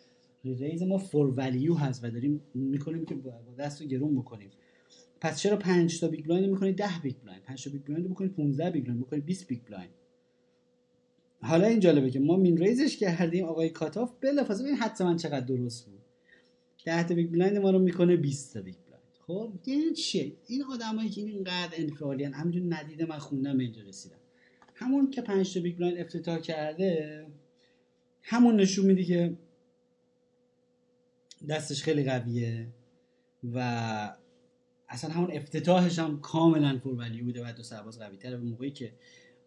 ریز 0.45 0.83
ما 0.83 0.99
فور 0.99 1.35
ولیو 1.37 1.75
هست 1.75 2.05
و 2.05 2.11
داریم 2.11 2.41
می‌کنیم 2.55 3.05
که 3.05 3.15
با 3.15 3.33
دست 3.59 3.83
رو 3.83 3.89
گرون 3.89 4.15
بکنیم. 4.15 4.51
پس 5.21 5.41
چرا 5.41 5.57
5 5.57 6.01
تا 6.01 6.09
big 6.09 6.25
blind 6.25 6.51
می‌کنید؟ 6.51 6.77
10 6.77 6.85
big 7.03 7.15
blind. 7.23 7.43
5 7.43 7.65
تا 7.65 7.71
big 7.71 7.83
blind 7.83 8.11
بکنید 8.11 8.33
15 8.33 8.71
big 8.71 8.85
blind. 8.85 9.05
بکنید 9.05 9.25
20 9.25 9.47
big 9.47 9.61
blind. 9.69 9.95
حالا 11.41 11.67
این 11.67 11.81
جالبه 11.81 12.11
که 12.11 12.21
ما 12.21 12.37
min-raise 12.37 12.57
ش 12.57 12.97
کردیم 12.97 13.45
آقای 13.45 13.71
cutoff 13.71 14.13
بلافاصله 14.21 14.65
ببین 14.67 14.77
حتما 14.77 15.17
چقدر 15.17 15.47
درست 15.47 15.87
بود. 15.87 16.01
10 16.85 17.09
تا 17.09 17.15
big 17.15 17.31
blind 17.31 17.59
ما 17.59 17.71
رو 17.71 17.79
می‌کنه 17.79 18.17
20 18.17 18.55
تا 18.55 18.63
big 18.63 18.75
blind. 18.75 18.92
خب 19.27 19.53
این 19.65 19.95
چیه؟ 19.95 20.33
این 20.47 20.65
آدمایی 20.65 21.09
که 21.09 21.21
اینقدر 21.21 21.73
انفعالیان 21.73 22.33
همینجور 22.33 22.75
ندیده 22.75 23.07
من 23.07 23.19
خوندم 23.19 23.59
اینجا 23.59 23.83
رسیدم. 23.83 24.17
همون 24.75 25.11
که 25.11 25.23
5 25.23 25.55
تا 25.55 25.61
big 25.61 25.77
blind 25.77 25.99
افتتاح 25.99 26.39
کرده 26.39 27.27
همون 28.23 28.57
نشون 28.57 28.87
میده 28.87 29.05
که 29.05 29.37
دستش 31.49 31.83
خیلی 31.83 32.05
قویه 32.05 32.69
و 33.55 34.17
اصلا 34.89 35.11
همون 35.11 35.31
افتتاحش 35.33 35.99
هم 35.99 36.21
کاملا 36.21 36.81
value 36.85 37.23
بوده 37.23 37.49
و 37.49 37.53
دو 37.53 37.63
سرباز 37.63 37.99
قوی 37.99 38.17
تره. 38.17 38.37
به 38.37 38.45
موقعی 38.45 38.71
که 38.71 38.93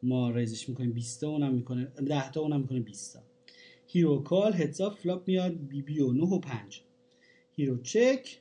ما 0.03 0.31
raise 0.31 0.58
ش 0.58 0.69
می‌کنیم 0.69 0.93
20 0.93 1.21
تا 1.21 1.29
اونم 1.29 1.53
می‌کنه 1.53 1.85
10 1.85 2.31
تا 2.31 2.41
اونم 2.41 2.61
می‌کنه 2.61 2.79
20 2.79 3.13
تا. 3.13 3.19
hero 3.87 4.23
call 4.23 4.53
heads 4.53 4.81
flop 4.81 5.27
میاد 5.27 5.53
بی 5.53 5.81
بی 5.81 5.99
و 5.99 6.13
9 6.13 6.23
و 6.23 6.39
5 6.39 6.81
hero 7.51 7.81
check 7.81 8.39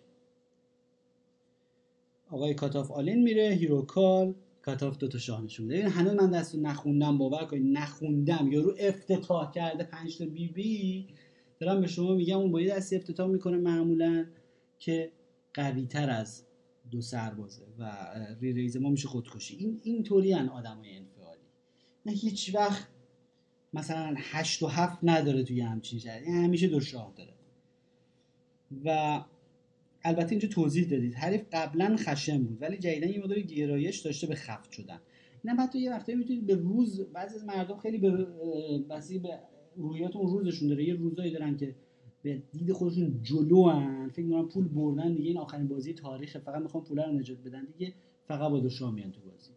آقای 2.34 2.54
cutoff 2.54 2.90
all-in 2.90 3.22
میره 3.22 3.48
hero 3.48 3.82
call 3.82 4.34
cutoff 4.62 4.98
دو 4.98 5.08
تا 5.08 5.18
شاه 5.18 5.44
نشون 5.44 5.66
میده. 5.66 5.88
هنوز 5.88 6.12
من 6.12 6.30
دستو 6.30 6.60
نخوندم 6.60 7.18
باور 7.18 7.44
کنید 7.44 7.78
نخوندم. 7.78 8.48
یارو 8.52 8.74
افتتاح 8.78 9.52
کرده 9.52 9.84
5 9.84 10.18
تا 10.18 10.26
BB. 10.26 11.06
دارم 11.60 11.80
به 11.80 11.86
شما 11.86 12.14
میگم 12.14 12.38
اون 12.38 12.52
با 12.52 12.60
یه 12.60 12.74
دستی 12.74 12.96
افتتاح 12.96 13.30
می‌کنه 13.30 13.56
معمولا 13.56 14.26
که 14.78 15.12
قوی 15.54 15.86
تر 15.86 16.10
از 16.10 16.44
دو 16.90 17.00
سربازه 17.00 17.62
و 17.78 17.96
ری 18.40 18.52
ریز 18.52 18.76
ما 18.76 18.90
میشه 18.90 19.08
خودکشی. 19.08 19.56
این 19.56 19.80
اینطوری 19.82 20.34
ان 20.34 20.48
آدمای 20.48 20.96
انفعالی. 20.96 21.40
نه 22.06 22.12
هیچ 22.12 22.54
وقت 22.54 22.88
مثلا 23.74 24.14
هشت 24.18 24.62
و 24.62 24.66
هفت 24.66 24.98
نداره 25.02 25.42
توی 25.42 25.60
همچین 25.60 25.98
شهر. 25.98 26.20
این 26.20 26.44
همیشه 26.44 26.68
دو 26.68 26.80
شاه 26.80 27.12
داره. 27.16 27.34
و 28.84 29.20
البته 30.04 30.30
اینجا 30.30 30.48
توضیح 30.48 30.88
دادید. 30.88 31.14
حریف 31.14 31.42
قبلا 31.52 31.96
خشم 31.98 32.44
بود 32.44 32.62
ولی 32.62 32.78
جدیدا 32.78 33.06
یه 33.06 33.18
مقدار 33.20 33.40
گرایش 33.40 34.00
داشته 34.00 34.26
به 34.26 34.34
خفت 34.34 34.72
شدن. 34.72 35.00
اینم 35.44 35.60
حتی 35.60 35.78
یه 35.78 35.90
وقتایی 35.90 36.18
می‌تونید 36.18 36.46
به 36.46 36.54
روز 36.54 37.00
بعضی 37.00 37.34
از 37.34 37.44
مردم 37.44 37.76
خیلی 37.76 37.98
به 37.98 38.10
بسی 38.90 39.18
به 39.18 39.38
رویاتون 39.76 40.26
روزشون 40.26 40.68
داره. 40.68 40.84
یه 40.84 40.94
روزایی 40.94 41.32
دارن 41.32 41.56
که 41.56 41.74
به 42.22 42.42
دید 42.52 42.72
خودشون 42.72 43.20
جلو 43.22 43.68
هن 43.68 44.08
فکر 44.08 44.24
می‌کنم 44.24 44.48
پول 44.48 44.68
بردن 44.68 45.14
دیگه. 45.14 45.28
این 45.28 45.38
آخرین 45.38 45.68
بازی 45.68 45.94
تاریخ 45.94 46.38
فقط 46.38 46.62
می‌خوان 46.62 46.84
پول 46.84 46.98
رو 46.98 47.12
نجات 47.12 47.38
بدن 47.38 47.64
دیگه. 47.78 47.92
فقط 48.24 48.50
با 48.50 48.60
دو 48.60 48.90
میان 48.90 49.12
تو 49.12 49.20
بازی. 49.20 49.50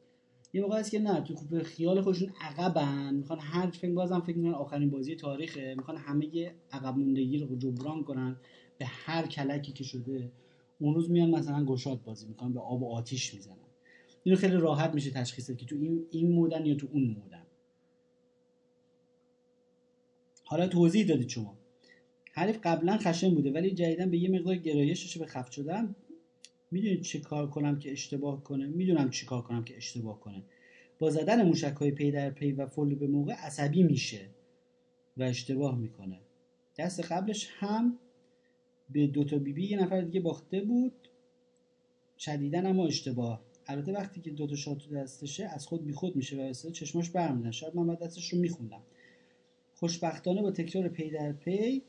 یه 0.53 0.61
موقع 0.61 0.79
هست 0.79 0.91
که 0.91 0.99
نه 0.99 1.21
تو 1.21 1.35
به 1.51 1.63
خیال 1.63 2.01
خودشون 2.01 2.29
عقبن. 2.41 3.15
می‌خوان 3.15 3.39
هر 3.39 3.71
فکر 3.71 3.93
بازم 3.93 4.19
فکر 4.19 4.37
می‌کنن 4.37 4.53
آخرین 4.53 4.89
بازی 4.89 5.15
تاریخه. 5.15 5.75
می‌خوان 5.77 5.97
همه 5.97 6.55
عقب 6.71 6.97
موندگی 6.97 7.37
رو 7.37 7.55
جبران 7.55 8.03
کنن. 8.03 8.37
به 8.77 8.85
هر 8.85 9.27
کلکی 9.27 9.71
که 9.71 9.83
شده 9.83 10.31
اون 10.79 10.95
روز 10.95 11.11
میان 11.11 11.29
مثلا 11.29 11.65
گشاد 11.65 12.03
بازی 12.03 12.27
می‌کنن 12.27 12.53
به 12.53 12.59
آب 12.59 12.83
و 12.83 12.91
آتیش 12.91 13.33
می‌زنن. 13.33 13.55
اینو 14.23 14.37
خیلی 14.39 14.55
راحت 14.55 14.93
میشه 14.93 15.11
تشخیص 15.11 15.51
که 15.51 15.65
تو 15.65 15.75
این 15.75 16.05
این 16.11 16.31
مودن 16.31 16.65
یا 16.65 16.75
تو 16.75 16.87
اون 16.91 17.03
مودن. 17.03 17.43
حالا 20.43 20.67
توضیح 20.67 21.07
دادید 21.07 21.29
شما. 21.29 21.57
حریف 22.31 22.59
قبلا 22.63 22.97
خشن 22.97 23.35
بوده 23.35 23.51
ولی 23.51 23.71
جدیدا 23.71 24.05
به 24.05 24.17
یه 24.17 24.29
مقدار 24.29 24.55
گرایشش 24.55 25.17
به 25.17 25.25
سفت 25.25 25.51
شدنه. 25.51 25.95
می‌دونید 26.71 27.01
چه 27.01 27.19
کار 27.19 27.49
کنم 27.49 27.79
که 27.79 27.91
اشتباه 27.91 28.43
کنه؟ 28.43 28.65
می‌دونم 28.67 29.09
چی 29.09 29.25
کار 29.25 29.41
کنم 29.41 29.63
که 29.63 29.77
اشتباه 29.77 30.19
کنه. 30.19 30.43
با 30.99 31.09
زدن 31.09 31.45
موشک 31.45 31.75
های 31.75 31.91
پی 31.91 32.11
در 32.11 32.29
پی 32.29 32.51
و 32.51 32.67
fold 32.67 32.95
به 32.95 33.07
موقع 33.07 33.33
عصبی 33.33 33.83
میشه 33.83 34.29
و 35.17 35.23
اشتباه 35.23 35.77
می‌کنه. 35.77 36.19
دست 36.77 37.11
قبلش 37.11 37.49
هم 37.51 37.99
به 38.89 39.07
دو 39.07 39.23
تا 39.23 39.37
بی 39.37 39.53
بی 39.53 39.67
یه 39.67 39.81
نفر 39.81 40.01
دیگه 40.01 40.19
باخته 40.19 40.61
بود. 40.61 40.93
شدیدن 42.17 42.65
اما 42.65 42.87
اشتباه. 42.87 43.41
البته 43.67 43.91
وقتی 43.91 44.21
که 44.21 44.31
دو 44.31 44.47
تا 44.47 44.55
شاه 44.55 44.77
تو 44.77 44.95
دستشه 44.95 45.45
از 45.45 45.67
خود 45.67 45.85
بیخود 45.85 46.15
میشه 46.15 46.37
و 46.37 46.39
اصلا 46.41 46.71
چشماش 46.71 47.09
برمیدن 47.09 47.51
شاید 47.51 47.75
من 47.75 47.87
بعد 47.87 47.99
دستش 47.99 48.33
رو 48.33 48.39
میخوندم. 48.39 48.81
خوشبختانه 49.75 50.41
با 50.41 50.51
تکرار 50.51 50.87
پی 50.87 51.09
در 51.09 51.31
پی 51.31 51.81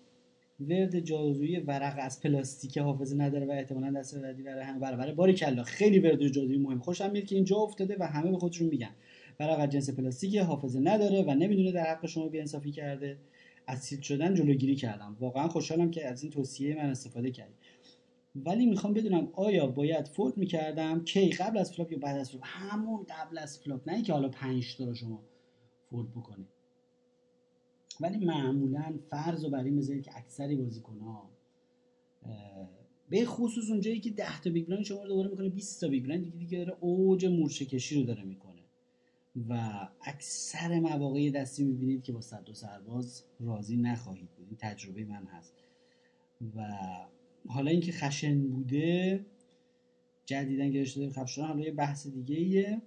ورد 0.61 1.01
جادویی 1.01 1.57
ورق 1.57 1.97
از 1.99 2.21
پلاستیک 2.21 2.79
حافظه 2.79 3.17
نداره 3.17 3.47
و 3.47 3.51
احتمالا 3.51 4.01
دست 4.01 4.19
بعدی 4.19 4.43
برای 4.43 4.65
همه 4.65 4.79
برابره. 4.79 5.13
باری 5.13 5.35
کلا 5.35 5.63
خیلی 5.63 5.99
ورد 5.99 6.29
جادویی 6.29 6.59
مهم. 6.59 6.79
خوشم 6.79 7.11
میاد 7.11 7.25
که 7.25 7.35
اینجا 7.37 7.57
افتاده 7.57 7.97
و 8.01 8.07
همه 8.07 8.31
به 8.31 8.39
خودشون 8.39 8.69
میگن. 8.69 8.91
ورق 9.41 9.71
جنس 9.71 9.91
پلاستیک 9.91 10.37
حافظه 10.37 10.81
نداره 10.81 11.23
و 11.23 11.35
نمی‌دونه 11.35 11.73
در 11.73 11.85
حق 11.85 12.07
شما 12.07 12.29
بی‌انصافی 12.29 12.73
کرده. 12.73 13.17
از 13.69 13.81
سیل 13.81 14.01
شدن 14.01 14.35
جلوگیری 14.35 14.77
کردم. 14.77 15.17
واقعا 15.21 15.49
خوشحالم 15.49 15.91
که 15.91 16.09
از 16.09 16.23
این 16.23 16.33
توصیه 16.33 16.75
من 16.75 16.91
استفاده 16.91 17.31
کردی. 17.31 17.55
ولی 18.37 18.67
می‌خوام 18.67 18.93
بدونم 18.93 19.29
آیا 19.33 19.67
باید 19.67 20.09
fold 20.09 20.39
می‌کردم 20.39 21.05
کی 21.05 21.31
قبل 21.31 21.59
از 21.59 21.73
flop 21.73 21.93
یا 21.93 21.99
بعد 21.99 22.17
از 22.17 22.31
flop 22.31 22.43
همون 22.47 23.07
قبل 23.09 23.39
از 23.39 23.59
flop 23.59 23.89
نه 23.89 23.95
اینکه 23.95 24.13
حالا 24.13 24.29
5 24.29 24.77
تا 24.77 24.95
شما 24.95 25.23
fold 25.91 26.09
بکنید 26.11 26.49
ولی 28.01 28.27
معمولا 28.27 28.99
فرض 29.11 29.45
رو 29.45 29.51
بر 29.51 29.65
این 29.65 29.77
بذارید 29.77 30.05
که 30.05 30.11
اکثری 30.17 30.57
بازیکن 30.57 30.99
ها 30.99 31.31
به 33.09 33.25
خصوص 33.25 33.71
اونجایی 33.71 34.01
که 34.01 34.11
10 34.11 34.41
تا 34.41 34.51
big 34.51 34.83
شما 34.83 35.03
رو 35.03 35.09
دوباره 35.09 35.29
می‌کنه 35.29 35.49
20 35.49 35.81
تا 35.81 35.89
big 35.89 36.17
دیگه 36.17 36.37
دیگه 36.39 36.59
داره 36.59 36.77
اوج 36.81 37.27
مورچه 37.27 37.65
کشی 37.65 37.95
رو 38.01 38.03
داره 38.03 38.23
می‌کنه. 38.23 38.48
و 39.49 39.73
اکثر 40.03 40.81
مواقع 40.81 41.31
دستی 41.31 41.65
می‌بینید 41.65 42.03
که 42.03 42.13
با 42.13 42.21
صد 42.21 42.51
و 42.51 42.53
سرباز 42.53 43.25
راضی 43.41 43.77
نخواهید 43.77 44.31
بود. 44.31 44.47
این 44.49 44.57
تجربه 44.57 45.05
من 45.05 45.25
هست. 45.25 45.55
و 46.57 46.67
حالا 47.49 47.71
اینکه 47.71 47.93
خشن 47.93 48.49
بوده 48.49 49.27
جدیدن 50.27 50.71
گرایش 50.71 51.01
داره 51.01 51.13
خب 51.13 51.41
حالا 51.41 51.61
یه 51.61 51.73
بحث 51.73 52.07
دیگه 52.07 52.37
ایه 52.37 52.83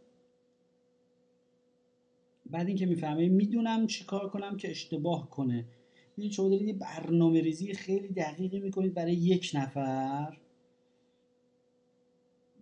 بعد 2.46 2.68
اینکه 2.68 2.86
می‌فهمه 2.86 3.30
می‌دونم 3.30 3.88
چی 3.88 4.06
کار 4.06 4.30
کنم 4.30 4.58
که 4.58 4.70
اشتباه 4.70 5.30
کنه. 5.30 5.66
این 6.18 6.32
شما 6.32 6.50
دارید 6.50 6.68
یه 6.68 6.74
برنامه 6.74 7.42
ریزی 7.42 7.74
خیلی 7.74 8.08
دقیقی 8.08 8.60
می‌کنید 8.60 8.94
برای 8.94 9.14
یک 9.14 9.52
نفر. 9.54 10.38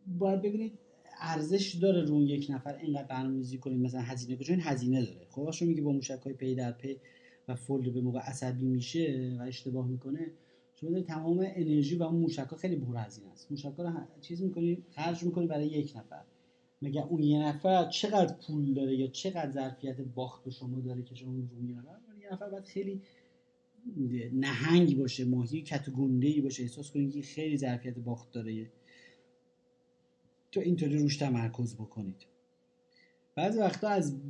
باید 0.08 0.42
ببینید 0.42 0.80
ارزش 1.20 1.76
داره 1.76 2.02
رو 2.02 2.24
یک 2.24 2.48
نفر 2.50 2.76
اینقدر 2.76 3.04
برنامه‌ریزی 3.04 3.58
کنید 3.58 3.80
مثلا 3.80 4.02
هزینه 4.02 4.36
کنید 4.36 4.48
چون 4.48 4.60
هزینه 4.60 5.06
داره. 5.06 5.28
خب 5.30 5.52
شما 5.52 5.68
میگه 5.68 5.82
با 5.82 5.92
موشک 5.92 6.20
های 6.26 6.34
پی 6.34 6.56
در 6.56 6.72
پی 6.72 6.98
و 7.48 7.56
fold 7.56 7.94
به 7.94 8.02
موقع 8.02 8.20
عصبی 8.20 8.66
میشه 8.66 9.38
و 9.40 9.44
اشتباه 9.44 9.88
می‌کنه. 9.88 10.32
شما 10.76 10.90
دارید 10.90 11.06
تمام 11.06 11.40
انرژی 11.56 11.96
و 11.96 12.04
اون 12.04 12.22
موشک 12.22 12.48
ها 12.48 12.58
خیلی 12.58 12.86
هزینه 12.96 13.32
است. 13.32 13.52
موشک 13.52 13.74
ها 13.78 13.84
رو 13.84 13.94
چیز 14.22 14.42
می‌کنید 14.42 14.86
خرج 14.90 15.24
می‌کنید 15.24 15.50
برای 15.50 15.68
یک 15.68 15.94
نفر. 15.96 16.22
مگه 16.82 17.08
اون 17.08 17.24
یه 17.24 17.40
نفر 17.40 17.90
چقدر 17.90 18.36
پول 18.48 18.74
داره 18.74 18.96
یا 18.96 19.08
چقدر 19.08 19.52
ظرفیت 19.52 20.02
باخت 20.02 20.44
به 20.44 20.52
شما 20.52 20.80
داره 20.80 21.04
که 21.04 21.16
شما 21.16 21.34
رو 21.34 21.68
یه 21.68 21.76
نفر؟ 21.76 21.98
یه 22.22 22.34
نفر 22.34 22.50
باید 22.50 22.66
خیلی 22.66 23.02
نهنگ 24.34 24.98
باشه 24.98 25.26
ماهی 25.26 25.62
کت 25.62 25.86
ای 26.22 26.42
باشه. 26.42 26.64
احساس 26.64 26.92
کنید 26.92 27.14
که 27.14 27.22
خیلی 27.22 27.58
ظرفیت 27.58 28.00
باخت 28.00 28.32
داره. 28.32 28.72
تو 30.52 30.60
اینطوری 30.60 30.98
روش 30.98 31.18
تمرکز 31.18 31.76
بکنید. 31.76 32.26
بعضی 33.36 33.60
وقتا 33.60 33.88
از 33.88 34.22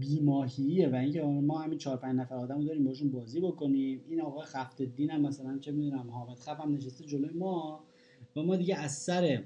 بیماهیه 0.00 0.88
و 0.88 0.94
اینکه 0.94 1.22
ما 1.22 1.58
همین 1.58 1.78
چهار 1.78 1.96
پنج 1.96 2.16
نفر 2.16 2.34
آدم 2.34 2.64
داریم 2.64 2.84
باشون 2.84 3.10
بازی 3.10 3.40
بکنیم. 3.40 4.00
این 4.08 4.20
آقا 4.20 4.42
خفت 4.42 4.82
دین 4.82 5.10
هم 5.10 5.20
مثلا 5.20 5.58
چه 5.58 5.72
می‌دونم 5.72 6.10
حامد 6.10 6.38
خف 6.38 6.60
هم 6.60 6.74
نشسته 6.74 7.04
جلوی 7.04 7.38
ما 7.38 7.84
و 8.36 8.42
ما 8.42 8.56
دیگه 8.56 8.76
از 8.76 8.92
سر 8.92 9.44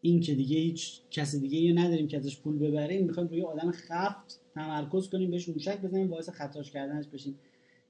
این 0.00 0.20
که 0.20 0.34
دیگه 0.34 0.56
هیچ 0.56 1.00
کس 1.10 1.36
دیگه 1.36 1.58
یه 1.58 1.72
نداریم 1.72 2.08
که 2.08 2.16
ازش 2.16 2.40
پول 2.40 2.58
ببریم 2.58 3.06
می‌خوایم 3.06 3.28
روی 3.28 3.42
آدم 3.42 3.70
خفت 3.70 4.40
تمرکز 4.54 5.08
کنیم 5.08 5.30
بهش 5.30 5.48
موشک 5.48 5.80
بزنیم 5.80 6.08
باعث 6.08 6.28
خطاش 6.28 6.70
کردنش 6.70 7.06
بشیم. 7.06 7.38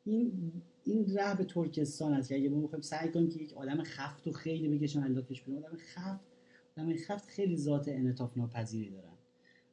این 0.04 0.52
این 0.84 1.06
ره 1.14 1.36
به 1.36 1.44
ترکستان 1.44 2.12
است 2.12 2.28
که 2.28 2.34
اگه 2.34 2.48
ما 2.48 2.60
می‌خوایم 2.60 2.82
سعی 2.82 3.10
کنیم 3.10 3.28
که 3.28 3.40
یک 3.40 3.52
آدم 3.52 3.82
خفت 3.82 4.26
و 4.26 4.32
خیلی 4.32 4.68
بکشیم 4.68 5.02
انداکش 5.02 5.42
بیرون 5.42 5.64
آدم 5.64 5.76
خفت 5.76 6.31
آدم 6.76 6.96
خفت 6.96 7.28
خیلی 7.28 7.56
ذات 7.56 7.88
انعطاف 7.88 8.36
ناپذیری 8.36 8.90
دارن. 8.90 9.12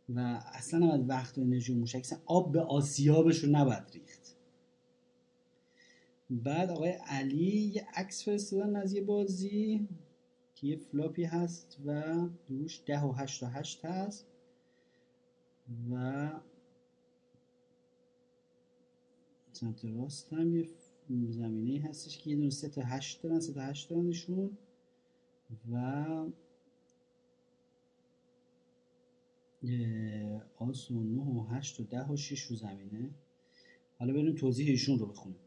و 0.09 0.19
اصلا 0.53 0.79
نباید 0.79 1.09
وقت 1.09 1.37
و 1.37 1.41
انرژی 1.41 1.73
و 1.73 1.75
موشک 1.75 2.05
آب 2.25 2.51
به 2.51 2.61
آسیابش 2.61 3.43
رو 3.43 3.51
نباید 3.51 3.83
ریخت. 3.93 4.35
بعد 6.29 6.69
آقای 6.69 6.91
علی 6.91 7.71
یه 7.75 7.87
عکس 7.95 8.25
فرستادن 8.25 8.75
از 8.75 8.93
یه 8.93 9.03
بازی 9.03 9.87
که 10.55 10.67
یه 10.67 10.77
flop 10.77 11.14
ی 11.14 11.23
هست 11.23 11.77
و 11.85 12.13
دوش 12.47 12.83
ده 12.85 13.01
و 13.01 13.11
هشت 13.11 13.43
و 13.43 13.45
هشت 13.45 13.85
هست. 13.85 14.27
و 15.91 16.31
سمت 19.51 19.85
راست 19.85 20.33
هم 20.33 20.55
یه 20.55 20.67
زمینه 21.29 21.87
هستش 21.89 22.17
که 22.17 22.29
یه 22.29 22.35
دونه 22.35 22.49
سه 22.49 22.69
تا 22.69 22.81
هشت 22.81 23.21
دارن 23.21 23.39
سه 23.39 23.53
تا 23.53 23.61
هشت 23.61 23.89
دارنشون. 23.89 24.57
و 25.71 26.25
آس 30.57 30.91
و 30.91 31.03
نه 31.03 31.21
و 31.21 31.43
هشت 31.49 31.79
و 31.79 31.83
ده 31.83 32.07
و 32.07 32.15
شیش 32.15 32.41
رو 32.41 32.55
زمینه. 32.55 33.11
حالا 33.99 34.13
بریم 34.13 34.35
توضیح 34.35 34.69
ایشون 34.69 34.99
رو 34.99 35.05
بخونیم. 35.05 35.39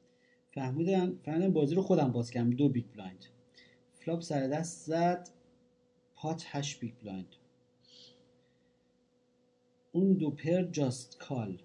فهمیدم 0.54 1.16
فهمیدم 1.24 1.52
بازی 1.52 1.74
رو 1.74 1.82
خودم 1.82 2.12
باز 2.12 2.30
کردم. 2.30 2.50
دو 2.50 2.68
big 2.68 2.84
blind. 2.94 3.24
flop 3.94 4.20
سر 4.20 4.48
دست 4.48 4.86
زد. 4.86 5.28
pot 6.14 6.44
هشت 6.46 6.80
big 6.80 6.92
blind. 7.02 7.36
اون 9.92 10.14
دو 10.14 10.30
پر 10.30 10.62
just 10.62 11.18
call. 11.18 11.62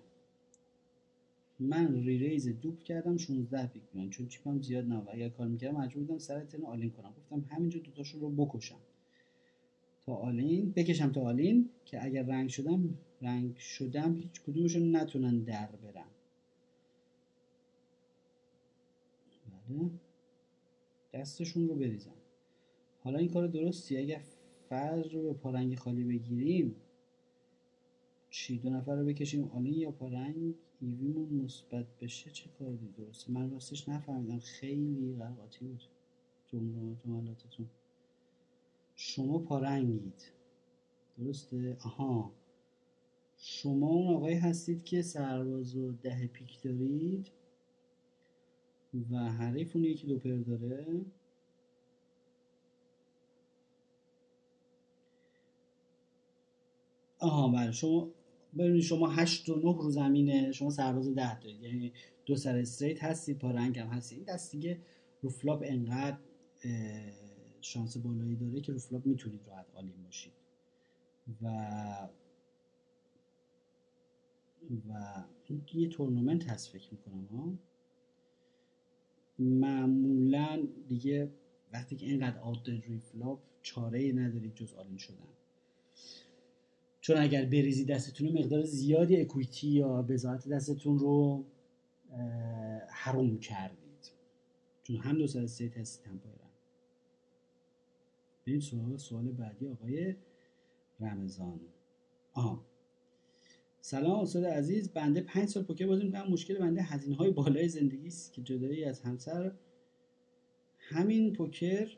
من 1.59 1.95
re-raise 1.95 2.47
دوب 2.47 2.83
کردم 2.83 3.17
16 3.17 3.67
big 3.67 3.83
blind. 3.93 4.11
چون 4.11 4.27
chip 4.27 4.55
م 4.55 4.61
زیاد 4.61 4.85
نه 4.85 5.03
اگر 5.09 5.29
کال 5.29 5.47
می‌کردم 5.47 5.77
مجبور 5.77 6.03
بودم 6.03 6.17
سر 6.19 6.43
turn 6.43 6.63
all-in 6.63 6.89
کنم. 6.91 7.13
گفتم 7.17 7.45
همینجا 7.49 7.79
دوتاشون 7.79 8.21
رو 8.21 8.29
بکشم. 8.29 8.79
تا 10.07 10.15
all-in 10.15 10.71
بکشم 10.71 11.11
تا 11.11 11.21
all-in 11.21 11.69
که 11.85 12.05
اگر 12.05 12.23
رنگ 12.23 12.49
شدم 12.49 12.97
رنگ 13.21 13.57
شدم 13.57 14.15
هیچ 14.15 14.41
کدومشون 14.41 14.95
نتونن 14.95 15.39
در 15.39 15.69
برن. 15.83 16.05
بله. 19.69 19.89
دستشون 21.13 21.67
رو 21.67 21.75
بریزم. 21.75 22.13
حالا 23.03 23.19
این 23.19 23.29
کار 23.29 23.47
درستی 23.47 23.97
اگر 23.97 24.21
فرض 24.69 25.07
رو 25.13 25.23
به 25.23 25.33
پارنگ 25.33 25.75
خالی 25.75 26.03
بگیریم 26.03 26.75
چی؟ 28.29 28.57
دو 28.57 28.69
نفر 28.69 28.95
رو 28.95 29.05
بکشیم 29.05 29.43
all-in 29.43 29.73
یا 29.73 29.91
پارنگ؟ 29.91 30.55
EV 30.81 31.01
مون 31.01 31.29
مثبت 31.29 31.85
بشه 32.01 32.31
چه 32.31 32.49
کاری؟ 32.59 32.93
درسته. 32.97 33.31
من 33.31 33.51
راستش 33.51 33.89
نفهمیدم. 33.89 34.39
خیلی 34.39 35.15
غلطی 35.15 35.65
بود 35.65 35.81
جملاتتون. 37.05 37.69
شما 38.99 39.39
پارنگید. 39.39 40.23
درسته؟ 41.17 41.77
آها. 41.85 42.31
شما 43.37 43.87
اون 43.87 44.15
آقایی 44.15 44.35
هستید 44.35 44.83
که 44.83 45.01
سرباز 45.01 45.75
و 45.75 45.91
ده 45.91 46.27
پیک 46.27 46.61
دارید 46.61 47.31
و 49.11 49.17
حریف 49.17 49.75
اون 49.75 49.85
یکی 49.85 50.07
دو 50.07 50.19
پر 50.19 50.35
داره. 50.35 51.05
آها 57.19 57.47
بله. 57.47 57.71
شما 57.71 58.11
ببینید 58.57 58.81
شما 58.81 59.07
هشت 59.07 59.49
و 59.49 59.55
نه 59.55 59.77
رو 59.77 59.89
زمینه 59.89 60.51
شما 60.51 60.69
سرباز 60.69 61.15
ده 61.15 61.39
دارید. 61.39 61.63
یعنی 61.63 61.93
دو 62.25 62.35
سر 62.35 62.57
straight 62.57 63.03
هستید 63.03 63.37
پارنگ 63.39 63.79
هم 63.79 63.87
هستید. 63.87 64.25
دست 64.25 64.51
دیگه 64.51 64.79
رو 65.21 65.29
flop 65.29 65.63
انقدر 65.65 66.17
شانس 67.67 67.97
بالایی 67.97 68.35
داره 68.35 68.61
که 68.61 68.73
رو 68.73 68.79
می‌تونید 69.05 69.47
راحت 69.47 69.65
all-in 69.75 70.03
باشید. 70.03 70.33
و 71.41 71.47
و 74.89 75.23
یه 75.73 75.89
تورنمنت 75.89 76.49
هست 76.49 76.69
فکر 76.69 76.89
می‌کنم 76.91 77.25
ها. 77.25 77.53
معمولا 79.39 80.67
دیگه 80.87 81.29
وقتی 81.73 81.95
که 81.95 82.05
اینقدر 82.05 82.39
دارید 82.63 82.85
روی 82.87 82.99
flop 82.99 83.39
چاره 83.61 84.11
ندارید 84.11 84.55
جز 84.55 84.73
all-in 84.73 84.97
شدن. 84.97 85.27
چون 87.01 87.17
اگر 87.17 87.45
بریزی 87.45 87.85
دستتون 87.85 88.39
مقدار 88.39 88.63
زیادی 88.63 89.21
equity 89.21 89.67
یا 89.67 90.01
بضاعت 90.01 90.49
دستتون 90.49 90.99
رو 90.99 91.45
حروم 92.89 93.39
کردید. 93.39 94.11
چون 94.83 94.97
هم 94.97 95.17
دو 95.17 95.27
سر 95.27 95.43
straight 95.43 95.77
هستید 95.77 96.07
هم 96.07 96.17
بریم 98.47 98.59
سوال 98.59 98.97
سوال 98.97 99.31
بعدی 99.31 99.67
آقای 99.67 100.15
رمضان. 100.99 101.59
آها 102.33 102.65
سلام 103.81 104.19
استاد 104.19 104.45
عزیز. 104.45 104.89
بنده 104.89 105.21
پنج 105.21 105.49
سال 105.49 105.63
پوکر 105.63 105.87
بازی 105.87 106.03
می‌کنم. 106.03 106.31
مشکل 106.31 106.57
بنده 106.59 106.81
هزینه 106.81 107.15
های 107.15 107.31
بالای 107.31 107.69
زندگی 107.69 108.07
است 108.07 108.33
که 108.33 108.41
جدایی 108.41 108.83
از 108.83 109.01
همسر. 109.01 109.51
همین 110.77 111.33
پوکر 111.33 111.89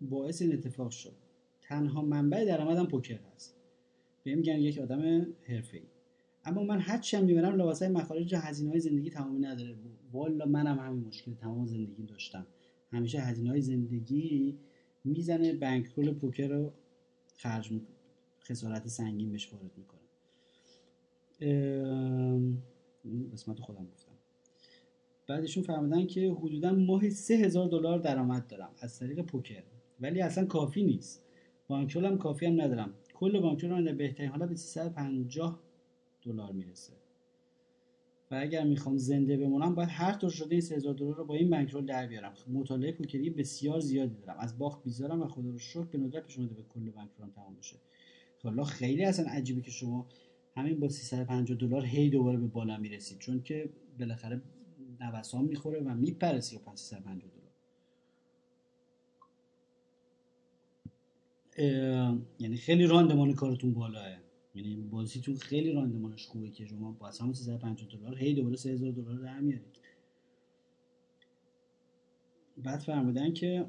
باعث 0.00 0.42
این 0.42 0.52
اتفاق 0.52 0.90
شد. 0.90 1.14
تنها 1.62 2.02
منبع 2.02 2.44
درآمدم 2.44 2.86
پوکر 2.86 3.18
هست. 3.34 3.56
بهم 4.24 4.38
میگن 4.38 4.58
یک 4.58 4.78
آدم 4.78 5.00
ای 5.00 5.62
اما 6.44 6.62
من 6.62 6.80
هر 6.80 6.98
چی 6.98 7.16
هم 7.16 7.24
می‌برم 7.24 7.54
لباسای 7.54 7.88
مخارج 7.88 8.34
هزینه 8.34 8.70
های 8.70 8.80
زندگی 8.80 9.10
تمامی 9.10 9.40
نداره. 9.40 9.76
والا 10.12 10.46
منم 10.46 10.78
همین 10.78 11.04
مشکل 11.04 11.34
تمام 11.34 11.66
زندگی 11.66 12.02
داشتم. 12.02 12.46
همیشه 12.92 13.20
هزینه 13.20 13.50
های 13.50 13.60
زندگی 13.60 14.58
می‌زنه 15.04 15.52
بانک 15.52 15.86
رول 15.86 16.14
پوکر 16.14 16.48
رو 16.48 16.72
خرج 17.36 17.72
می‌کنه. 17.72 17.96
خسارت 18.44 18.88
سنگین 18.88 19.30
بهش 19.30 19.52
وارد 19.52 19.70
می‌کنه. 19.76 20.00
قسمت 23.32 23.60
خودم 23.60 23.86
گفتم. 23.94 24.12
بعدشون 25.26 25.62
فهمیدن 25.62 26.06
که 26.06 26.30
حدودا 26.30 26.72
ماهی 26.72 27.10
سه 27.10 27.34
هزار 27.34 27.68
دلار 27.68 27.98
درآمد 27.98 28.46
دارم 28.46 28.70
از 28.78 28.98
طریق 28.98 29.20
پوکر. 29.20 29.62
ولی 30.00 30.20
اصلا 30.20 30.46
کافی 30.46 30.82
نیست. 30.82 31.24
بانکرول 31.68 32.04
هم 32.04 32.18
کافی 32.18 32.46
هم 32.46 32.60
ندارم. 32.60 32.94
کل 33.14 33.40
بانکرول 33.40 33.72
من 33.72 33.84
در 33.84 33.94
بهترین 33.94 34.30
حالا 34.30 34.46
به 34.46 34.54
350 34.54 35.60
دلار 36.22 36.52
می‌رسه. 36.52 36.92
و 38.30 38.34
اگر 38.40 38.64
می‌خوام 38.64 38.96
زنده 38.96 39.36
بمونم 39.36 39.74
باید 39.74 39.88
هر 39.92 40.12
طور 40.12 40.30
شده 40.30 40.50
این 40.50 40.60
3000 40.60 40.94
دلار 40.94 41.14
رو 41.14 41.24
با 41.24 41.34
این 41.34 41.50
بانکرول 41.50 41.86
در 41.86 42.06
بیارم. 42.06 42.34
مطالعه 42.52 42.92
پوکری 42.92 43.30
بسیار 43.30 43.80
زیادی 43.80 44.14
دارم. 44.14 44.36
از 44.38 44.58
باخت 44.58 44.84
بیزارم 44.84 45.22
و 45.22 45.28
خدا 45.28 45.50
رو 45.50 45.58
شکر 45.58 45.84
به 45.84 45.98
ندرت 45.98 46.26
پیش 46.26 46.36
به 46.36 46.62
کل 46.68 46.90
بانکرولم 46.90 47.30
تمام 47.30 47.54
بشه. 47.54 47.76
حالا 48.42 48.64
خیلی 48.64 49.04
اصلا 49.04 49.26
عجیبه 49.30 49.60
که 49.60 49.70
شما 49.70 50.06
همین 50.56 50.80
با 50.80 50.88
350 50.88 51.58
دلار 51.58 51.84
هی 51.84 52.10
دوباره 52.10 52.38
به 52.38 52.46
بالا 52.46 52.76
می‌رسید. 52.78 53.18
چون 53.18 53.42
که 53.42 53.70
بالاخره 53.98 54.42
نوسان 55.00 55.44
می‌خوره 55.44 55.80
و 55.80 55.94
میپره 55.94 56.40
350 56.40 57.30
دلار. 57.30 57.40
یعنی 62.38 62.56
خیلی 62.56 62.86
راندمان 62.86 63.34
کارتون 63.34 63.72
بالاه. 63.72 64.29
یعنی 64.54 64.76
بازیتون 64.76 65.36
خیلی 65.36 65.72
راندمانش 65.72 66.26
خوبه 66.26 66.50
که 66.50 66.66
شما 66.66 66.92
با 66.92 67.10
همون 67.20 67.32
350 67.32 67.88
دلار 67.88 68.18
هی 68.18 68.34
دوباره 68.34 68.56
3000 68.56 68.92
دلار 68.92 69.18
در 69.18 69.40
میارید. 69.40 69.80
بعد 72.56 72.80
فرمودن 72.80 73.32
که 73.32 73.66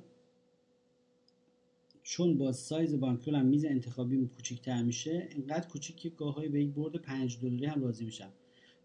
چون 2.03 2.37
با 2.37 2.51
size 2.51 2.99
bankroll 2.99 3.35
هم 3.35 3.45
میز 3.45 3.65
انتخابی 3.65 4.27
کوچیک‌تر 4.27 4.83
میشه 4.83 5.27
اینقدر 5.31 5.67
کوچیک 5.67 5.95
که 5.95 6.09
گاهی 6.09 6.49
به 6.49 6.63
یک 6.63 6.73
برد 6.73 6.95
5 6.95 7.39
دلاری 7.41 7.65
هم 7.65 7.83
راضی 7.83 8.05
میشم. 8.05 8.29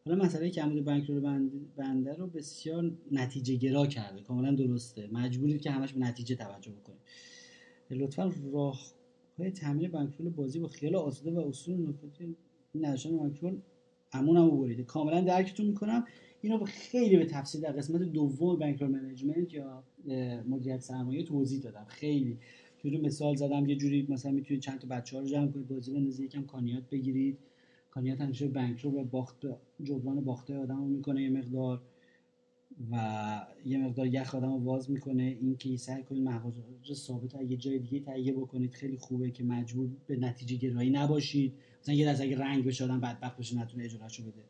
حالا 0.05 0.25
مسئله 0.25 0.51
که 0.51 0.63
کمبود 0.63 0.85
bankroll 0.85 1.51
بنده 1.77 2.15
رو 2.15 2.27
بسیار 2.27 2.93
نتیجه 3.13 3.55
گرا 3.55 3.87
کرده. 3.87 4.23
کاملا 4.23 4.55
درسته. 4.55 5.09
مجبورید 5.13 5.61
که 5.61 5.71
همش 5.71 5.93
به 5.93 6.01
نتیجه 6.01 6.37
توجه 6.37 6.71
بکنید. 6.73 7.01
لطفا 7.91 8.33
راه 8.53 8.81
های 9.39 9.51
تامین 9.51 9.91
bankroll 9.91 10.31
بازی 10.31 10.59
با 10.61 10.69
خیال 10.69 10.97
آسوده 10.97 11.31
و 11.31 11.49
اصول 11.49 11.89
نکاتی 11.89 12.37
نشان 12.75 13.17
bankroll 13.17 13.59
امون 14.13 14.37
هم 14.37 14.61
بریده 14.61 14.83
کاملا 14.83 15.21
درکتون 15.21 15.67
می‌کنم. 15.67 16.05
اینو 16.41 16.65
خیلی 16.65 17.17
به 17.17 17.27
تفصیل 17.27 17.61
در 17.61 17.73
قسمت 17.73 18.03
دوم 18.03 18.57
bankroll 18.59 18.91
management 18.91 19.55
یا 19.55 19.85
مدیریت 20.49 20.81
سرمایه 20.81 21.23
توضیح 21.23 21.61
دادم. 21.61 21.85
خیلی 21.89 22.39
جوری 22.79 22.99
مثال 22.99 23.37
زدم. 23.37 23.67
یه 23.67 23.77
جوری 23.77 24.07
مثلا 24.09 24.33
می‌تونید 24.33 24.63
چند 24.63 24.79
تا 24.79 24.89
بچه 24.89 25.17
ها 25.17 25.23
رو 25.23 25.29
جمع 25.29 25.49
کنید 25.53 25.69
بازی 25.69 25.93
بندازید. 25.93 26.27
یکم 26.27 26.43
کانیات 26.43 26.83
بگیرید. 26.91 27.39
کانیات 27.91 28.21
همیشه 28.21 28.49
بانک 28.49 28.81
رو 28.81 28.91
به 28.91 29.05
باخت 29.05 29.47
جبران 29.83 30.25
باخته 30.25 30.57
آدم 30.57 30.77
رو 30.77 30.87
می‌کنه 30.87 31.23
یه 31.23 31.31
مقدار. 31.31 31.83
و 32.91 33.47
یه 33.65 33.79
مقدار 33.79 34.07
یخ 34.07 34.35
آدم 34.35 34.53
رو 34.53 34.59
باز 34.59 34.91
می‌کنه. 34.91 35.23
این 35.23 35.57
که 35.57 35.77
سعی 35.77 36.03
کنید 36.03 36.23
مغازه 36.23 36.63
ثابت 36.95 37.35
یه 37.35 37.57
جای 37.57 37.79
دیگه 37.79 38.01
تهیه 38.01 38.33
بکنید 38.33 38.75
خیلی 38.75 38.97
خوبه 38.97 39.31
که 39.31 39.45
مجبور 39.45 39.91
به 40.07 40.17
نتیجه 40.17 40.57
گرایی 40.57 40.91
نباشید. 40.91 41.55
مثلا 41.83 41.95
یه 41.95 42.11
از 42.11 42.21
اگه 42.21 42.39
رنگ 42.39 42.65
بشه 42.65 42.85
آدم 42.85 43.01
بدبخت 43.01 43.37
بشه 43.37 43.59
نتونه 43.59 43.85
اجراشو 43.85 44.23
بده. 44.23 44.45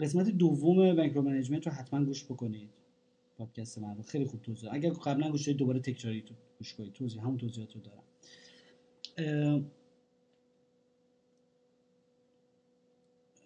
قسمت 0.00 0.28
دوم 0.28 0.96
bank 0.96 1.16
management 1.16 1.66
رو 1.66 1.72
حتما 1.72 2.04
گوش 2.04 2.24
بکنید. 2.24 2.70
پادکست 3.38 3.78
من 3.78 3.96
رو. 3.96 4.02
خیلی 4.02 4.24
خوب 4.24 4.42
توضیح. 4.42 4.70
اگر 4.72 4.90
قبلا 4.90 5.30
گوش 5.30 5.46
دادید 5.46 5.58
دوباره 5.58 5.80
تکراری 5.80 6.22
تو 6.22 6.34
گوش 6.58 6.74
کنید. 6.74 6.92
توضیح 6.92 7.22
همون 7.22 7.36
توضیحات 7.36 7.74
رو 7.74 7.80
دارم. 7.80 8.02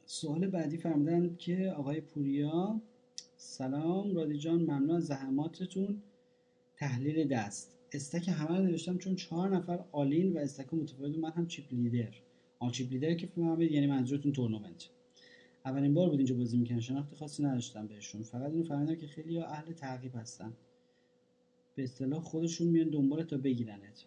سوال 0.07 0.47
بعدی 0.47 0.77
فرمودن 0.77 1.37
که 1.37 1.75
آقای 1.77 2.01
پوریا 2.01 2.81
سلام 3.43 4.15
رادی 4.15 4.39
جان 4.39 4.61
ممنون 4.63 4.91
از 4.91 5.07
زحماتتون. 5.07 6.03
تحلیل 6.77 7.29
دست. 7.29 7.77
stack 7.93 8.29
همه 8.29 8.59
رو 8.59 8.65
نوشتم 8.65 8.99
چون 8.99 9.17
چهار 9.17 9.57
نفر 9.57 9.85
all-in 9.93 10.33
و 10.33 10.39
stack 10.39 10.75
متفاوت. 10.75 11.19
من 11.19 11.31
هم 11.31 11.47
chip 11.47 11.65
leader. 11.73 12.15
آن 12.59 12.71
chip 12.71 12.93
leader 12.93 13.15
که 13.15 13.27
فهمید 13.27 13.73
یعنی 13.73 13.87
منظورتون 13.87 14.33
تورنمنت. 14.33 14.89
اولین 15.65 15.95
بار 15.95 16.09
بود 16.09 16.19
اینجا 16.19 16.35
بازی 16.35 16.59
می‌کنن 16.59 16.81
شناخت 16.81 17.15
خاصی 17.15 17.43
نداشتم 17.43 17.87
بهشون. 17.87 18.23
فقط 18.23 18.51
اینو 18.51 18.63
فهمیدم 18.63 18.95
که 18.95 19.07
خیلی 19.07 19.39
اهل 19.39 19.73
تعقیب 19.73 20.17
هستن. 20.17 20.53
به 21.75 21.83
اصطلاح 21.83 22.21
خودشون 22.23 22.69
میان 22.69 22.89
دنبال 22.89 23.23
تا 23.23 23.37
بگیرنت. 23.37 24.05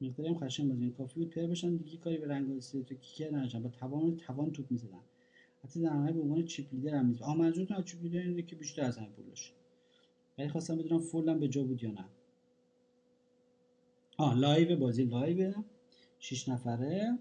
مقداری 0.00 0.28
هم 0.28 0.38
خشن 0.38 0.68
بازی. 0.68 0.90
کافی 0.90 1.20
بود 1.20 1.30
پر 1.30 1.46
بشن 1.46 1.76
دیگه 1.76 1.96
کاری 1.96 2.18
به 2.18 2.28
رنگ 2.28 2.60
و 2.60 2.82
kicker 2.82 3.36
نداشتن. 3.36 3.62
با 3.62 3.68
توان 3.68 4.16
توان 4.16 4.52
توپ 4.52 4.70
می‌زدن. 4.70 5.00
حتی 5.64 5.82
در 5.82 5.92
نهایت 5.92 6.14
به 6.14 6.20
عنوان 6.20 6.44
chip 6.44 6.74
leader 6.74 6.94
هم 6.94 7.06
نیست. 7.06 7.22
آها 7.22 7.34
منظورتون 7.34 7.76
از 7.76 7.84
chip 7.84 8.02
leader 8.02 8.18
اینه 8.18 8.42
که 8.42 8.56
بیشتر 8.56 8.82
از 8.82 8.98
همین 8.98 9.10
پول 9.10 9.24
ولی 10.38 10.48
خواستم 10.48 10.76
بدونم 10.76 11.00
fold 11.00 11.32
م 11.32 11.40
به 11.40 11.48
جا 11.48 11.64
بود 11.64 11.82
یا 11.82 11.90
نه. 11.90 12.04
آه 14.16 14.38
لایو 14.38 14.76
بازی 14.76 15.04
لایو. 15.04 15.52
6 16.18 16.48
نفره. 16.48 17.18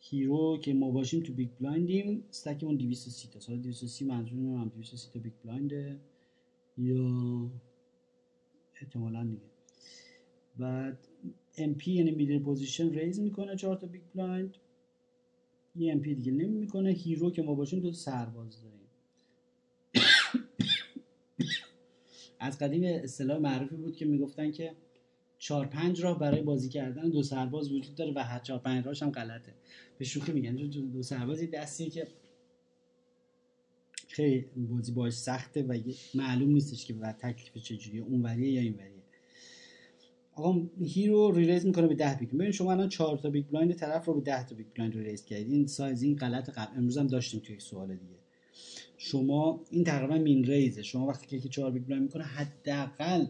hero 0.00 0.58
که 0.58 0.74
ما 0.74 0.90
باشیم 0.90 1.22
تو 1.22 1.32
big 1.32 1.48
blind 1.60 2.00
یم. 2.00 2.24
stack 2.30 2.59
مون 2.59 2.76
230 2.76 3.30
تا. 3.30 3.40
سال 3.40 3.58
230 3.58 4.06
منظور 4.06 4.38
هم 4.38 4.68
230 4.68 5.12
تا 5.12 5.20
big 5.20 5.32
blind 5.44 5.91
ه 5.91 6.00
یا 6.78 7.50
احتمالا 8.80 9.24
دیگه. 9.24 9.42
بعد 10.58 11.08
MP 11.56 11.86
یعنی 11.88 12.10
middle 12.10 12.38
position 12.38 12.90
raise 12.94 13.20
می‌کنه 13.20 13.56
چهار 13.56 13.76
تا 13.76 13.86
big 13.86 14.02
blind. 14.14 14.56
یه 15.76 15.94
MP 15.94 16.04
دیگه 16.04 16.32
نمی‌کنه. 16.32 16.90
hero 16.90 17.30
که 17.30 17.42
ما 17.42 17.54
باشیم 17.54 17.80
دو 17.80 17.92
سرباز 17.92 18.62
داریم. 18.62 18.78
از 22.40 22.58
قدیم 22.58 22.82
اصطلاح 22.84 23.38
معروفی 23.38 23.76
بود 23.76 23.96
که 23.96 24.04
می‌گفتن 24.04 24.50
که 24.50 24.72
چهار 25.38 25.66
پنج 25.66 26.02
راه 26.02 26.18
برای 26.18 26.42
بازی 26.42 26.68
کردن 26.68 27.10
دو 27.10 27.22
سرباز 27.22 27.72
وجود 27.72 27.94
داره 27.94 28.12
و 28.16 28.18
هر 28.18 28.38
چهار 28.38 28.58
پنج 28.58 28.84
راهش 28.86 29.02
هم 29.02 29.10
غلطه. 29.10 29.54
به 29.98 30.04
شوخی 30.04 30.32
میگن. 30.32 30.54
دو 30.92 31.02
سرباز 31.02 31.42
یه 31.42 31.48
دستیه 31.50 31.90
که 31.90 32.08
خیلی 34.08 34.46
بازی 34.56 34.92
باش 34.92 35.12
سخته 35.12 35.62
و 35.62 35.78
معلوم 36.14 36.52
نیستش 36.52 36.86
که 36.86 36.94
و 36.94 37.12
تکلیف 37.12 37.64
چجوریه 37.64 38.02
اون 38.02 38.22
وریه 38.22 38.52
یا 38.52 38.60
این 38.60 38.74
وریه 38.74 38.91
آقا 40.34 40.60
hero 40.84 41.32
reraise 41.32 41.66
می‌کنه 41.66 41.86
به 41.86 41.94
10 41.94 42.16
big 42.20 42.28
ببین 42.28 42.50
شما 42.50 42.72
الان 42.72 42.88
4 42.88 43.18
تا 43.18 43.30
big 43.30 43.46
blind 43.46 43.72
طرف 43.72 44.04
رو 44.04 44.14
به 44.14 44.20
10 44.20 44.46
تا 44.46 44.54
big 44.54 44.66
blind 44.74 44.96
reraise 44.96 45.24
کردید. 45.24 45.52
این 45.52 45.66
سایز 45.66 46.02
این 46.02 46.16
غلط 46.16 46.50
قبل 46.50 46.76
امروز 46.76 46.98
هم 46.98 47.06
داشتیم 47.06 47.40
توی 47.40 47.54
یک 47.54 47.62
سوال 47.62 47.88
دیگه. 47.88 48.14
شما 48.96 49.64
این 49.70 49.84
تقریبا 49.84 50.18
min 50.18 50.44
raise 50.44 50.71
ه. 50.71 50.82
شما 50.82 51.06
وقتی 51.06 51.40
که 51.40 51.48
4 51.48 51.70
big 51.70 51.84
blind 51.84 52.04
می‌کنه 52.04 52.24
حداقل 52.24 53.26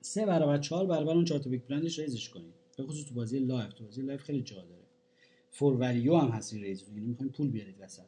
سه 0.00 0.26
برابر 0.26 0.58
چهار 0.58 0.86
برابر 0.86 1.14
اون 1.14 1.24
چهار 1.24 1.40
تا 1.40 1.50
big 1.50 1.62
blind 1.68 1.89
ش 1.89 1.98
raise 1.98 2.19
ش 2.19 2.28
کنید. 2.28 2.54
به 2.76 2.82
خصوص 2.82 3.04
تو 3.04 3.14
بازی 3.14 3.38
live. 3.38 3.72
تو 3.72 3.84
بازی 3.84 4.02
live 4.02 4.22
خیلی 4.22 4.42
جا 4.42 4.56
داره. 4.56 4.84
for 5.50 5.75
value 5.75 6.16
هم 6.16 6.28
هست 6.28 6.54
raise 6.54 6.82
رو. 6.82 6.94
یعنی 6.94 7.06
می‌خواین 7.06 7.32
پول 7.32 7.50
بیارید 7.50 7.74
وسط. 7.80 8.02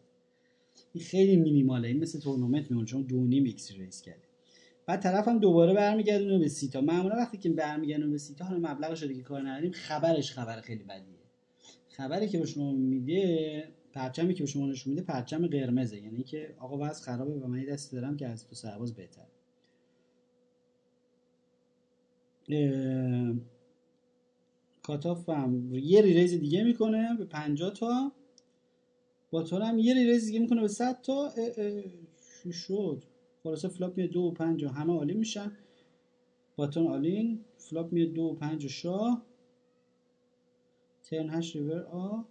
این 0.92 1.04
خیلی 1.04 1.36
مینیماله. 1.36 1.88
این 1.88 1.98
مثل 1.98 2.20
تورنمنت 2.20 2.70
میمونه. 2.70 2.86
چون 2.86 3.02
دو 3.02 3.26
نیم 3.26 3.44
X 3.44 3.72
raise 3.72 4.02
کرده 4.02 4.29
بعد 4.90 5.02
طرف 5.02 5.28
هم 5.28 5.38
دوباره 5.38 5.74
برمیگردونه 5.74 6.38
به 6.38 6.48
سی 6.48 6.64
تا. 6.64 6.80
معمولا 6.80 7.16
وقتی 7.16 7.38
که 7.38 7.50
برمیگردونه 7.50 8.10
به 8.10 8.18
سی 8.18 8.36
تا 8.36 8.44
حالا 8.44 8.58
مبلغش 8.58 9.02
دیگه 9.02 9.22
کار 9.22 9.48
نداریم. 9.48 9.72
خبرش 9.72 10.32
خبر 10.32 10.60
خیلی 10.60 10.84
بدیه. 10.84 11.18
خبری 11.88 12.28
که 12.28 12.38
به 12.38 12.46
شما 12.46 12.72
میده 12.72 13.68
پرچمی 13.92 14.34
که 14.34 14.42
به 14.42 14.46
شما 14.46 14.66
نشون 14.66 14.90
میده 14.90 15.02
پرچم 15.02 15.46
قرمزه. 15.46 16.00
یعنی 16.00 16.22
که 16.22 16.54
آقا 16.58 16.78
وضع 16.78 17.04
خرابه 17.04 17.32
و 17.32 17.46
من 17.46 17.64
دست 17.64 17.92
دارم 17.92 18.16
که 18.16 18.26
از 18.26 18.48
تو 18.48 18.54
سرباز 18.54 18.94
بهتر 18.94 19.26
cutoff 24.82 25.28
هم 25.28 25.74
یه 25.74 26.02
reraise 26.02 26.34
دیگه 26.40 26.64
می‌کنه 26.64 27.16
به 27.18 27.24
50 27.24 27.70
تا. 27.70 28.12
button 29.30 29.42
هم 29.42 29.78
یه 29.78 29.94
reraise 29.94 30.26
دیگه 30.26 30.40
می‌کنه 30.40 30.60
به 30.60 30.68
100 30.68 31.00
تا. 31.02 31.32
چی 32.42 32.52
شد؟ 32.52 33.04
خلاصه 33.42 33.68
flop 33.68 33.96
میاد 33.96 34.10
دو 34.10 34.20
و 34.20 34.30
پنج 34.30 34.64
و 34.64 34.68
همه 34.68 34.92
all 34.92 35.06
in 35.06 35.14
میشن. 35.14 35.52
button 36.56 36.86
all 36.86 37.21
in 37.21 37.44
flop 37.58 37.92
میاد 37.92 38.12
دو 38.12 38.22
و 38.22 38.34
پنج 38.34 38.64
و 38.64 38.68
شاه. 38.68 39.22
ترن 41.02 41.30
هشت 41.30 41.56
ریور 41.56 41.82
آ. 41.82 42.22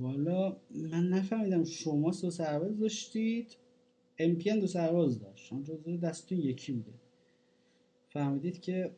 والا 0.00 0.56
من 0.70 1.08
نفهمیدم 1.08 1.64
شما 1.64 2.10
دو 2.10 2.30
سرباز 2.30 2.78
داشتید 2.78 3.56
امپی 4.18 4.50
هم 4.50 4.60
دو 4.60 4.66
سرباز 4.66 5.20
داشت. 5.20 5.46
شما 5.46 5.62
جزو 5.62 5.96
دستتون 5.96 6.38
یکی 6.38 6.72
بوده. 6.72 6.92
فهمیدید 8.08 8.60
که 8.60 8.96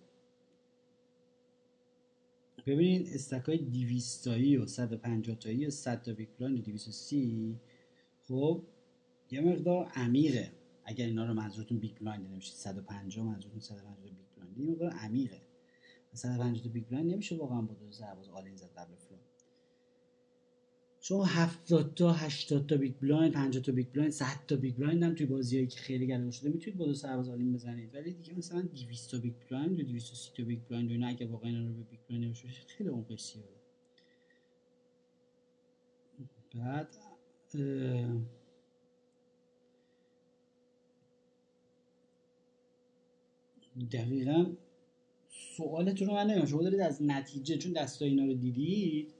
ببینید 2.66 3.08
stack 3.14 3.58
ای 3.58 3.69
دویست 3.69 4.23
تایی 4.23 4.56
و 4.56 4.66
150 4.66 5.36
تایی 5.36 5.66
و 5.66 5.70
100 5.70 6.02
تا 6.02 6.12
big 6.12 6.28
و 6.40 6.62
230 6.62 7.56
خب 8.28 8.62
یه 9.30 9.40
مقدار 9.40 9.84
عمیقه. 9.84 10.52
اگر 10.84 11.06
اینا 11.06 11.26
رو 11.26 11.34
منظورتون 11.34 11.78
big 11.78 11.98
blind 12.00 12.26
نمیشه 12.26 12.52
150 12.52 13.26
منظورتون 13.26 13.60
150 13.60 13.96
big 14.02 14.12
blind 14.36 14.58
یه 14.58 14.66
مقدار 14.66 14.90
عمیقه. 14.90 15.40
150 16.12 16.62
تا 16.62 16.68
big 16.68 16.86
blind 16.86 17.12
نمیشه 17.12 17.36
واقعا 17.36 17.62
با 17.62 17.74
دو 17.74 17.92
سرباز 17.92 18.28
all 18.28 18.45
in 18.45 18.56
زد 18.56 18.70
قبل 18.76 18.94
شما 21.08 21.24
70 21.24 21.94
تا 21.94 22.12
80 22.12 22.66
تا 22.66 22.76
big 22.76 22.94
blind 23.02 23.32
50 23.32 23.62
تا 23.62 23.72
big 23.72 23.86
blind 23.92 24.12
100 24.12 24.26
تا 24.48 24.56
big 24.56 24.76
blind 24.76 25.02
هم 25.02 25.14
توی 25.14 25.26
بازیایی 25.26 25.66
که 25.66 25.78
خیلی 25.80 26.06
گرم 26.06 26.30
شده 26.30 26.48
می‌تونید 26.50 26.78
با 26.78 26.86
دو 26.86 26.94
سرباز 26.94 27.28
all 27.28 27.42
in 27.42 27.52
بزنید. 27.52 27.94
ولی 27.94 28.12
دیگه 28.12 28.38
مثلا 28.38 28.62
200 28.62 29.10
تا 29.10 29.18
big 29.18 29.34
blind 29.50 29.78
یا 29.78 29.84
230 29.84 30.32
تا 30.36 30.44
big 30.44 30.58
blind 30.68 30.90
اینا 30.90 31.08
اگه 31.08 31.26
واقعا 31.26 31.50
اینا 31.50 31.66
رو 31.66 31.74
به 31.74 31.82
big 31.82 32.00
blind 32.08 32.26
نمیشه 32.26 32.48
خیلی 32.66 32.90
اون 32.90 33.04
قصیه 33.10 33.42
بعد 36.54 36.96
دقیقا 43.92 44.46
سوالتون 45.28 46.08
رو 46.08 46.14
من 46.14 46.24
نمی‌دونم. 46.24 46.46
شما 46.46 46.62
دارید 46.62 46.80
از 46.80 47.02
نتیجه 47.02 47.58
چون 47.58 47.72
دستای 47.72 48.08
اینا 48.08 48.24
رو 48.24 48.34
دیدید 48.34 49.17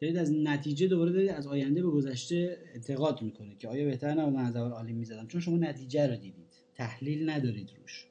دارید 0.00 0.16
از 0.16 0.32
نتیجه 0.32 0.86
دوباره 0.86 1.12
دارید 1.12 1.30
از 1.30 1.46
آینده 1.46 1.82
به 1.82 1.90
گذشته 1.90 2.58
انتقاد 2.74 3.22
می‌کنید 3.22 3.58
که 3.58 3.68
آیا 3.68 3.84
بهتر 3.84 4.14
نبود 4.14 4.34
من 4.34 4.44
از 4.44 4.56
اول 4.56 4.70
عالی 4.70 4.92
می‌زدم؟ 4.92 5.26
چون 5.26 5.40
شما 5.40 5.56
نتیجه 5.56 6.06
رو 6.06 6.16
دیدید. 6.16 6.46
تحلیل 6.74 7.30
ندارید 7.30 7.70
روش. 7.80 8.06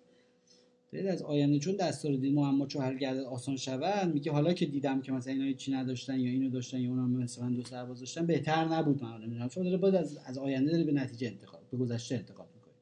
دارید 0.91 1.07
از 1.07 1.21
آینده 1.21 1.59
چون 1.59 1.75
دستا 1.75 2.09
رو 2.09 2.17
دید 2.17 2.33
معما 2.33 2.65
چون 2.65 2.81
حل 2.81 2.97
گردد 2.97 3.19
آسان 3.19 3.57
شود 3.57 4.13
میگه 4.13 4.31
حالا 4.31 4.53
که 4.53 4.65
دیدم 4.65 5.01
که 5.01 5.11
مثلا 5.11 5.33
اینا 5.33 5.53
چی 5.53 5.71
نداشتن 5.71 6.19
یا 6.19 6.31
اینو 6.31 6.49
داشتن 6.49 6.79
یا 6.79 6.89
اونم 6.89 7.09
مثلا 7.09 7.49
دو 7.49 7.63
سرباز 7.63 7.99
داشتن 7.99 8.25
بهتر 8.25 8.65
نبود 8.65 9.03
من 9.03 9.21
نمی‌دونم 9.21 9.49
شما 9.49 9.63
داره 9.63 9.77
باید 9.77 9.95
از, 9.95 10.17
از 10.25 10.37
آینده 10.37 10.71
داری 10.71 10.83
به 10.83 10.91
نتیجه 10.91 11.27
انتقاد 11.27 11.61
به 11.71 11.77
گذشته 11.77 12.15
انتقاد 12.15 12.47
می‌کنید 12.55 12.75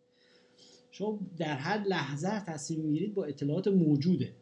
شما 0.91 1.19
در 1.37 1.55
هر 1.55 1.83
لحظه 1.87 2.45
تصمیم 2.45 2.79
می‌گیرید 2.79 3.13
با 3.13 3.25
اطلاعات 3.25 3.67
موجوده 3.67 4.33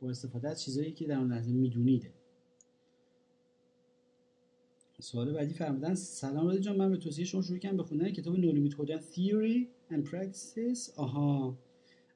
با 0.00 0.10
استفاده 0.10 0.48
از 0.48 0.62
چیزایی 0.62 0.92
که 0.92 1.06
در 1.06 1.18
اون 1.18 1.32
لحظه 1.32 1.52
میدونیده. 1.52 2.10
سوال 5.00 5.32
بعدی 5.32 5.54
فرمودن 5.54 5.94
سلام 5.94 6.46
رادی 6.46 6.60
جان 6.60 6.76
من 6.76 6.90
به 6.90 6.96
توصیه 6.96 7.24
شما 7.24 7.42
شروع 7.42 7.58
کردم 7.58 7.76
به 7.76 7.82
خوندن 7.82 8.10
کتاب 8.10 8.36
No 8.36 8.52
Limit 8.52 8.74
Hold'em 8.74 9.00
Theory 9.00 9.66
and 9.92 10.08
Practice 10.10 10.98
آها. 10.98 11.58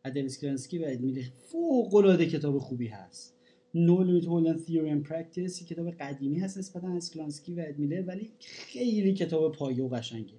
ادل 0.04 0.24
اسکلانسکی 0.24 0.78
و 0.78 0.84
اد 0.86 0.94
میلر 0.94 1.24
فوق 1.48 1.94
العاده 1.94 2.26
کتاب 2.26 2.58
خوبی 2.58 2.86
هست. 2.86 3.34
No 3.74 4.02
Limit 4.04 4.24
Hold'em 4.24 4.58
Theory 4.58 5.04
and 5.04 5.08
Practice. 5.08 5.64
کتاب 5.64 5.90
قدیمی 5.90 6.38
هست 6.38 6.58
نسبتا 6.58 6.88
اسکلانسکی 6.88 7.54
و 7.54 7.64
اد 7.68 7.75
میلر 7.75 8.02
ولی 8.06 8.30
خیلی 8.40 9.14
کتاب 9.14 9.52
پایه 9.52 9.84
و 9.84 9.88
قشنگه. 9.88 10.34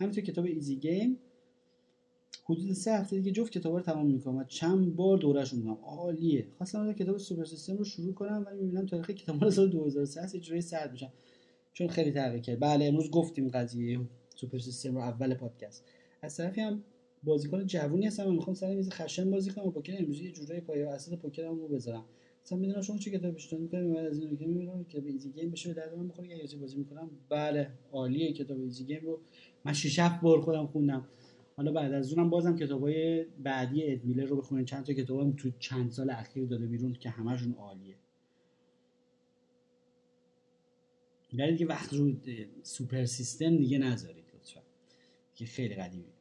همینطور 0.00 0.24
کتاب 0.24 0.44
Easy 0.44 0.76
Game 0.76 1.18
حدود 2.44 2.72
سه 2.72 2.92
هفته 2.92 3.16
دیگه 3.16 3.30
جفت 3.30 3.52
کتاب 3.52 3.74
رو 3.74 3.80
تمام 3.80 4.06
می‌کنم 4.06 4.36
و 4.36 4.44
چند 4.44 4.96
بار 4.96 5.18
دورهشون 5.18 5.58
می‌کنم 5.58 5.78
عالیه. 5.82 6.46
خواستم 6.58 6.92
کتاب 6.92 7.18
Super 7.18 7.44
System 7.44 7.76
رو 7.76 7.84
شروع 7.84 8.14
کنم 8.14 8.44
ولی 8.46 8.62
می‌بینم 8.62 8.86
تاریخ 8.86 9.10
کتاب 9.10 9.44
رو 9.44 9.50
سال 9.50 9.68
2003 9.68 10.20
هست 10.20 10.34
اجرای 10.34 10.60
سرد 10.60 10.92
میشم. 10.92 11.12
چون 11.76 11.88
خیلی 11.88 12.10
تغییر 12.10 12.42
کرد. 12.42 12.60
بله 12.60 12.84
امروز 12.84 13.10
گفتیم 13.10 13.48
قضیه 13.48 14.00
Super 14.34 14.58
System 14.58 14.94
رو 14.94 15.00
اول 15.00 15.34
پادکست. 15.34 15.84
از 16.22 16.36
طرفی 16.36 16.60
هم 16.60 16.82
بازیکن 17.22 17.66
جوونی 17.66 18.06
هستم 18.06 18.32
می‌خوام 18.32 18.54
سر 18.54 18.74
میز 18.74 18.90
خشن 18.90 19.30
بازی 19.30 19.50
کنم 19.50 19.70
پوکر 19.70 19.94
امروزی 19.98 20.24
یه 20.24 20.32
جورایی 20.32 20.60
پایه 20.60 20.88
اساس 20.88 21.18
پوکرم 21.18 21.58
رو 21.58 21.68
بذارم. 21.68 22.04
مثلا 22.44 22.58
می‌دونم 22.58 22.80
شما 22.80 22.98
چه 22.98 23.10
کتاب 23.10 23.34
بیشتر 23.34 23.56
می‌کنید؟ 23.56 23.84
من 23.84 24.06
از 24.06 24.18
اینو 24.18 24.36
که 24.36 24.46
می‌بینم 24.46 24.84
که 24.84 25.00
به 25.00 25.10
Easy 25.10 25.30
Game 25.30 25.50
بشه 25.50 25.74
درد 25.74 25.94
من 25.94 26.08
بخوره. 26.08 26.28
اگه 26.34 26.56
بازی 26.56 26.76
می‌کنم 26.76 27.10
بله 27.28 27.70
عالیه 27.92 28.32
کتاب 28.32 28.60
Easy 28.60 28.84
Game 28.84 29.04
رو. 29.04 29.20
من 29.64 29.72
6 29.72 29.98
7 29.98 30.20
بار 30.20 30.40
خودم 30.40 30.66
خوندم. 30.66 31.06
حالا 31.56 31.72
بعد 31.72 31.92
از 31.92 32.12
اونم 32.12 32.30
بازم 32.30 32.56
کتابای 32.56 33.24
بعدی 33.24 33.92
ادمیلر 33.92 34.24
رو 34.24 34.36
بخونید 34.36 34.66
چند 34.66 34.84
تا 34.84 34.92
کتابم 34.92 35.32
تو 35.32 35.50
چند 35.58 35.90
سال 35.90 36.10
اخیر 36.10 36.46
داده 36.46 36.66
بیرون 36.66 36.92
که 36.92 37.10
همشون 37.10 37.52
عالیه. 37.52 37.96
ولی 41.38 41.52
دیگه 41.52 41.66
وقت 41.66 41.94
رو 41.94 42.12
سوپر 42.62 43.04
سیستم 43.04 43.56
دیگه 43.56 43.78
نذارید 43.78 44.24
لطفا. 44.34 44.60
که 45.34 45.46
خیلی 45.46 45.74
قدیمی. 45.74 46.12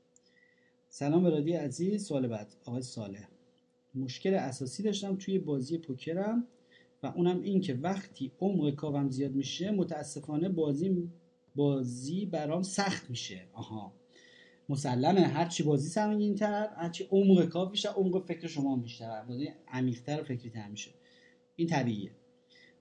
سلام 0.89 1.23
برادی 1.23 1.53
عزیز. 1.53 2.05
سوال 2.05 2.27
بعد 2.27 2.53
آقای 2.65 2.81
ساله 2.81 3.27
مشکل 3.95 4.33
اساسی 4.33 4.83
داشتم 4.83 5.15
توی 5.15 5.39
بازی 5.39 5.77
پوکرم 5.77 6.47
و 7.03 7.07
اونم 7.07 7.41
این 7.41 7.61
که 7.61 7.73
وقتی 7.73 8.31
عمق 8.39 8.75
کاوم 8.75 9.09
زیاد 9.09 9.31
میشه 9.31 9.71
متاسفانه 9.71 10.49
بازی 10.49 11.09
بازی 11.55 12.25
برام 12.25 12.63
سخت 12.63 13.09
میشه. 13.09 13.47
آها. 13.53 13.93
مسلمه. 14.69 15.21
هرچی 15.21 15.63
بازی 15.63 15.89
سنگین 15.89 16.35
تر 16.35 16.69
هرچی 16.75 17.07
عمق 17.11 17.45
کاو 17.45 17.69
بیشتر 17.69 17.89
عمق 17.89 18.25
فکر 18.25 18.47
شما 18.47 18.77
بیشتر. 18.77 19.23
بازی 19.23 19.49
عمیق‌تر 19.67 20.21
و 20.21 20.23
فکری 20.23 20.49
تر 20.49 20.67
میشه. 20.67 20.91
این 21.55 21.67
طبیعیه. 21.67 22.11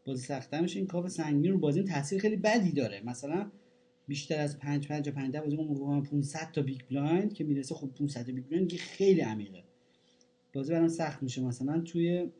بازی 0.05 0.23
سختتر 0.27 0.61
میشه 0.61 0.79
این 0.79 0.87
کاو 0.87 1.09
سنگین 1.09 1.53
رو 1.53 1.59
بازی 1.59 1.83
تاثیر 1.83 2.21
خیلی 2.21 2.37
بدی 2.37 2.73
داره. 2.73 3.03
مثلا 3.05 3.51
بیشتر 4.09 4.41
از 4.41 4.59
5 4.59 4.89
5 4.89 5.09
50 5.09 5.45
بازی 5.45 5.57
اون 5.57 6.03
500 6.03 6.51
تا 6.53 6.63
big 6.63 6.81
blind 6.91 7.33
که 7.33 7.45
می‌رسه 7.45 7.75
خب 7.75 7.91
500 7.99 8.27
تا 8.27 8.33
big 8.33 8.45
blind 8.47 8.69
که 8.69 8.77
خیلی 8.77 9.21
عمیقه. 9.21 9.65
بازی 10.53 10.73
برام 10.73 10.89
سخت 10.89 11.23
میشه. 11.23 11.43
مثلا 11.43 11.81
توی 11.81 12.31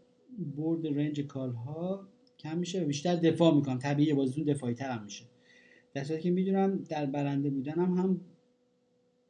board 0.57 0.87
range 0.87 1.21
call 1.21 1.53
ها 1.53 2.09
کم 2.39 2.59
میشه 2.59 2.83
و 2.83 2.87
بیشتر 2.87 3.17
دفاع 3.17 3.55
می‌کنم. 3.55 3.79
طبیعیه 3.79 4.15
بازیتون 4.15 4.45
دفاعی 4.45 4.75
تر 4.75 4.91
هم 4.91 5.05
میشه. 5.05 5.25
در 5.95 6.05
صورتی 6.05 6.23
که 6.23 6.31
می‌دونم 6.31 6.77
در 6.77 7.07
برنده 7.07 7.51
بودنم 7.51 7.95
هم 7.95 8.21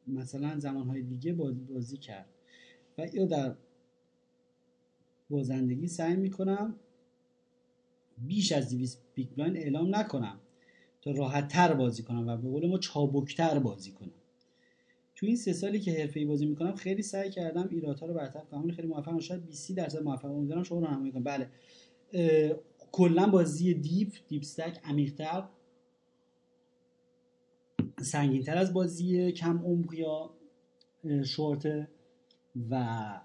مثلا 0.07 0.59
زمانهای 0.59 1.03
دیگه 1.03 1.33
بازی, 1.33 1.65
بازی 1.65 1.97
کرد. 1.97 2.29
و 2.99 3.07
یا 3.13 3.27
در 3.27 3.55
بازندگی 5.31 5.89
سعی 5.89 6.17
می‌کنم 6.17 6.77
بیش 8.19 8.53
از 8.53 8.71
200 8.71 9.03
big 9.15 9.29
blind 9.37 9.57
اعلام 9.57 9.95
نکنم. 9.97 10.41
تا 11.03 11.11
راحت 11.11 11.49
تر 11.49 11.75
بازی 11.75 12.03
کنم 12.03 12.29
و 12.29 12.37
به 12.37 12.49
قول 12.49 12.69
ما 12.69 12.79
چابکتر 12.79 13.59
بازی 13.59 13.93
کنم. 13.93 14.11
تو 15.17 15.27
این 15.27 15.37
سه 15.37 15.53
سالی 15.53 15.81
که 15.81 15.93
حرفه‌ای 15.93 16.27
بازی 16.27 16.47
می‌کنم 16.47 16.75
خیلی 16.75 17.03
سعی 17.03 17.31
کردم 17.31 17.69
ایرادها 17.71 18.07
رو 18.07 18.15
برطرف 18.15 18.49
کنم. 18.51 18.71
خیلی 18.71 18.89
موفقم 18.89 19.19
شاید 19.19 19.47
20 19.47 19.73
درصد 19.73 20.03
موفق 20.03 20.31
امیدوارم 20.31 20.63
شما 20.63 20.81
راهنمایی 20.81 21.13
کنم 21.13 21.23
بله. 21.23 21.49
کلا 22.93 23.27
بازی 23.27 23.75
deep 23.75 24.13
deep 24.29 24.43
stack 24.43 24.81
عمیق‌تر. 24.85 25.45
سنگینتر 28.01 28.57
از 28.57 28.73
بازی 28.73 29.33
کم 29.33 29.59
عمق 29.59 29.95
یا 29.95 30.31
شورت 31.25 31.89
و 32.71 33.21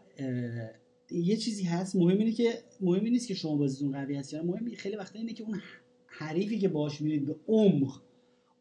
یه 1.11 1.37
چیزی 1.37 1.63
هست 1.63 1.95
مهم 1.95 2.17
اینه 2.17 2.31
که 2.31 2.63
مهم 2.81 3.03
نیست 3.03 3.27
که 3.27 3.33
شما 3.33 3.55
بازیتون 3.55 3.91
قوی 3.91 4.15
هست 4.15 4.33
یا 4.33 4.43
مهم 4.43 4.69
خیلی 4.75 4.95
وقتا 4.95 5.19
اینه 5.19 5.33
که 5.33 5.43
اون 5.43 5.61
حریفی 6.05 6.59
که 6.59 6.67
باش 6.67 7.01
میرید 7.01 7.25
به 7.25 7.35
عمق 7.47 8.01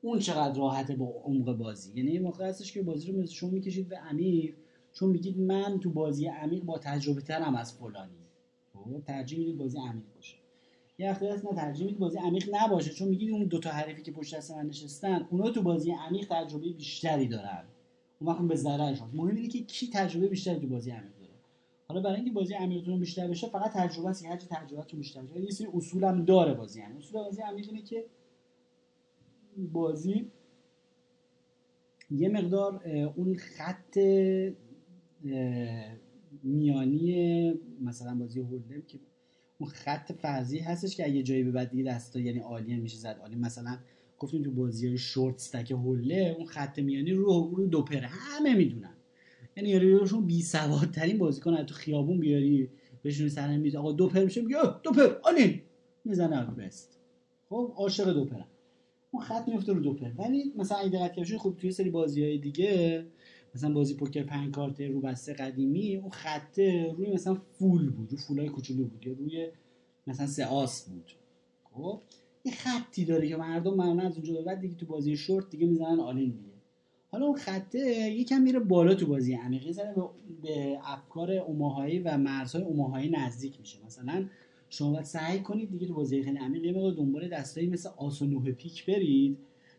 اون 0.03 0.18
چقدر 0.18 0.59
راحته 0.59 0.96
با 0.96 1.07
عمق 1.24 1.57
بازی. 1.57 1.92
یعنی 1.94 2.11
یه 2.11 2.20
موقع 2.20 2.49
هستش 2.49 2.72
که 2.72 2.82
بازی 2.82 3.12
رو 3.12 3.18
مثل 3.18 3.32
شما 3.32 3.51
می‌کشید 3.51 3.88
به 3.88 3.96
عمیق 3.96 4.55
چون 4.92 5.11
میگید 5.11 5.38
من 5.38 5.80
تو 5.80 5.90
بازی 5.90 6.26
عمیق 6.26 6.62
با 6.62 6.78
تجربه 6.78 7.20
ترم 7.20 7.55
از 7.55 7.72
فلانی. 7.72 8.12
خب 8.72 9.03
ترجیح 9.07 9.38
می‌دید 9.38 9.57
بازی 9.59 9.78
عمیق 9.78 10.05
باشه. 10.14 10.36
یه 10.99 11.11
وقتی 11.11 11.26
هست 11.26 11.44
نه 11.44 11.55
ترجیح 11.55 11.84
می‌دید 11.86 11.99
بازی 11.99 12.18
عمیق 12.18 12.49
نباشه 12.53 12.90
چون 12.90 13.09
میگید 13.09 13.30
اون 13.30 13.44
دو 13.44 13.59
تا 13.59 13.70
حریفی 13.70 14.03
که 14.03 14.12
پشت 14.12 14.36
دست 14.36 14.51
من 14.51 14.66
نشستن 14.66 15.26
اونا 15.30 15.51
تو 15.51 15.62
بازی 15.62 15.90
عمیق 15.90 16.26
تجربه 16.30 16.68
بیشتری 16.72 17.28
دارن. 17.28 17.64
اون 18.20 18.30
وقت 18.30 18.42
به 18.42 18.57
ضررشون 18.57 19.09
مهم 19.14 19.36
اینه 19.36 19.49
که 19.49 19.62
کی 19.62 19.90
تجربه 19.92 20.28
بیشتری 20.28 20.61
تو 20.61 20.66
بازی 20.66 20.90
عمیق 20.90 21.17
حالا 21.91 22.01
برای 22.01 22.16
اینکه 22.16 22.30
بازی 22.30 22.55
عمیقتون 22.55 23.01
بیشتر 23.01 23.28
بشه 23.28 23.49
فقط 23.49 23.72
تجربه 23.72 24.09
است 24.09 24.24
هر 24.26 24.36
چی 24.36 24.47
تجربهتون 24.47 25.01
بیشتر 25.01 25.22
بشه. 25.22 25.41
یه 25.41 25.51
سری 25.51 25.68
اصول 25.74 26.05
هم 26.05 26.24
داره 26.24 26.55
بازی 26.55 26.80
عمیق 26.80 26.99
اصول 26.99 27.22
بازی 27.22 27.43
عمیق 27.43 27.68
اینه 27.68 27.82
که 27.82 28.05
بازی 29.72 30.30
یه 32.11 32.28
مقدار 32.28 32.82
اون 33.16 33.36
خط 33.36 33.99
میانی 36.43 37.53
مثلا 37.80 38.14
بازی 38.14 38.41
Hold'em 38.40 38.82
که 38.82 38.99
اون 39.59 39.70
خط 39.70 40.12
فرضی 40.12 40.59
هستش 40.59 40.97
که 40.97 41.05
اگه 41.07 41.22
جایی 41.22 41.43
به 41.43 41.51
بعد 41.51 41.70
دیگه 41.70 41.84
دستا 41.84 42.20
یعنی 42.20 42.39
عالی 42.39 42.76
میشه 42.76 42.97
زد. 42.97 43.18
عالی 43.20 43.36
مثلا 43.36 43.78
گفتیم 44.18 44.43
تو 44.43 44.51
بازی 44.51 44.89
های 44.89 44.99
short 44.98 45.34
stack 45.34 45.70
هوله 45.70 46.34
اون 46.36 46.47
خط 46.47 46.78
میانی 46.78 47.12
رو 47.12 47.55
رو 47.57 47.66
دوپر 47.66 48.05
همه 48.05 48.55
می‌دونن. 48.55 48.97
یعنی 49.59 49.70
یاریشون 49.70 50.26
بی 50.26 50.42
سوادترین 50.42 51.18
بازیکن 51.18 51.62
تو 51.62 51.74
خیابون 51.74 52.20
بیاری 52.20 52.70
بهشون 53.02 53.28
سر 53.28 53.56
میز 53.56 53.74
آقا 53.74 53.92
دوپر 53.92 54.24
میشه 54.24 54.40
میگه 54.40 54.59
دوپر 54.82 55.16
all 55.22 55.45
in 55.45 55.61
می‌زنه 56.04 56.44
بست. 56.44 56.98
خب 57.48 57.72
عاشق 57.76 58.12
دوپرم 58.12 58.46
اون 59.11 59.22
خط 59.22 59.48
میفته 59.48 59.72
رو 59.72 59.80
دوپر 59.80 60.11
ولی 60.18 60.52
مثلا 60.56 60.78
اگه 60.78 60.88
دقت 60.88 61.14
کنید 61.14 61.36
خب 61.36 61.54
توی 61.59 61.72
سری 61.72 61.90
بازی 61.90 62.24
های 62.24 62.38
دیگه 62.38 63.04
مثلا 63.54 63.72
بازی 63.74 63.94
پوکر 63.94 64.22
پنج 64.22 64.50
کارته 64.50 64.88
رو 64.88 65.00
بسته 65.00 65.32
قدیمی 65.32 65.96
اون 65.96 66.11
خط 66.11 66.59
روی 66.96 67.12
مثلا 67.12 67.34
full 67.34 67.90
بود 67.90 68.12
رو 68.12 68.18
full 68.18 68.42
ای 68.42 68.48
کوچولو 68.48 68.84
بود 68.84 69.06
یا 69.06 69.12
روی 69.12 69.48
مثلا 70.06 70.26
سه 70.26 70.46
آس 70.46 70.88
بود. 70.88 71.12
خب 71.72 72.02
یه 72.44 72.52
خطی 72.52 73.04
داره 73.04 73.28
که 73.28 73.36
مردم 73.36 73.74
معمولا 73.74 74.06
از 74.06 74.14
اونجا 74.14 74.42
بعد 74.42 74.61
دیگه 74.61 74.74
تو 74.74 74.86
بازی 74.86 75.16
شورت 75.16 75.50
دیگه 75.50 75.66
می‌زنن 75.66 76.00
all 76.00 76.18
in 76.18 76.30
دیگه. 76.30 76.57
حالا 77.11 77.26
اون 77.26 77.36
خطه 77.36 77.78
یکم 78.11 78.42
میره 78.42 78.61
بالا 78.61 78.94
تو 78.94 79.06
بازی 79.06 79.34
عمیق 79.34 79.72
یه 79.72 79.80
ذره 79.80 79.94
به 80.42 80.78
افکار 80.84 81.32
اوماهایی 81.32 81.98
و 81.98 82.18
مرزهای 82.18 82.64
اوماهایی 82.64 83.11
نزدیک 83.11 83.61
میشه. 83.61 83.78
مثلا 83.86 84.26
شما 84.68 84.92
باید 84.92 85.04
سعی 85.04 85.40
کنید 85.40 85.70
دیگه 85.70 85.86
تو 85.86 85.94
بازی 85.94 86.22
خیلی 86.22 86.38
عمیق 86.38 86.64
یه 86.64 86.72
مقدار 86.72 86.92
دنبال 86.92 87.28
دستایی 87.28 87.68
مثل 87.68 87.88
آس 87.96 88.22
و 88.22 88.26
نوه 88.26 88.52
پیک 88.52 88.86
برید 88.86 89.38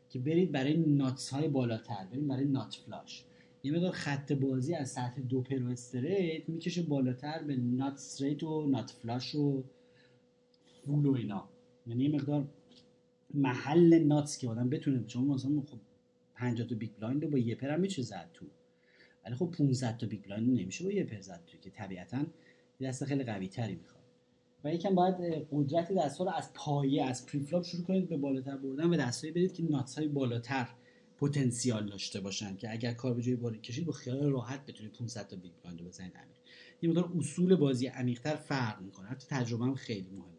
که 0.10 0.20
برید 0.20 0.52
برای 0.52 0.78
nuts 0.78 1.30
های 1.30 1.48
بالاتر 1.48 2.08
برید 2.12 2.28
برای 2.28 2.46
nut 2.46 2.80
flush. 2.86 3.24
یه 3.64 3.72
مقدار 3.72 3.92
خط 3.92 4.32
بازی 4.32 4.76
از 4.76 4.90
سطح 4.90 5.22
دو 5.22 5.42
پر 5.42 5.64
و 5.64 5.70
straight 5.70 6.50
می‌کشه 6.50 6.82
بالاتر 6.82 7.44
به 7.44 7.56
nut 7.56 7.94
straight 7.94 8.44
و 8.44 8.68
nut 8.68 8.92
flush 8.92 9.36
و 9.36 9.64
full 10.86 11.06
و 11.06 11.14
اینا. 11.14 11.50
یعنی 11.88 12.04
یه 12.04 12.10
مقدار 12.10 12.48
محل 13.34 14.00
nuts 14.00 14.38
که 14.38 14.50
آدم 14.50 14.70
بتونه 14.70 15.04
چون 15.04 15.24
مثلا 15.24 15.62
خب 15.62 15.78
50 16.40 16.68
تا 16.68 16.76
big 16.76 16.92
blind 17.00 17.24
رو 17.24 17.30
با 17.30 17.38
یه 17.38 17.56
پر 17.56 17.70
هم 17.70 17.80
میشه 17.80 18.02
زد 18.02 18.30
تو. 18.34 18.46
ولی 19.26 19.36
خب 19.36 19.52
500 19.58 19.98
تا 19.98 20.08
big 20.08 20.24
blind 20.24 20.60
نمیشه 20.60 20.84
با 20.84 20.92
یه 20.92 21.04
پر 21.04 21.22
زد 21.22 21.44
تو 21.48 21.58
که 21.58 21.70
طبیعتا 21.70 22.26
دست 22.82 23.06
خیلی 23.06 23.24
قوی 23.24 23.48
تری 23.48 23.76
می‌خواد. 23.76 24.04
و 24.64 24.74
یکم 24.74 24.96
باید 24.96 25.48
قدرت 25.52 25.92
دست 25.92 26.20
رو 26.20 26.30
از 26.30 26.54
پایه 26.54 27.06
از 27.06 27.26
preflop 27.26 27.64
شروع 27.64 27.84
کنید 27.84 28.10
به 28.10 28.18
بالاتر 28.18 28.58
بردن 28.58 28.90
و 28.90 28.98
دستایی 28.98 29.34
بدید 29.34 29.54
که 29.54 29.64
nuts 29.64 29.98
های 29.98 30.08
بالاتر 30.08 30.68
پتانسیال 31.18 31.90
داشته 31.90 32.20
باشن 32.20 32.58
که 32.58 32.72
اگر 32.72 32.94
کار 32.94 33.14
به 33.14 33.22
جای 33.22 33.36
باریک 33.36 33.60
کشید 33.60 33.86
با 33.86 33.92
خیال 33.92 34.30
راحت 34.30 34.66
بتونید 34.66 34.94
500 34.94 35.28
تا 35.28 35.36
big 35.36 35.52
blind 35.64 35.88
بزنید 35.88 36.14
عمیق. 36.16 36.38
یه 36.82 36.90
مقدار 36.90 37.12
اصول 37.18 37.56
بازی 37.56 37.88
عمیقتر 37.88 38.36
فرق 38.36 38.82
می‌کنه. 38.82 39.08
حتی 39.08 39.28
تجربه 39.30 39.66
هم 39.66 39.76
خیلی 39.76 40.10
مهمه. 40.10 40.39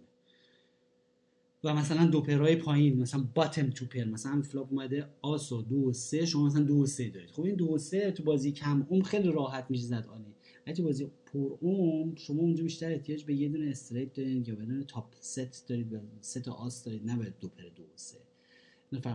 و 1.64 1.74
مثلا 1.74 2.06
دو 2.06 2.20
پرهای 2.20 2.56
پایین 2.56 3.00
مثلا 3.00 3.24
bottom 3.34 3.70
two 3.70 3.86
pair 3.86 4.04
مثلا 4.04 4.42
flop 4.42 4.68
اومده 4.70 5.08
آس 5.22 5.52
و 5.52 5.62
دو 5.62 5.76
و 5.76 5.92
سه 5.92 6.26
شما 6.26 6.46
مثلا 6.46 6.62
دو 6.62 6.76
و 6.76 6.86
سه 6.86 7.08
دارید. 7.08 7.30
خب 7.30 7.42
این 7.42 7.54
دو 7.54 7.68
و 7.68 7.78
سه 7.78 8.10
تو 8.10 8.22
بازی 8.22 8.52
کم 8.52 8.86
عمق 8.88 9.02
خیلی 9.02 9.32
راحت 9.32 9.66
میشه 9.68 9.84
زد 9.84 10.06
all 10.12 10.23
in. 10.23 10.34
تو 10.76 10.82
بازی 10.82 11.10
پر 11.32 11.56
عمق 11.60 12.14
شما 12.16 12.40
اونجا 12.40 12.64
بیشتر 12.64 12.92
احتیاج 12.92 13.24
به 13.24 13.34
یه 13.34 13.48
دونه 13.48 13.70
straight 13.70 14.12
دارید 14.12 14.48
یا 14.48 14.54
یه 14.54 14.64
دونه 14.64 14.84
top 14.84 15.14
set 15.20 15.68
دارید 15.68 15.90
یه 15.90 16.00
سه 16.20 16.40
تا 16.40 16.52
آس 16.52 16.84
دارید 16.84 17.06
نه 17.06 17.18
به 17.18 17.34
دو 17.40 17.48
پر 17.48 17.62
دو 17.76 17.82
و 17.82 17.96
سه. 17.96 18.16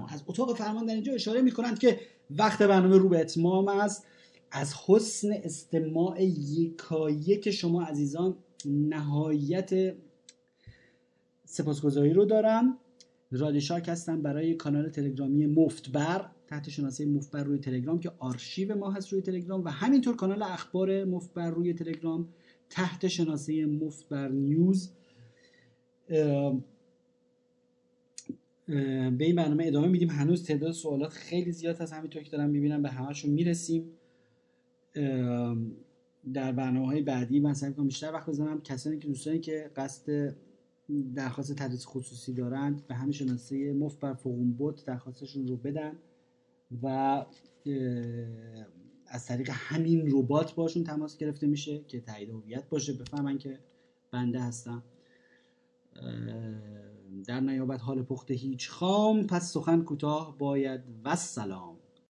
از 0.09 0.23
اتاق 0.27 0.57
فرمان 0.57 0.85
در 0.85 0.93
اینجا 0.93 1.13
اشاره 1.13 1.41
می‌کنند 1.41 1.79
که 1.79 1.99
وقت 2.29 2.61
برنامه 2.61 2.97
رو 2.97 3.09
به 3.09 3.19
اتمام 3.19 3.67
است. 3.67 4.05
از 4.51 4.73
حسن 4.85 5.31
استماع 5.31 6.23
یکایک 6.23 7.51
شما 7.51 7.83
عزیزان 7.83 8.35
نهایت 8.65 9.95
سپاسگزاری 11.45 12.13
رو 12.13 12.25
دارم. 12.25 12.77
رادیشاک 13.31 13.89
هستم 13.89 14.21
برای 14.21 14.53
کانال 14.53 14.89
تلگرامی 14.89 15.45
مفتبر 15.45 16.31
تحت 16.47 16.69
شناسه 16.69 17.05
مفتبر 17.05 17.43
روی 17.43 17.59
تلگرام 17.59 17.99
که 17.99 18.11
آرشیو 18.19 18.75
ما 18.75 18.91
هست 18.91 19.13
روی 19.13 19.21
تلگرام 19.21 19.63
و 19.63 19.69
همینطور 19.69 20.15
کانال 20.15 20.41
اخبار 20.41 21.05
مفتبر 21.05 21.49
روی 21.49 21.73
تلگرام 21.73 22.27
تحت 22.69 23.07
شناسه 23.07 23.65
مفتبر 23.65 24.27
نیوز. 24.27 24.91
به 28.67 29.25
این 29.25 29.35
برنامه 29.35 29.65
ادامه 29.67 29.87
میدیم. 29.87 30.09
هنوز 30.09 30.43
تعداد 30.43 30.71
سوالات 30.71 31.11
خیلی 31.11 31.51
زیاد 31.51 31.77
هست. 31.81 31.93
همینطور 31.93 32.23
که 32.23 32.31
دارم 32.31 32.49
می‌بینم 32.49 32.81
به 32.81 32.89
همشون 32.89 33.31
می‌رسیم. 33.31 33.89
در 36.33 36.51
برنامه 36.51 36.85
های 36.85 37.01
بعدی 37.01 37.39
من 37.39 37.53
سعی 37.53 37.73
کنم 37.73 37.87
بیشتر 37.87 38.11
وقت 38.13 38.29
بزنم. 38.29 38.61
کسانی 38.61 38.99
که 38.99 39.07
دوستانی 39.07 39.39
که 39.39 39.71
قصد 39.75 40.35
درخواست 41.15 41.55
تدریس 41.55 41.85
خصوصی 41.85 42.33
دارند 42.33 42.87
به 42.87 42.95
همین 42.95 43.11
شناسه 43.11 43.73
مفت 43.73 43.99
بر 43.99 44.13
فوقون 44.13 44.51
بوت 44.51 44.85
درخواستشون 44.85 45.47
رو 45.47 45.55
بدن 45.55 45.95
و 46.83 46.87
از 49.07 49.25
طریق 49.25 49.49
همین 49.53 50.07
ربات 50.11 50.55
باشون 50.55 50.83
تماس 50.83 51.17
گرفته 51.17 51.47
میشه 51.47 51.83
که 51.87 52.01
تایید 52.01 52.29
هویت 52.29 52.69
باشه 52.69 52.93
بفهمن 52.93 53.37
که 53.37 53.59
بنده 54.11 54.39
هستم 54.39 54.83
در 57.25 57.39
نیابت 57.39 57.81
حال 57.81 58.03
پخته 58.03 58.33
هیچ 58.33 58.69
خام 58.69 59.27
پس 59.27 59.53
سخن 59.53 59.81
کوتاه 59.81 60.37
باید. 60.37 60.81
و 61.03 61.15
سلام. 61.15 61.74